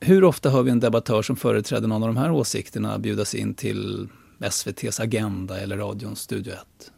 Hur 0.00 0.24
ofta 0.24 0.50
hör 0.50 0.62
vi 0.62 0.70
en 0.70 0.80
debattör 0.80 1.22
som 1.22 1.36
företräder 1.36 1.88
någon 1.88 2.02
av 2.02 2.08
de 2.08 2.16
här 2.16 2.30
åsikterna 2.30 2.98
bjudas 2.98 3.34
in 3.34 3.54
till 3.54 4.08
SVTs 4.40 5.00
Agenda 5.00 5.60
eller 5.60 5.76
radions 5.76 6.20
Studio 6.20 6.52
1? 6.52 6.91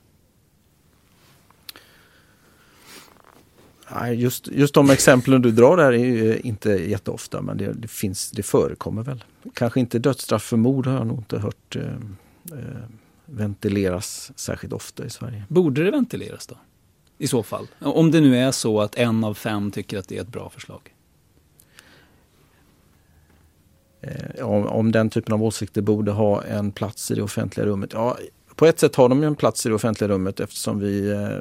Just, 4.14 4.48
just 4.48 4.74
de 4.74 4.90
exemplen 4.90 5.42
du 5.42 5.50
drar 5.50 5.76
där 5.76 5.92
är 5.92 5.98
ju 5.98 6.38
inte 6.38 6.70
jätteofta 6.70 7.42
men 7.42 7.56
det, 7.56 7.72
det, 7.72 7.88
finns, 7.88 8.30
det 8.30 8.42
förekommer 8.42 9.02
väl. 9.02 9.24
Kanske 9.54 9.80
inte 9.80 9.98
dödsstraff 9.98 10.42
för 10.42 10.56
mord 10.56 10.86
har 10.86 10.94
jag 10.94 11.06
nog 11.06 11.18
inte 11.18 11.38
hört 11.38 11.76
eh, 11.76 11.82
eh, 12.52 12.84
ventileras 13.26 14.32
särskilt 14.36 14.72
ofta 14.72 15.04
i 15.04 15.10
Sverige. 15.10 15.44
Borde 15.48 15.84
det 15.84 15.90
ventileras 15.90 16.46
då? 16.46 16.56
I 17.18 17.26
så 17.26 17.42
fall? 17.42 17.66
Om 17.78 18.10
det 18.10 18.20
nu 18.20 18.36
är 18.36 18.50
så 18.50 18.80
att 18.80 18.94
en 18.94 19.24
av 19.24 19.34
fem 19.34 19.70
tycker 19.70 19.98
att 19.98 20.08
det 20.08 20.16
är 20.16 20.22
ett 20.22 20.28
bra 20.28 20.50
förslag? 20.50 20.94
Eh, 24.00 24.46
om, 24.46 24.66
om 24.66 24.92
den 24.92 25.10
typen 25.10 25.34
av 25.34 25.42
åsikter 25.42 25.82
borde 25.82 26.12
ha 26.12 26.42
en 26.42 26.72
plats 26.72 27.10
i 27.10 27.14
det 27.14 27.22
offentliga 27.22 27.66
rummet? 27.66 27.90
Ja, 27.92 28.18
på 28.54 28.66
ett 28.66 28.78
sätt 28.78 28.96
har 28.96 29.08
de 29.08 29.22
ju 29.22 29.26
en 29.26 29.36
plats 29.36 29.66
i 29.66 29.68
det 29.68 29.74
offentliga 29.74 30.08
rummet 30.08 30.40
eftersom 30.40 30.78
vi 30.78 31.10
eh, 31.10 31.38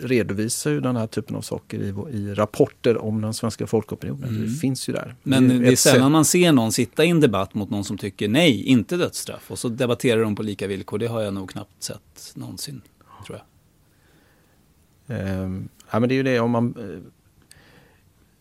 redovisar 0.00 0.70
ju 0.70 0.80
den 0.80 0.96
här 0.96 1.06
typen 1.06 1.36
av 1.36 1.42
saker 1.42 1.78
i, 1.78 2.16
i 2.16 2.34
rapporter 2.34 2.98
om 2.98 3.20
den 3.20 3.34
svenska 3.34 3.66
folkopinionen. 3.66 4.28
Mm. 4.28 4.42
Det 4.42 4.50
finns 4.50 4.88
ju 4.88 4.92
där. 4.92 5.14
Men 5.22 5.48
det 5.48 5.54
är, 5.54 5.58
det 5.58 5.72
är 5.72 5.76
sällan 5.76 6.12
man 6.12 6.24
ser 6.24 6.52
någon 6.52 6.72
sitta 6.72 7.04
i 7.04 7.08
en 7.08 7.20
debatt 7.20 7.54
mot 7.54 7.70
någon 7.70 7.84
som 7.84 7.98
tycker 7.98 8.28
nej, 8.28 8.62
inte 8.62 8.96
dödsstraff. 8.96 9.50
Och 9.50 9.58
så 9.58 9.68
debatterar 9.68 10.22
de 10.22 10.36
på 10.36 10.42
lika 10.42 10.66
villkor. 10.66 10.98
Det 10.98 11.06
har 11.06 11.22
jag 11.22 11.34
nog 11.34 11.50
knappt 11.50 11.82
sett 11.82 12.32
någonsin, 12.34 12.80
tror 13.26 13.38
jag. 13.38 13.44
Um, 15.44 15.68
ja, 15.90 16.00
men 16.00 16.08
det 16.08 16.14
är 16.14 16.16
ju 16.16 16.22
det 16.22 16.40
om 16.40 16.50
man... 16.50 16.74
Eh, 16.78 17.12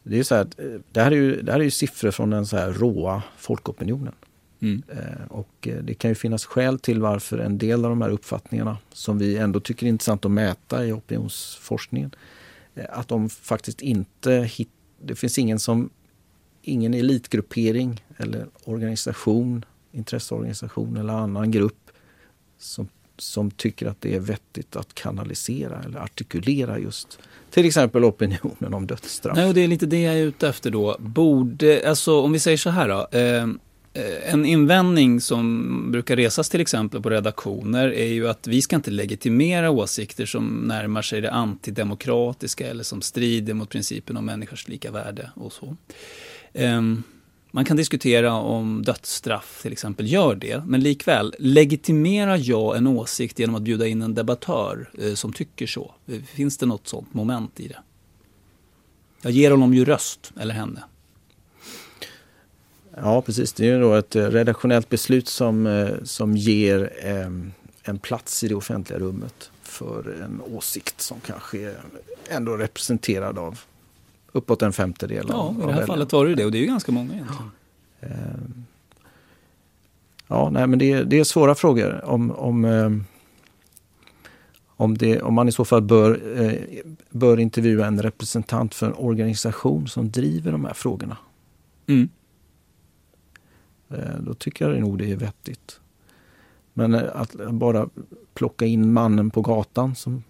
det 0.03 0.20
är 0.20 0.24
så 0.24 0.36
här, 0.36 0.47
eh, 0.58 0.80
det 0.91 1.01
här 1.01 1.12
är 1.12 1.16
ju, 1.16 1.41
det 1.41 1.51
här 1.51 1.60
är 1.60 1.64
ju 1.64 1.72
siffror 1.72 2.12
från 2.12 2.30
den 2.30 2.45
så 2.45 2.58
här 2.58 2.74
råa 2.74 3.24
folkopinionen. 3.38 4.14
Mm. 4.60 4.84
Eh, 4.89 5.28
och 5.30 5.68
eh, 5.68 5.76
det 5.76 5.93
kan 5.93 6.12
ju 6.12 6.16
finnas 6.16 6.45
skäl 6.45 6.80
till 6.80 7.01
varför 7.01 7.38
en 7.38 7.58
del 7.58 7.86
av 7.86 7.89
de 7.89 8.01
här 8.01 8.10
uppfattningarna 8.10 8.78
som 8.93 9.18
vi 9.18 9.38
ändå 9.38 9.60
tycker 9.60 9.86
är 9.86 9.89
intressant 9.89 10.26
att 10.26 10.32
mäta 10.32 10.86
i 10.86 10.91
opinionsforskningen, 10.91 12.12
eh, 12.76 12.86
att 12.89 13.08
de 13.08 13.30
faktiskt 13.30 13.82
inte 13.82 14.32
hit, 14.32 14.70
Det 15.01 15.16
finns 15.16 15.38
ingen 15.38 15.60
som 15.60 15.89
ingen 16.62 16.93
elitgruppering 16.93 18.03
eller 18.18 18.47
organisation, 18.64 19.66
intresseorganisation 19.91 20.97
eller 20.97 21.14
annan 21.14 21.51
grupp 21.51 21.91
som, 22.58 22.88
som 23.18 23.51
tycker 23.51 23.86
att 23.86 24.01
det 24.01 24.16
är 24.16 24.20
vettigt 24.20 24.76
att 24.76 24.93
kanalisera 24.93 25.84
eller 25.84 25.99
artikulera 25.99 26.80
just 26.80 27.20
till 27.49 27.66
exempel 27.66 28.03
opinionen 28.03 28.74
om 28.74 28.88
dödsstraff. 28.88 29.36
Nej, 29.36 29.47
och 29.47 29.53
det 29.53 29.62
är 29.62 29.68
lite 29.68 29.86
det 29.86 30.01
jag 30.01 30.16
är 30.16 30.24
ute 30.24 30.47
efter 30.47 30.72
då. 30.72 30.95
Borde, 30.99 31.89
alltså 31.89 32.22
om 32.22 32.32
vi 32.32 32.39
säger 32.39 32.58
så 32.58 32.70
här 32.70 32.88
då. 32.88 33.18
Eh, 33.18 33.47
Eh, 33.47 33.47
Eh, 33.98 34.34
en 34.34 34.45
invändning 34.45 35.22
som 35.22 35.91
brukar 35.91 36.16
resas 36.16 36.50
till 36.50 36.62
exempel 36.62 37.02
på 37.02 37.10
redaktioner 37.10 37.88
är 37.88 38.08
ju 38.08 38.30
att 38.30 38.48
vi 38.48 38.62
ska 38.62 38.76
inte 38.76 38.91
legitimera 38.91 39.70
åsikter 39.70 40.26
som 40.26 40.48
närmar 40.48 41.02
sig 41.02 41.22
det 41.22 41.32
antidemokratiska 41.32 42.68
eller 42.68 42.84
som 42.84 43.02
strider 43.02 43.54
mot 43.54 43.70
principen 43.70 44.18
om 44.18 44.26
människors 44.26 44.68
lika 44.68 44.91
värde 44.91 45.32
och 45.36 45.54
så. 45.54 45.76
Ehm, 46.54 47.04
man 47.52 47.66
kan 47.66 47.78
diskutera 47.78 48.34
om 48.34 48.84
dödsstraff 48.84 49.60
till 49.62 49.72
exempel 49.72 50.12
gör 50.12 50.36
det, 50.36 50.64
men 50.66 50.82
likväl, 50.82 51.36
legitimerar 51.39 52.39
jag 52.41 52.78
en 52.78 52.88
åsikt 52.88 53.39
genom 53.39 53.56
att 53.56 53.62
bjuda 53.62 53.88
in 53.88 54.02
en 54.02 54.14
debattör 54.14 54.89
eh, 55.00 55.14
som 55.14 55.34
tycker 55.34 55.68
så? 55.68 55.93
Eh, 56.08 56.22
finns 56.22 56.58
det 56.58 56.66
något 56.66 56.88
sånt 56.88 57.14
moment 57.14 57.60
i 57.60 57.68
det? 57.68 57.80
Jag 59.22 59.32
ger 59.32 59.52
honom 59.52 59.74
ju 59.74 59.86
röst, 59.86 60.32
eller 60.39 60.54
henne. 60.54 60.84
Ja 63.02 63.22
precis, 63.22 63.54
det 63.54 63.70
är 63.70 63.82
då 63.82 63.93
ett 63.93 64.16
eh, 64.16 64.24
redaktionellt 64.24 64.89
beslut 64.89 65.28
som, 65.28 65.68
eh, 65.68 65.89
som 66.04 66.38
ger 66.38 66.93
en 67.84 68.00
plats 68.00 68.43
i 68.43 68.48
det 68.48 68.56
offentliga 68.56 69.00
rummet 69.00 69.52
för 69.62 70.22
en 70.24 70.41
åsikt 70.56 71.02
som 71.02 71.20
kanske 71.20 71.60
är 71.60 71.76
ändå 72.30 72.58
representerad 72.58 73.38
av 73.38 73.60
uppåt 74.32 74.62
en 74.62 74.74
femtedel. 74.74 75.26
Ja, 75.30 75.56
i 75.64 75.66
det 75.66 75.74
här 75.74 75.86
fallet 75.86 76.14
var 76.14 76.26
det 76.26 76.36
det 76.36 76.45
och 76.45 76.52
det 76.52 76.58
är 76.58 76.62
ju 76.62 76.68
ganska 76.68 76.91
många 76.91 77.14
egentligen. 77.14 77.52
Ja, 80.28 80.50
nej, 80.50 80.68
men 80.68 80.80
det, 80.80 81.04
det 81.04 81.20
är 81.20 81.24
svåra 81.24 81.56
frågor 81.56 82.06
om, 82.06 82.32
om, 82.32 82.66
eh, 82.66 82.91
om, 84.76 84.98
det, 84.98 85.22
om 85.22 85.34
man 85.34 85.48
i 85.48 85.52
så 85.52 85.66
fall 85.66 85.82
bör, 85.82 86.41
eh, 86.41 86.54
bör 87.10 87.39
intervjua 87.39 87.86
en 87.86 88.02
representant 88.02 88.76
för 88.76 88.86
en 88.86 88.93
organisation 88.93 89.88
som 89.88 90.12
driver 90.12 90.52
de 90.52 90.66
här 90.66 90.74
frågorna. 90.74 91.18
Mm. 91.88 92.10
Eh, 93.90 94.20
då 94.20 94.34
tycker 94.34 94.70
jag 94.70 94.82
nog 94.82 94.98
det 94.98 95.12
är 95.12 95.16
vettigt. 95.16 95.80
Men 96.74 96.94
eh, 96.94 97.04
att 97.14 97.34
bara 97.50 97.90
plocka 98.34 98.66
in 98.66 98.94
mannen 98.94 99.30
på 99.30 99.42
gatan 99.42 99.96
som, 99.96 100.24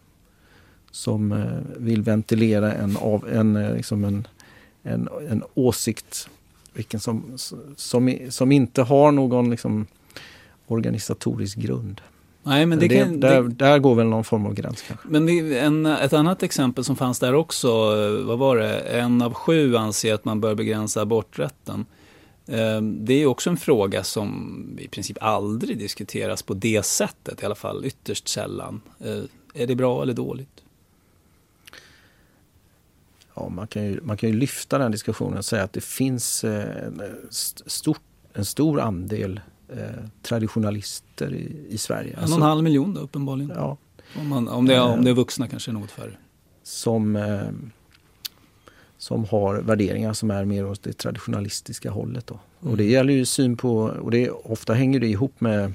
som 0.91 1.31
eh, 1.31 1.77
vill 1.77 2.01
ventilera 2.01 2.73
en, 2.73 2.97
av, 2.97 3.27
en, 3.29 3.53
liksom 3.53 4.03
en, 4.03 4.27
en, 4.83 5.09
en 5.29 5.43
åsikt 5.53 6.29
vilken 6.77 6.99
som, 6.99 7.37
som, 7.75 8.17
som 8.29 8.51
inte 8.51 8.81
har 8.81 9.11
någon 9.11 9.49
liksom, 9.49 9.85
organisatorisk 10.67 11.57
grund. 11.57 12.01
Nej, 12.43 12.65
men 12.65 12.79
det 12.79 12.87
det, 12.87 12.97
kan, 12.97 13.19
där, 13.19 13.41
det, 13.41 13.49
där 13.49 13.79
går 13.79 13.95
väl 13.95 14.07
någon 14.07 14.23
form 14.23 14.45
av 14.45 14.53
gräns 14.53 14.81
kanske. 14.81 15.07
Men 15.07 15.29
en, 15.53 15.85
ett 15.85 16.13
annat 16.13 16.43
exempel 16.43 16.83
som 16.83 16.95
fanns 16.95 17.19
där 17.19 17.33
också, 17.33 17.69
vad 18.23 18.37
var 18.37 18.57
det? 18.57 18.79
En 18.79 19.21
av 19.21 19.33
sju 19.33 19.75
anser 19.75 20.13
att 20.13 20.25
man 20.25 20.41
bör 20.41 20.55
begränsa 20.55 21.01
aborträtten. 21.01 21.85
Eh, 22.47 22.81
det 22.81 23.13
är 23.13 23.25
också 23.25 23.49
en 23.49 23.57
fråga 23.57 24.03
som 24.03 24.77
i 24.79 24.87
princip 24.87 25.17
aldrig 25.21 25.77
diskuteras 25.77 26.43
på 26.43 26.53
det 26.53 26.85
sättet, 26.85 27.43
i 27.43 27.45
alla 27.45 27.55
fall 27.55 27.85
ytterst 27.85 28.27
sällan. 28.27 28.81
Eh, 28.99 29.23
är 29.53 29.67
det 29.67 29.75
bra 29.75 30.01
eller 30.01 30.13
dåligt? 30.13 30.63
Ja, 33.33 33.49
man, 33.49 33.67
kan 33.67 33.83
ju, 33.83 34.01
man 34.03 34.17
kan 34.17 34.29
ju 34.29 34.35
lyfta 34.35 34.77
den 34.77 34.91
diskussionen 34.91 35.37
och 35.37 35.45
säga 35.45 35.63
att 35.63 35.73
det 35.73 35.83
finns 35.83 36.43
en, 36.43 37.01
stor, 37.65 37.97
en 38.33 38.45
stor 38.45 38.79
andel 38.79 39.39
eh, 39.69 40.05
traditionalister 40.21 41.33
i, 41.33 41.65
i 41.69 41.77
Sverige. 41.77 42.13
En 42.13 42.19
alltså- 42.19 42.39
halv 42.39 42.63
miljon 42.63 42.93
då 42.93 43.01
uppenbarligen. 43.01 43.51
Ja. 43.55 43.77
Om, 44.15 44.27
man, 44.27 44.47
om, 44.47 44.65
det 44.65 44.75
är, 44.75 44.81
om 44.81 45.03
det 45.03 45.09
är 45.09 45.13
vuxna 45.13 45.47
kanske 45.47 45.71
något 45.71 45.91
färre. 45.91 46.17
Som, 46.63 47.15
eh, 47.15 47.49
som 48.97 49.25
har 49.25 49.61
värderingar 49.61 50.13
som 50.13 50.31
är 50.31 50.45
mer 50.45 50.65
åt 50.65 50.83
det 50.83 50.93
traditionalistiska 50.93 51.91
hållet. 51.91 52.27
Då. 52.27 52.39
Mm. 52.61 52.71
Och 52.71 52.77
det 52.77 52.83
gäller 52.83 53.13
ju 53.13 53.25
syn 53.25 53.57
på, 53.57 53.77
och 53.79 54.11
det, 54.11 54.29
ofta 54.29 54.73
hänger 54.73 54.99
det 54.99 55.07
ihop 55.07 55.41
med 55.41 55.73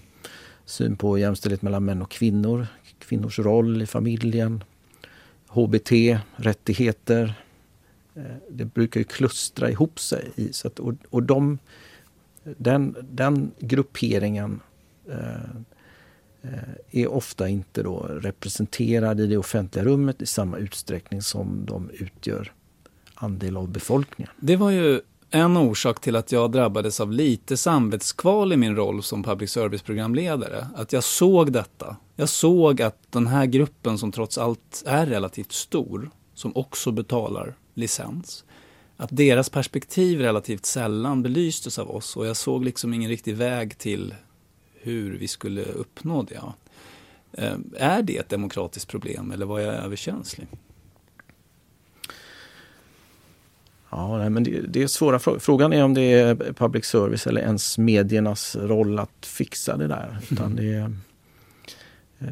syn 0.65 0.97
på 0.97 1.19
jämställdhet 1.19 1.63
mellan 1.63 1.85
män 1.85 2.03
och 2.03 2.11
kvinnor, 2.11 2.67
kvinnors 2.99 3.39
roll 3.39 3.83
i 3.83 3.87
familjen, 3.87 4.65
HBT, 5.49 5.93
rättigheter. 6.37 7.35
Eh, 8.15 8.23
det 8.51 8.65
brukar 8.65 9.01
ju 9.01 9.05
klustra 9.05 9.71
ihop 9.71 10.01
sig. 10.01 10.31
I, 10.37 10.53
så 10.53 10.69
att, 10.69 10.79
och, 10.79 10.95
och 11.11 11.23
de 11.23 11.59
den, 12.45 12.97
den 13.11 13.51
grupperingen 13.59 14.61
eh, 15.11 15.51
eh, 16.43 16.75
är 16.91 17.07
ofta 17.07 17.49
inte 17.49 17.83
då 17.83 18.01
representerad 18.01 19.21
i 19.21 19.27
det 19.27 19.37
offentliga 19.37 19.85
rummet 19.85 20.23
i 20.23 20.27
samma 20.27 20.59
utsträckning 20.59 21.23
som 21.23 21.65
de 21.67 21.91
utgör 21.91 22.53
andel 23.23 23.57
av 23.57 23.69
befolkningen. 23.69 24.33
Det 24.41 24.57
var 24.57 24.71
ju 24.71 25.01
en 25.31 25.57
orsak 25.57 26.01
till 26.01 26.17
att 26.17 26.33
jag 26.33 26.53
drabbades 26.53 27.01
av 27.01 27.13
lite 27.13 27.57
samvetskval 27.57 28.53
i 28.53 28.57
min 28.57 28.77
roll 28.77 29.03
som 29.03 29.23
public 29.23 29.51
service-programledare. 29.51 30.67
Att 30.77 30.93
jag 30.93 31.05
såg 31.05 31.53
detta. 31.53 31.97
Jag 32.17 32.29
såg 32.29 32.83
att 32.83 32.99
den 33.11 33.27
här 33.27 33.47
gruppen 33.47 33.99
som 33.99 34.13
trots 34.13 34.39
allt 34.39 34.83
är 34.87 35.07
relativt 35.07 35.53
stor, 35.53 36.11
som 36.35 36.57
också 36.57 36.93
betalar 36.93 37.55
licens, 37.75 38.45
att 38.97 39.09
deras 39.13 39.51
perspektiv 39.51 40.21
relativt 40.21 40.67
sällan 40.67 41.23
belystes 41.23 41.79
av 41.79 41.91
oss 41.91 42.17
och 42.17 42.27
jag 42.27 42.37
såg 42.37 42.65
liksom 42.65 42.95
ingen 42.95 43.11
riktig 43.11 43.37
väg 43.37 43.79
till 43.79 44.15
hur 44.75 45.19
vi 45.19 45.29
skulle 45.29 45.63
uppnå 45.63 46.23
det. 46.23 46.43
Eh, 47.33 47.57
är 47.77 48.03
det 48.03 48.17
ett 48.17 48.29
demokratiskt 48.29 48.89
problem 48.89 49.31
eller 49.31 49.47
var 49.47 49.61
jag 49.61 49.75
överkänslig? 49.75 50.49
Ja, 53.93 54.29
men 54.29 54.45
det, 54.45 54.61
det 54.61 54.83
är 54.83 54.87
svåra 54.87 55.19
frågor. 55.19 55.39
Frågan 55.39 55.73
är 55.73 55.85
om 55.85 55.95
det 55.95 56.13
är 56.13 56.35
public 56.35 56.85
service 56.85 57.27
eller 57.27 57.41
ens 57.41 57.79
mediernas 57.79 58.57
roll 58.57 58.99
att 58.99 59.27
fixa 59.27 59.77
det 59.77 59.87
där. 59.87 60.19
Utan 60.31 60.57
det, 60.57 60.75
eh, 62.19 62.29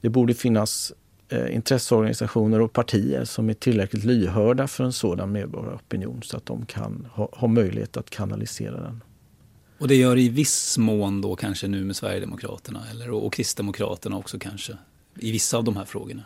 det 0.00 0.08
borde 0.08 0.34
finnas 0.34 0.92
eh, 1.28 1.54
intresseorganisationer 1.54 2.60
och 2.60 2.72
partier 2.72 3.24
som 3.24 3.50
är 3.50 3.54
tillräckligt 3.54 4.04
lyhörda 4.04 4.68
för 4.68 4.84
en 4.84 4.92
sådan 4.92 5.32
medborgaropinion 5.32 6.22
så 6.22 6.36
att 6.36 6.46
de 6.46 6.66
kan 6.66 7.08
ha, 7.12 7.28
ha 7.32 7.48
möjlighet 7.48 7.96
att 7.96 8.10
kanalisera 8.10 8.80
den. 8.80 9.02
Och 9.78 9.88
det 9.88 9.94
gör 9.94 10.18
i 10.18 10.28
viss 10.28 10.78
mån 10.78 11.20
då 11.20 11.36
kanske 11.36 11.68
nu 11.68 11.84
med 11.84 11.96
Sverigedemokraterna 11.96 12.82
eller, 12.90 13.10
och 13.10 13.32
Kristdemokraterna 13.32 14.16
också 14.16 14.38
kanske 14.38 14.72
i 15.18 15.32
vissa 15.32 15.56
av 15.56 15.64
de 15.64 15.76
här 15.76 15.84
frågorna? 15.84 16.22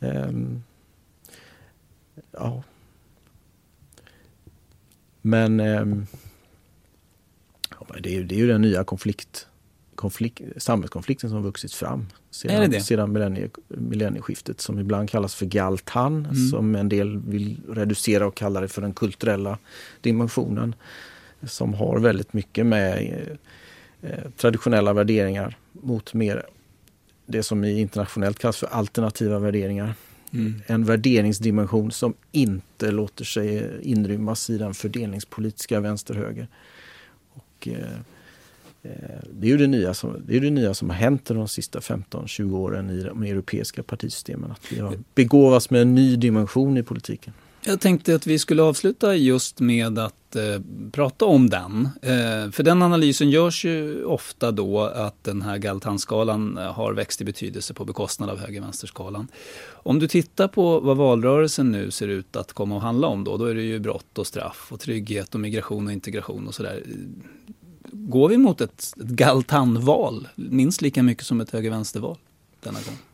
Um, 0.00 0.62
ja. 2.30 2.62
Men 5.22 5.60
um, 5.60 6.06
det, 8.00 8.16
är, 8.16 8.22
det 8.22 8.34
är 8.34 8.38
ju 8.38 8.46
den 8.46 8.62
nya 8.62 8.84
konflikt 8.84 9.46
konflikt, 9.94 10.40
samhällskonflikten 10.56 11.30
som 11.30 11.42
vuxit 11.42 11.72
fram 11.72 12.06
sedan, 12.30 12.60
det 12.60 12.66
det? 12.66 12.80
sedan 12.80 13.12
millennie, 13.12 13.50
millennieskiftet 13.68 14.60
som 14.60 14.78
ibland 14.78 15.10
kallas 15.10 15.34
för 15.34 15.46
galtan 15.46 16.26
mm. 16.26 16.48
som 16.48 16.74
en 16.74 16.88
del 16.88 17.18
vill 17.18 17.60
reducera 17.68 18.26
och 18.26 18.34
kalla 18.34 18.60
det 18.60 18.68
för 18.68 18.82
den 18.82 18.94
kulturella 18.94 19.58
dimensionen 20.00 20.74
som 21.42 21.74
har 21.74 21.98
väldigt 21.98 22.32
mycket 22.32 22.66
med 22.66 23.12
eh, 24.02 24.30
traditionella 24.36 24.92
värderingar 24.92 25.56
mot 25.72 26.14
mer 26.14 26.46
det 27.26 27.42
som 27.42 27.64
internationellt 27.64 28.38
kallas 28.38 28.56
för 28.56 28.66
alternativa 28.66 29.38
värderingar. 29.38 29.94
Mm. 30.32 30.62
En 30.66 30.84
värderingsdimension 30.84 31.90
som 31.92 32.14
inte 32.32 32.90
låter 32.90 33.24
sig 33.24 33.70
inrymmas 33.82 34.50
i 34.50 34.58
den 34.58 34.74
fördelningspolitiska 34.74 35.80
vänster-höger. 35.80 36.48
Och, 37.32 37.68
eh, 37.68 37.92
eh 38.82 39.20
det 39.32 39.46
är 39.46 39.50
ju 39.50 39.56
det 39.56 39.66
nya 39.66 39.94
som, 39.94 40.22
det 40.26 40.36
är 40.36 40.40
det 40.40 40.50
nya 40.50 40.74
som 40.74 40.90
har 40.90 40.96
hänt 40.96 41.24
de 41.24 41.48
sista 41.48 41.80
15-20 41.80 42.56
åren 42.56 42.90
i 42.90 43.02
de 43.02 43.22
europeiska 43.22 43.82
partisystemen. 43.82 44.50
Att 44.50 44.72
vi 44.72 44.80
har 44.80 44.98
begåvats 45.14 45.70
med 45.70 45.82
en 45.82 45.94
ny 45.94 46.16
dimension 46.16 46.78
i 46.78 46.82
politiken. 46.82 47.32
Jag 47.64 47.80
tänkte 47.80 48.14
att 48.14 48.26
vi 48.26 48.38
skulle 48.38 48.62
avsluta 48.62 49.16
just 49.16 49.60
med 49.60 49.98
att 49.98 50.36
eh, 50.36 50.42
prata 50.92 51.24
om 51.24 51.50
den. 51.50 51.88
Eh, 52.02 52.50
för 52.50 52.62
den 52.62 52.82
analysen 52.82 53.30
görs 53.30 53.64
ju 53.64 54.04
ofta 54.04 54.50
då 54.50 54.80
att 54.80 55.24
den 55.24 55.42
här 55.42 55.58
Galtanskalan 55.58 56.58
eh, 56.58 56.72
har 56.72 56.92
växt 56.92 57.20
i 57.20 57.24
betydelse 57.24 57.74
på 57.74 57.84
bekostnad 57.84 58.30
av 58.30 58.38
höger-vänsterskalan. 58.38 59.28
Om 59.68 59.98
du 59.98 60.08
tittar 60.08 60.48
på 60.48 60.80
vad 60.80 60.96
valrörelsen 60.96 61.72
nu 61.72 61.90
ser 61.90 62.08
ut 62.08 62.36
att 62.36 62.52
komma 62.52 62.76
att 62.76 62.82
handla 62.82 63.06
om 63.06 63.24
då, 63.24 63.36
då 63.36 63.44
är 63.44 63.54
det 63.54 63.62
ju 63.62 63.78
brott 63.78 64.18
och 64.18 64.26
straff 64.26 64.68
och 64.70 64.80
trygghet 64.80 65.34
och 65.34 65.40
migration 65.40 65.86
och 65.86 65.92
integration 65.92 66.48
och 66.48 66.54
sådär 66.54 66.82
går 67.92 68.28
vi 68.28 68.36
mot 68.36 68.60
ett, 68.60 68.94
ett 69.00 69.08
galtanval 69.08 70.28
minst 70.34 70.82
lika 70.82 71.02
mycket 71.02 71.26
som 71.26 71.40
ett 71.40 71.50
höger-vänsterval 71.50 72.16
denna 72.60 72.78
gång? 72.80 73.11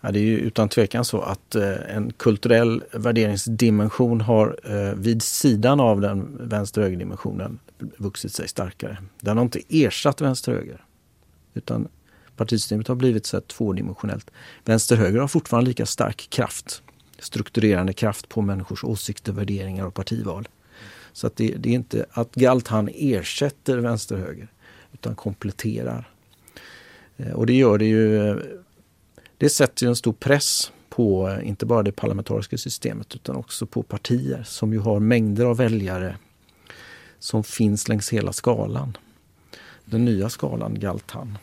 Ja, 0.00 0.12
det 0.12 0.18
är 0.18 0.22
ju 0.22 0.38
utan 0.38 0.68
tvekan 0.68 1.04
så 1.04 1.20
att 1.20 1.54
eh, 1.54 1.96
en 1.96 2.12
kulturell 2.12 2.84
värderingsdimension 2.92 4.20
har 4.20 4.58
eh, 4.64 4.94
vid 4.94 5.22
sidan 5.22 5.80
av 5.80 6.00
den 6.00 6.48
vänster-höger-dimensionen 6.48 7.58
vuxit 7.96 8.32
sig 8.32 8.48
starkare. 8.48 8.98
Den 9.20 9.36
har 9.36 9.44
inte 9.44 9.60
ersatt 9.68 10.20
vänster-höger. 10.20 10.84
Utan 11.54 11.88
partisystemet 12.36 12.88
har 12.88 12.94
blivit 12.94 13.26
så 13.26 13.40
tvådimensionellt. 13.40 14.30
Vänster-höger 14.64 15.20
har 15.20 15.28
fortfarande 15.28 15.68
lika 15.68 15.86
stark 15.86 16.26
kraft, 16.30 16.82
strukturerande 17.18 17.92
kraft 17.92 18.28
på 18.28 18.42
människors 18.42 18.84
åsikter, 18.84 19.32
värderingar 19.32 19.86
och 19.86 19.94
partival. 19.94 20.48
Så 21.12 21.26
att 21.26 21.36
det, 21.36 21.54
det 21.58 21.68
är 21.68 21.74
inte 21.74 22.06
att 22.10 22.34
Galtan 22.34 22.88
ersätter 22.94 23.78
vänster-höger 23.78 24.48
utan 24.92 25.14
kompletterar. 25.14 26.10
Eh, 27.16 27.32
och 27.32 27.46
det 27.46 27.54
gör 27.54 27.78
det 27.78 27.86
ju... 27.86 28.28
Eh, 28.28 28.36
det 29.38 29.48
sätter 29.48 29.84
ju 29.84 29.88
en 29.88 29.96
stor 29.96 30.12
press 30.12 30.72
på 30.88 31.28
eh, 31.28 31.48
inte 31.48 31.66
bara 31.66 31.82
det 31.82 31.92
parlamentariska 31.92 32.58
systemet 32.58 33.14
utan 33.14 33.36
också 33.36 33.66
på 33.66 33.82
partier 33.82 34.42
som 34.46 34.72
ju 34.72 34.78
har 34.78 35.00
mängder 35.00 35.44
av 35.44 35.56
väljare 35.56 36.16
som 37.18 37.44
finns 37.44 37.88
längs 37.88 38.12
hela 38.12 38.32
skalan. 38.32 38.96
Den 39.84 40.04
nya 40.04 40.28
skalan 40.28 40.80
Galtan. 40.80 41.38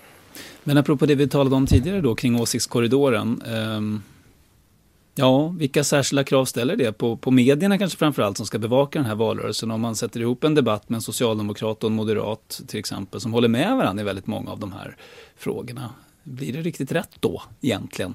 Men 0.64 0.78
apropå 0.78 1.06
det 1.06 1.16
vi 1.16 1.28
talade 1.28 1.56
om 1.56 1.68
tidigare 1.68 2.02
då 2.02 2.16
kring 2.16 2.42
åsiktskorridoren. 2.42 3.42
Eh, 3.42 4.02
Ja, 5.18 5.48
vilka 5.48 5.84
särskilda 5.84 6.24
krav 6.24 6.46
ställer 6.46 6.76
det 6.76 6.94
på, 6.94 7.18
på 7.18 7.32
medierna 7.32 7.78
kanske 7.78 7.98
framförallt 7.98 8.38
som 8.38 8.46
ska 8.46 8.60
bevaka 8.60 9.00
den 9.00 9.06
här 9.06 9.16
valrörelsen? 9.16 9.72
Om 9.72 9.82
man 9.82 9.96
sätter 9.96 10.20
ihop 10.20 10.44
en 10.44 10.56
debatt 10.56 10.90
med 10.90 10.96
en 10.96 11.02
socialdemokrat 11.02 11.84
och 11.84 11.90
en 11.90 11.96
moderat 11.96 12.62
till 12.68 12.80
exempel 12.80 13.22
som 13.22 13.34
håller 13.34 13.48
med 13.48 13.78
varandra 13.78 14.02
i 14.02 14.06
väldigt 14.06 14.28
många 14.28 14.52
av 14.52 14.60
de 14.60 14.74
här 14.74 14.98
frågorna. 15.36 15.90
Blir 16.28 16.54
det 16.54 16.62
riktigt 16.62 16.92
rätt 16.92 17.12
då 17.20 17.44
egentligen? 17.62 18.14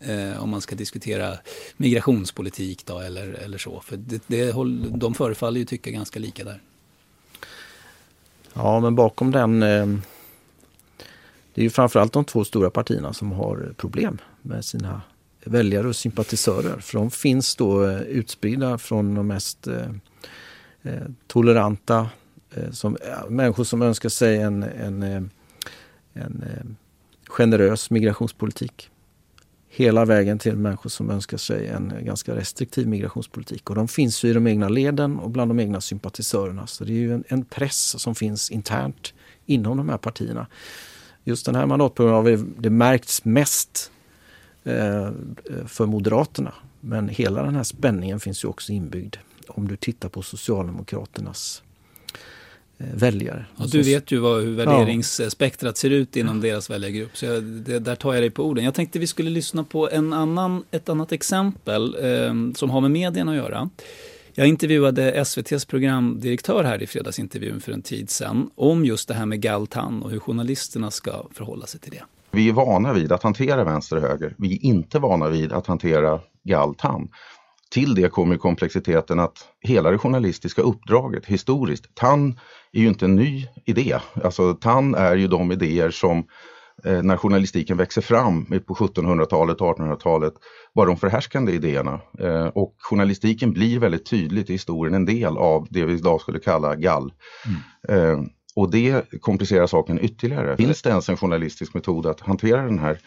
Eh, 0.00 0.42
om 0.42 0.50
man 0.50 0.60
ska 0.60 0.76
diskutera 0.76 1.38
migrationspolitik 1.76 2.86
då 2.86 2.98
eller, 2.98 3.26
eller 3.26 3.58
så. 3.58 3.80
För 3.80 3.96
det, 3.96 4.22
det, 4.26 4.52
de 4.98 5.14
förefaller 5.14 5.58
ju 5.58 5.64
tycka 5.64 5.90
ganska 5.90 6.18
lika 6.18 6.44
där. 6.44 6.60
Ja, 8.52 8.80
men 8.80 8.94
bakom 8.94 9.30
den 9.30 9.62
eh, 9.62 9.86
det 11.54 11.60
är 11.60 11.64
ju 11.64 11.70
framförallt 11.70 12.12
de 12.12 12.24
två 12.24 12.44
stora 12.44 12.70
partierna 12.70 13.12
som 13.12 13.32
har 13.32 13.74
problem 13.76 14.18
med 14.42 14.64
sina 14.64 15.02
väljare 15.44 15.88
och 15.88 15.96
sympatisörer. 15.96 16.80
För 16.80 16.98
de 16.98 17.10
finns 17.10 17.56
då 17.56 17.86
eh, 17.86 18.00
utspridda 18.00 18.78
från 18.78 19.14
de 19.14 19.26
mest 19.26 19.66
eh, 19.66 19.90
eh 20.82 21.02
toleranta 21.26 22.08
eh, 22.54 22.70
som, 22.70 22.96
människor 23.28 23.64
som 23.64 23.82
önskar 23.82 24.08
sig 24.08 24.36
en, 24.36 24.62
en, 24.62 25.02
eh, 25.02 25.22
en 26.12 26.44
eh, 26.46 26.66
generös 27.30 27.90
migrationspolitik. 27.90 28.90
Hela 29.68 30.04
vägen 30.04 30.38
till 30.38 30.56
människor 30.56 30.90
som 30.90 31.10
önskar 31.10 31.36
sig 31.36 31.66
en 31.66 31.94
ganska 32.00 32.36
restriktiv 32.36 32.88
migrationspolitik. 32.88 33.70
Och 33.70 33.76
de 33.76 33.88
finns 33.88 34.24
ju 34.24 34.28
i 34.28 34.32
de 34.32 34.46
egna 34.46 34.68
leden 34.68 35.18
och 35.18 35.30
bland 35.30 35.50
de 35.50 35.60
egna 35.60 35.80
sympatisörerna. 35.80 36.66
Så 36.66 36.84
det 36.84 36.92
är 36.92 36.94
ju 36.94 37.14
en, 37.14 37.24
en 37.28 37.44
press 37.44 38.00
som 38.02 38.14
finns 38.14 38.50
internt 38.50 39.14
inom 39.46 39.76
de 39.76 39.88
här 39.88 39.98
partierna. 39.98 40.46
Just 41.24 41.46
den 41.46 41.54
här 41.54 41.66
mandatperioden 41.66 42.14
har 42.14 42.62
det 42.62 42.70
märkts 42.70 43.24
mest 43.24 43.90
eh, 44.64 45.10
för 45.66 45.86
Moderaterna. 45.86 46.54
Men 46.80 47.08
hela 47.08 47.42
den 47.42 47.54
här 47.54 47.62
spänningen 47.62 48.20
finns 48.20 48.44
ju 48.44 48.48
också 48.48 48.72
inbyggd 48.72 49.16
om 49.48 49.68
du 49.68 49.76
tittar 49.76 50.08
på 50.08 50.22
Socialdemokraternas 50.22 51.62
väljare. 52.94 53.44
Ja, 53.56 53.64
du 53.66 53.82
vet 53.82 54.10
ju 54.10 54.18
vad, 54.18 54.42
hur 54.42 54.54
värderingsspektrat 54.54 55.76
ser 55.76 55.90
ut 55.90 56.16
inom 56.16 56.40
deras 56.40 56.70
väljargrupp. 56.70 57.16
Så 57.16 57.26
jag, 57.26 57.42
det, 57.42 57.78
där 57.78 57.94
tar 57.94 58.14
jag 58.14 58.22
dig 58.22 58.30
på 58.30 58.44
orden. 58.44 58.64
Jag 58.64 58.74
tänkte 58.74 58.98
vi 58.98 59.06
skulle 59.06 59.30
lyssna 59.30 59.64
på 59.64 59.90
en 59.90 60.12
annan, 60.12 60.64
ett 60.70 60.88
annat 60.88 61.12
exempel 61.12 61.96
eh, 62.02 62.52
som 62.54 62.70
har 62.70 62.80
med 62.80 62.90
medierna 62.90 63.30
att 63.30 63.36
göra. 63.36 63.70
Jag 64.34 64.46
intervjuade 64.46 65.12
SVTs 65.12 65.64
programdirektör 65.64 66.64
här 66.64 66.82
i 66.82 66.86
fredagsintervjun 66.86 67.60
för 67.60 67.72
en 67.72 67.82
tid 67.82 68.10
sedan 68.10 68.50
om 68.54 68.84
just 68.84 69.08
det 69.08 69.14
här 69.14 69.26
med 69.26 69.40
Galtan 69.40 70.02
och 70.02 70.10
hur 70.10 70.18
journalisterna 70.18 70.90
ska 70.90 71.26
förhålla 71.32 71.66
sig 71.66 71.80
till 71.80 71.90
det. 71.90 72.02
Vi 72.30 72.48
är 72.48 72.52
vana 72.52 72.92
vid 72.92 73.12
att 73.12 73.22
hantera 73.22 73.64
vänster 73.64 73.96
och 73.96 74.02
höger. 74.02 74.34
Vi 74.38 74.54
är 74.54 74.64
inte 74.64 74.98
vana 74.98 75.28
vid 75.28 75.52
att 75.52 75.66
hantera 75.66 76.20
Galtan. 76.44 77.08
Till 77.72 77.94
det 77.94 78.12
kommer 78.12 78.36
komplexiteten 78.36 79.20
att 79.20 79.48
hela 79.60 79.90
det 79.90 79.98
journalistiska 79.98 80.62
uppdraget 80.62 81.26
historiskt, 81.26 81.94
TAN 81.94 82.38
är 82.72 82.80
ju 82.80 82.88
inte 82.88 83.04
en 83.04 83.16
ny 83.16 83.46
idé. 83.66 83.98
Alltså 84.24 84.54
TAN 84.54 84.94
är 84.94 85.16
ju 85.16 85.28
de 85.28 85.52
idéer 85.52 85.90
som 85.90 86.24
eh, 86.84 87.02
när 87.02 87.16
journalistiken 87.16 87.76
växer 87.76 88.02
fram 88.02 88.44
på 88.44 88.74
1700-talet 88.74 89.60
och 89.60 89.78
1800-talet 89.78 90.34
var 90.72 90.86
de 90.86 90.96
förhärskande 90.96 91.52
idéerna. 91.52 92.00
Eh, 92.18 92.46
och 92.46 92.74
journalistiken 92.78 93.52
blir 93.52 93.78
väldigt 93.78 94.06
tydligt 94.06 94.50
i 94.50 94.52
historien 94.52 94.94
en 94.94 95.06
del 95.06 95.36
av 95.36 95.66
det 95.70 95.84
vi 95.84 95.94
idag 95.94 96.20
skulle 96.20 96.38
kalla 96.38 96.76
gall. 96.76 97.12
Mm. 97.46 98.20
Eh, 98.20 98.24
och 98.54 98.70
det 98.70 99.04
komplicerar 99.20 99.66
saken 99.66 100.04
ytterligare. 100.04 100.56
Finns 100.56 100.82
det 100.82 100.90
ens 100.90 101.08
en 101.08 101.16
journalistisk 101.16 101.74
metod 101.74 102.06
att 102.06 102.20
hantera 102.20 102.62
den 102.62 102.78
här 102.78 102.98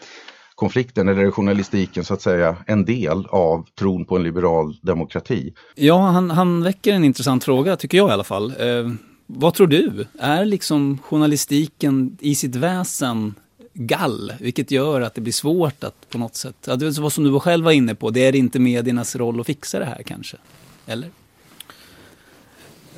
konflikten 0.54 1.08
eller 1.08 1.24
är 1.24 1.30
journalistiken 1.30 2.04
så 2.04 2.14
att 2.14 2.22
säga 2.22 2.56
en 2.66 2.84
del 2.84 3.26
av 3.26 3.66
tron 3.78 4.04
på 4.04 4.16
en 4.16 4.22
liberal 4.22 4.76
demokrati? 4.82 5.54
Ja, 5.74 5.98
han, 5.98 6.30
han 6.30 6.62
väcker 6.62 6.92
en 6.92 7.04
intressant 7.04 7.44
fråga 7.44 7.76
tycker 7.76 7.98
jag 7.98 8.08
i 8.08 8.12
alla 8.12 8.24
fall. 8.24 8.50
Eh, 8.50 8.92
vad 9.26 9.54
tror 9.54 9.66
du? 9.66 10.06
Är 10.18 10.44
liksom 10.44 10.98
journalistiken 10.98 12.18
i 12.20 12.34
sitt 12.34 12.56
väsen 12.56 13.34
gall, 13.74 14.32
vilket 14.40 14.70
gör 14.70 15.00
att 15.00 15.14
det 15.14 15.20
blir 15.20 15.32
svårt 15.32 15.84
att 15.84 16.10
på 16.10 16.18
något 16.18 16.34
sätt, 16.34 16.56
ja, 16.66 16.76
det 16.76 16.98
var 16.98 17.10
som 17.10 17.24
du 17.24 17.40
själv 17.40 17.64
var 17.64 17.72
inne 17.72 17.94
på, 17.94 18.10
det 18.10 18.26
är 18.26 18.34
inte 18.34 18.58
mediernas 18.58 19.16
roll 19.16 19.40
att 19.40 19.46
fixa 19.46 19.78
det 19.78 19.84
här 19.84 20.02
kanske? 20.02 20.36
Eller? 20.86 21.08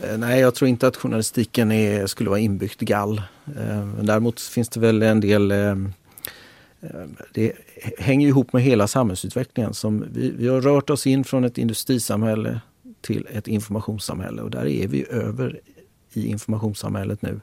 Eh, 0.03 0.19
nej, 0.19 0.41
jag 0.41 0.55
tror 0.55 0.69
inte 0.69 0.87
att 0.87 0.97
journalistiken 0.97 1.73
är, 1.73 2.07
skulle 2.07 2.31
vara 2.31 2.41
inbyggt 2.41 2.81
gall. 2.81 3.23
Eh, 3.57 3.87
däremot 4.03 4.41
finns 4.41 4.69
det 4.69 4.81
väl 4.81 5.03
en 5.03 5.21
del 5.21 5.51
eh, 5.51 5.77
det 7.33 7.53
hänger 7.99 8.29
ihop 8.29 8.53
med 8.53 8.63
hela 8.63 8.87
samhällsutvecklingen. 8.87 9.75
Som 9.75 10.05
vi, 10.13 10.31
vi 10.31 10.49
har 10.49 10.61
rört 10.61 10.91
oss 10.91 11.07
in 11.07 11.25
från 11.25 11.45
ett 11.45 11.59
industrisamhälle 11.59 12.61
till 13.01 13.27
ett 13.33 13.49
informationssamhälle 13.49 14.43
och 14.43 14.51
där 14.51 14.67
är 14.67 14.89
vi 14.89 15.07
över 15.11 15.61
i 16.13 16.27
informationssamhället 16.27 17.23
nu. 17.23 17.41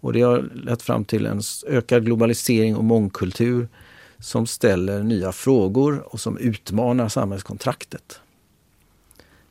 Och 0.00 0.12
det 0.12 0.20
har 0.20 0.50
lett 0.54 0.82
fram 0.82 1.04
till 1.04 1.26
en 1.26 1.40
ökad 1.66 2.04
globalisering 2.04 2.76
och 2.76 2.84
mångkultur 2.84 3.68
som 4.18 4.46
ställer 4.46 5.02
nya 5.02 5.32
frågor 5.32 6.04
och 6.12 6.20
som 6.20 6.38
utmanar 6.38 7.08
samhällskontraktet. 7.08 8.20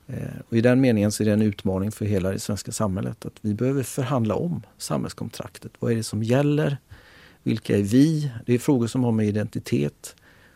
Eh, 0.08 0.18
och 0.48 0.58
I 0.58 0.62
den 0.62 0.82
meningen 0.82 1.12
så 1.12 1.24
är 1.24 1.26
det 1.26 1.34
en 1.34 1.42
utmaning 1.42 1.92
för 1.92 2.06
hela 2.06 2.32
det 2.32 2.40
svenska 2.40 2.72
samhället 2.72 3.26
att 3.26 3.36
vi 3.42 3.54
behöver 3.54 3.84
förhandla 3.84 4.36
om 4.36 4.64
samhällskontraktet. 4.78 5.72
Vad 5.80 5.92
är 5.92 5.96
det 5.96 6.04
som 6.04 6.24
gäller? 6.24 6.78
Vilka 7.46 7.78
är 7.78 7.84
vi? 7.84 8.32
Det 8.46 8.54
är 8.54 8.60
frågor 8.60 8.88
som 8.88 9.04
har 9.04 9.12
med 9.12 9.28
identitet, 9.28 10.16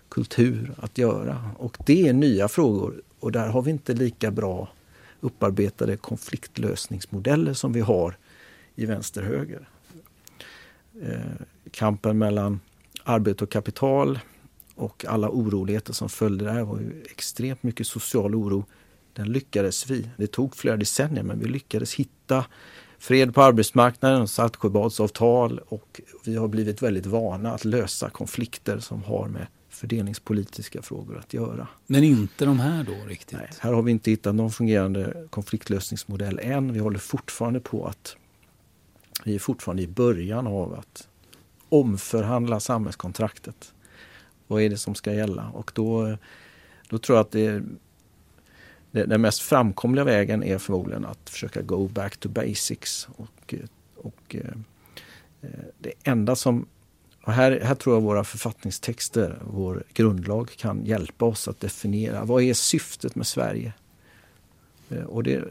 kultur 0.10 0.74
att 0.78 0.98
göra. 0.98 1.52
Och 1.58 1.78
det 1.86 2.08
är 2.08 2.14
nya 2.14 2.48
frågor 2.48 3.02
och 3.20 3.32
där 3.32 3.48
har 3.48 3.62
vi 3.62 3.72
inte 3.72 3.94
lika 3.94 4.32
bra 4.32 4.70
upparbetade 5.20 5.98
konfliktlösningsmodeller 5.98 7.54
som 7.54 7.74
vi 7.74 7.80
har 7.80 8.18
i 8.76 8.86
vänster-höger. 8.86 9.70
Eh, 11.02 11.20
kampen 11.72 12.18
mellan 12.18 12.60
arbete 13.04 13.44
och 13.44 13.52
kapital 13.52 14.20
och 14.76 15.06
alla 15.06 15.30
oroligheter 15.30 15.94
som 15.94 16.10
följde 16.10 16.46
där 16.46 16.64
var 16.64 16.80
ju 16.80 17.04
extremt 17.12 17.64
mycket 17.64 17.88
social 17.88 18.36
oro. 18.36 18.66
Den 19.14 19.32
lyckades 19.32 19.90
vi. 19.90 20.10
Det 20.18 20.28
tog 20.28 20.56
flera 20.56 20.78
decennier 20.78 21.24
men 21.24 21.40
vi 21.40 21.48
lyckades 21.48 21.94
hitta 21.94 22.46
fred 23.00 23.34
på 23.34 23.41
arbetsmarknaden, 23.41 24.28
Saltsjöbadsavtal 24.28 25.60
och 25.68 26.02
vi 26.26 26.36
har 26.36 26.47
blivit 26.47 26.82
väldigt 26.82 27.06
vana 27.06 27.54
att 27.54 27.66
lösa 27.66 28.10
konflikter 28.10 28.80
som 28.80 29.04
har 29.04 29.28
med 29.28 29.47
fördelningspolitiska 29.70 30.82
frågor 30.82 31.18
att 31.18 31.34
göra. 31.34 31.68
Men 31.88 32.04
inte 32.04 32.45
de 32.45 32.60
här 32.60 32.84
då 32.84 33.08
riktigt? 33.08 33.38
Nej, 33.38 33.50
här 33.60 33.74
har 33.74 33.82
vi 33.82 33.91
inte 33.91 34.12
hittat 34.12 34.36
någon 34.36 34.52
fungerande 34.52 35.28
konfliktlösningsmodell 35.30 36.39
än. 36.43 36.74
Vi 36.74 36.80
håller 36.80 37.00
fortfarande 37.00 37.60
på 37.60 37.86
att 37.86 38.16
vi 39.24 39.36
är 39.36 39.39
fortfarande 39.39 39.84
i 39.84 39.88
början 39.88 40.47
av 40.47 40.74
att 40.74 41.08
omförhandla 41.70 42.60
samhällskontraktet. 42.60 43.74
Vad 44.47 44.62
är 44.62 44.70
det 44.70 44.78
som 44.78 44.95
ska 44.95 45.14
gälla? 45.14 45.50
Och 45.54 45.72
då, 45.76 46.18
då 46.89 46.97
tror 46.97 47.18
jag 47.18 47.26
att 47.26 47.32
det, 47.32 47.64
det, 47.89 47.89
den 48.92 49.22
mest 49.22 49.42
framkomliga 49.42 50.06
vägen 50.06 50.44
är 50.44 50.58
förmodligen 50.58 51.06
att 51.06 51.30
försöka 51.30 51.62
go 51.62 51.88
back 51.88 52.18
to 52.18 52.30
basics. 52.30 53.08
Och, 53.16 53.54
och 53.96 54.36
eh, 54.36 54.54
det 55.80 55.94
enda 56.04 56.36
som 56.36 56.66
och 57.24 57.34
här, 57.34 57.60
här 57.64 57.76
tror 57.76 57.96
jag 57.96 58.02
våra 58.02 58.24
författningstexter, 58.24 59.40
vår 59.42 59.84
grundlag 59.94 60.50
kan 60.58 60.86
hjälpa 60.86 61.26
oss 61.26 61.48
att 61.48 61.60
definiera 61.60 62.26
vad 62.26 62.44
är 62.44 62.54
syftet 62.54 63.16
med 63.16 63.28
Sverige. 63.28 63.74
Eh, 64.90 65.04
och 65.04 65.24
det, 65.24 65.44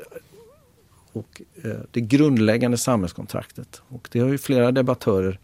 och 1.12 1.42
eh, 1.64 1.76
det 1.90 2.00
grundläggande 2.00 2.78
samhällskontraktet. 2.78 3.82
Och 3.88 4.08
det 4.12 4.20
har 4.20 4.28
ju 4.28 4.38
flera 4.38 4.72
debattörer 4.72 5.38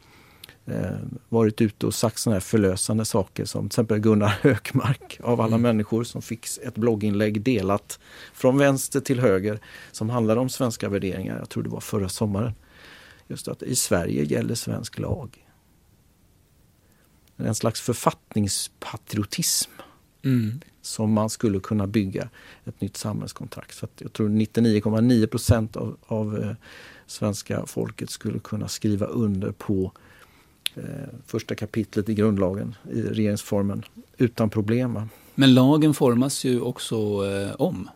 varit 1.29 1.61
ute 1.61 1.87
och 1.87 1.95
sagt 1.95 2.19
sådana 2.19 2.35
här 2.35 2.41
förlösande 2.41 3.05
saker 3.05 3.45
som 3.45 3.63
till 3.63 3.67
exempel 3.67 3.99
Gunnar 3.99 4.29
Hökmark 4.43 5.21
av 5.23 5.41
alla 5.41 5.57
mm. 5.57 5.63
människor 5.63 6.05
som 6.05 6.23
fick 6.23 6.47
ett 6.63 6.75
blogginlägg 6.75 7.43
delat 7.43 7.99
från 8.35 8.59
vänster 8.59 9.01
till 9.01 9.21
höger 9.21 9.61
som 9.93 10.11
handlade 10.11 10.41
om 10.41 10.49
svenska 10.49 10.89
värderingar. 10.89 11.39
Jag 11.39 11.49
tror 11.49 11.63
det 11.63 11.69
var 11.69 11.81
förra 11.81 12.09
sommaren. 12.09 12.53
Just 13.29 13.49
att 13.49 13.63
i 13.63 13.77
Sverige 13.77 14.25
gäller 14.25 14.55
svensk 14.55 14.99
lag. 14.99 15.47
En 17.37 17.55
slags 17.55 17.81
författningspatriotism. 17.81 19.71
Mm 20.25 20.61
som 20.87 21.13
man 21.13 21.31
skulle 21.31 21.61
kunna 21.61 21.87
bygga 21.87 22.29
ett 22.65 22.81
nytt 22.81 22.97
samhällskontrakt. 22.97 23.75
Så 23.75 23.89
jag 23.99 24.13
tror 24.13 24.29
99,9 24.29 25.27
procent 25.27 25.77
av, 25.77 25.97
av 26.07 26.39
eh, 26.39 26.53
svenska 27.07 27.67
folket 27.67 28.11
skulle 28.11 28.39
kunna 28.39 28.69
skriva 28.69 29.07
under 29.07 29.53
på 29.53 29.85
eh, 29.85 30.14
första 31.27 31.55
kapitlet 31.55 32.09
i 32.09 32.15
grundlagen, 32.15 32.75
i 32.93 33.03
regeringsformen, 33.03 33.83
utan 34.19 34.51
problem. 34.51 35.01
Men 35.35 35.55
lagen 35.55 35.95
formas 35.95 36.45
ju 36.45 36.61
också 36.61 36.97
eh, 37.27 37.55
om, 37.59 37.89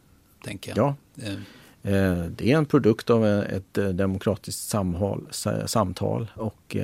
tänker 0.44 0.72
jag. 0.76 0.94
Ja. 1.14 1.24
Eh. 1.24 1.92
eh 1.92 2.24
det 2.24 2.52
är 2.52 2.56
en 2.56 2.66
produkt 2.66 3.10
av 3.10 3.26
ett 3.26 3.78
demokratiskt 3.94 4.68
samhåll, 4.68 5.28
samtal 5.66 6.30
och 6.34 6.76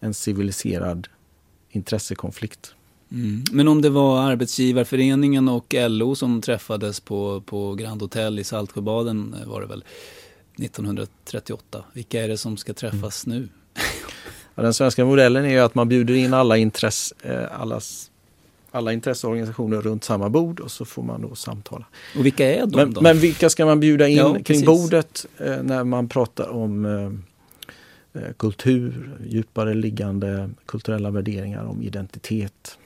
en 0.00 0.14
civiliserad 0.14 1.08
intressekonflikt. 1.70 2.74
Mm. 3.12 3.44
Men 3.52 3.68
om 3.68 3.82
det 3.82 3.90
var 3.90 4.20
Arbetsgivarföreningen 4.20 5.48
och 5.48 5.74
LO 5.78 6.14
som 6.14 6.40
träffades 6.40 7.00
på, 7.00 7.40
på 7.40 7.74
Grand 7.74 8.02
Hotel 8.02 8.38
i 8.38 8.44
Saltsjöbaden 8.44 9.34
eh, 9.40 9.48
var 9.48 9.60
det 9.60 9.66
väl 9.66 9.84
1938. 10.58 11.84
Vilka 11.92 12.24
är 12.24 12.28
det 12.28 12.36
som 12.36 12.56
ska 12.56 12.74
träffas 12.74 13.26
mm. 13.26 13.38
nu? 13.38 13.48
Ja, 14.54 14.62
den 14.62 14.74
svenska 14.74 15.04
modellen 15.04 15.44
är 15.44 15.50
ju 15.50 15.58
att 15.58 15.74
man 15.74 15.88
bjuder 15.88 16.14
in 16.14 16.34
alla, 16.34 16.56
intress, 16.56 17.14
eh, 17.22 17.60
allas, 17.60 18.10
alla 18.70 18.92
intresseorganisationer 18.92 19.80
runt 19.80 20.04
samma 20.04 20.28
bord 20.28 20.60
och 20.60 20.70
så 20.70 20.84
får 20.84 21.02
man 21.02 21.22
då 21.22 21.34
samtala. 21.34 21.84
Och 22.18 22.26
vilka 22.26 22.54
är 22.54 22.66
de 22.66 22.76
men, 22.76 22.92
då? 22.92 23.00
Men 23.00 23.18
vilka 23.18 23.50
ska 23.50 23.66
man 23.66 23.80
bjuda 23.80 24.08
in 24.08 24.16
ja, 24.16 24.32
kring 24.32 24.44
precis. 24.44 24.66
bordet 24.66 25.26
eh, 25.38 25.62
när 25.62 25.84
man 25.84 26.08
pratar 26.08 26.48
om 26.48 26.84
eh, 28.14 28.22
kultur, 28.36 29.18
djupare 29.26 29.74
liggande 29.74 30.50
kulturella 30.66 31.10
värderingar 31.10 31.64
om 31.64 31.82
identitet. 31.82 32.78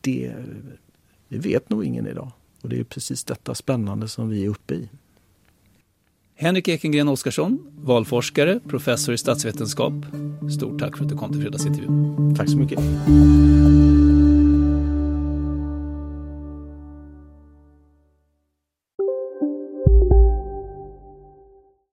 Det, 0.00 0.32
det 1.28 1.38
vet 1.38 1.70
nog 1.70 1.84
ingen 1.84 2.06
idag. 2.06 2.30
Och 2.62 2.68
det 2.68 2.80
är 2.80 2.84
precis 2.84 3.24
detta 3.24 3.54
spännande 3.54 4.08
som 4.08 4.28
vi 4.28 4.44
är 4.44 4.48
uppe 4.48 4.74
i. 4.74 4.88
Henrik 6.38 6.68
Ekengren 6.68 7.08
Oskarsson, 7.08 7.58
valforskare, 7.76 8.60
professor 8.68 9.14
i 9.14 9.18
statsvetenskap. 9.18 9.92
Stort 10.56 10.80
tack 10.80 10.96
för 10.96 11.04
att 11.04 11.10
du 11.10 11.16
kom 11.16 11.32
till 11.32 11.40
fredagsintervjun. 11.40 12.34
Tack 12.36 12.50
så 12.50 12.56
mycket. 12.56 12.78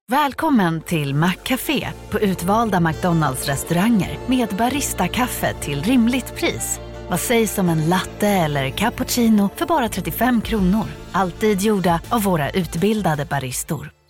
Välkommen 0.08 0.82
till 0.82 1.16
Maccafé 1.16 1.88
på 2.10 2.20
utvalda 2.20 2.80
McDonalds 2.80 3.48
restauranger 3.48 4.18
med 4.28 4.50
Baristakaffe 4.58 5.54
till 5.54 5.82
rimligt 5.84 6.36
pris. 6.36 6.80
Vad 7.10 7.20
sägs 7.20 7.58
om 7.58 7.70
en 7.70 7.90
latte 7.90 8.28
eller 8.28 8.70
cappuccino 8.70 9.50
för 9.56 9.66
bara 9.66 9.90
35 9.90 10.42
kronor? 10.42 10.86
Alltid 11.12 11.62
gjorda 11.62 12.02
av 12.10 12.24
våra 12.24 12.50
utbildade 12.50 13.26
baristor. 13.26 14.03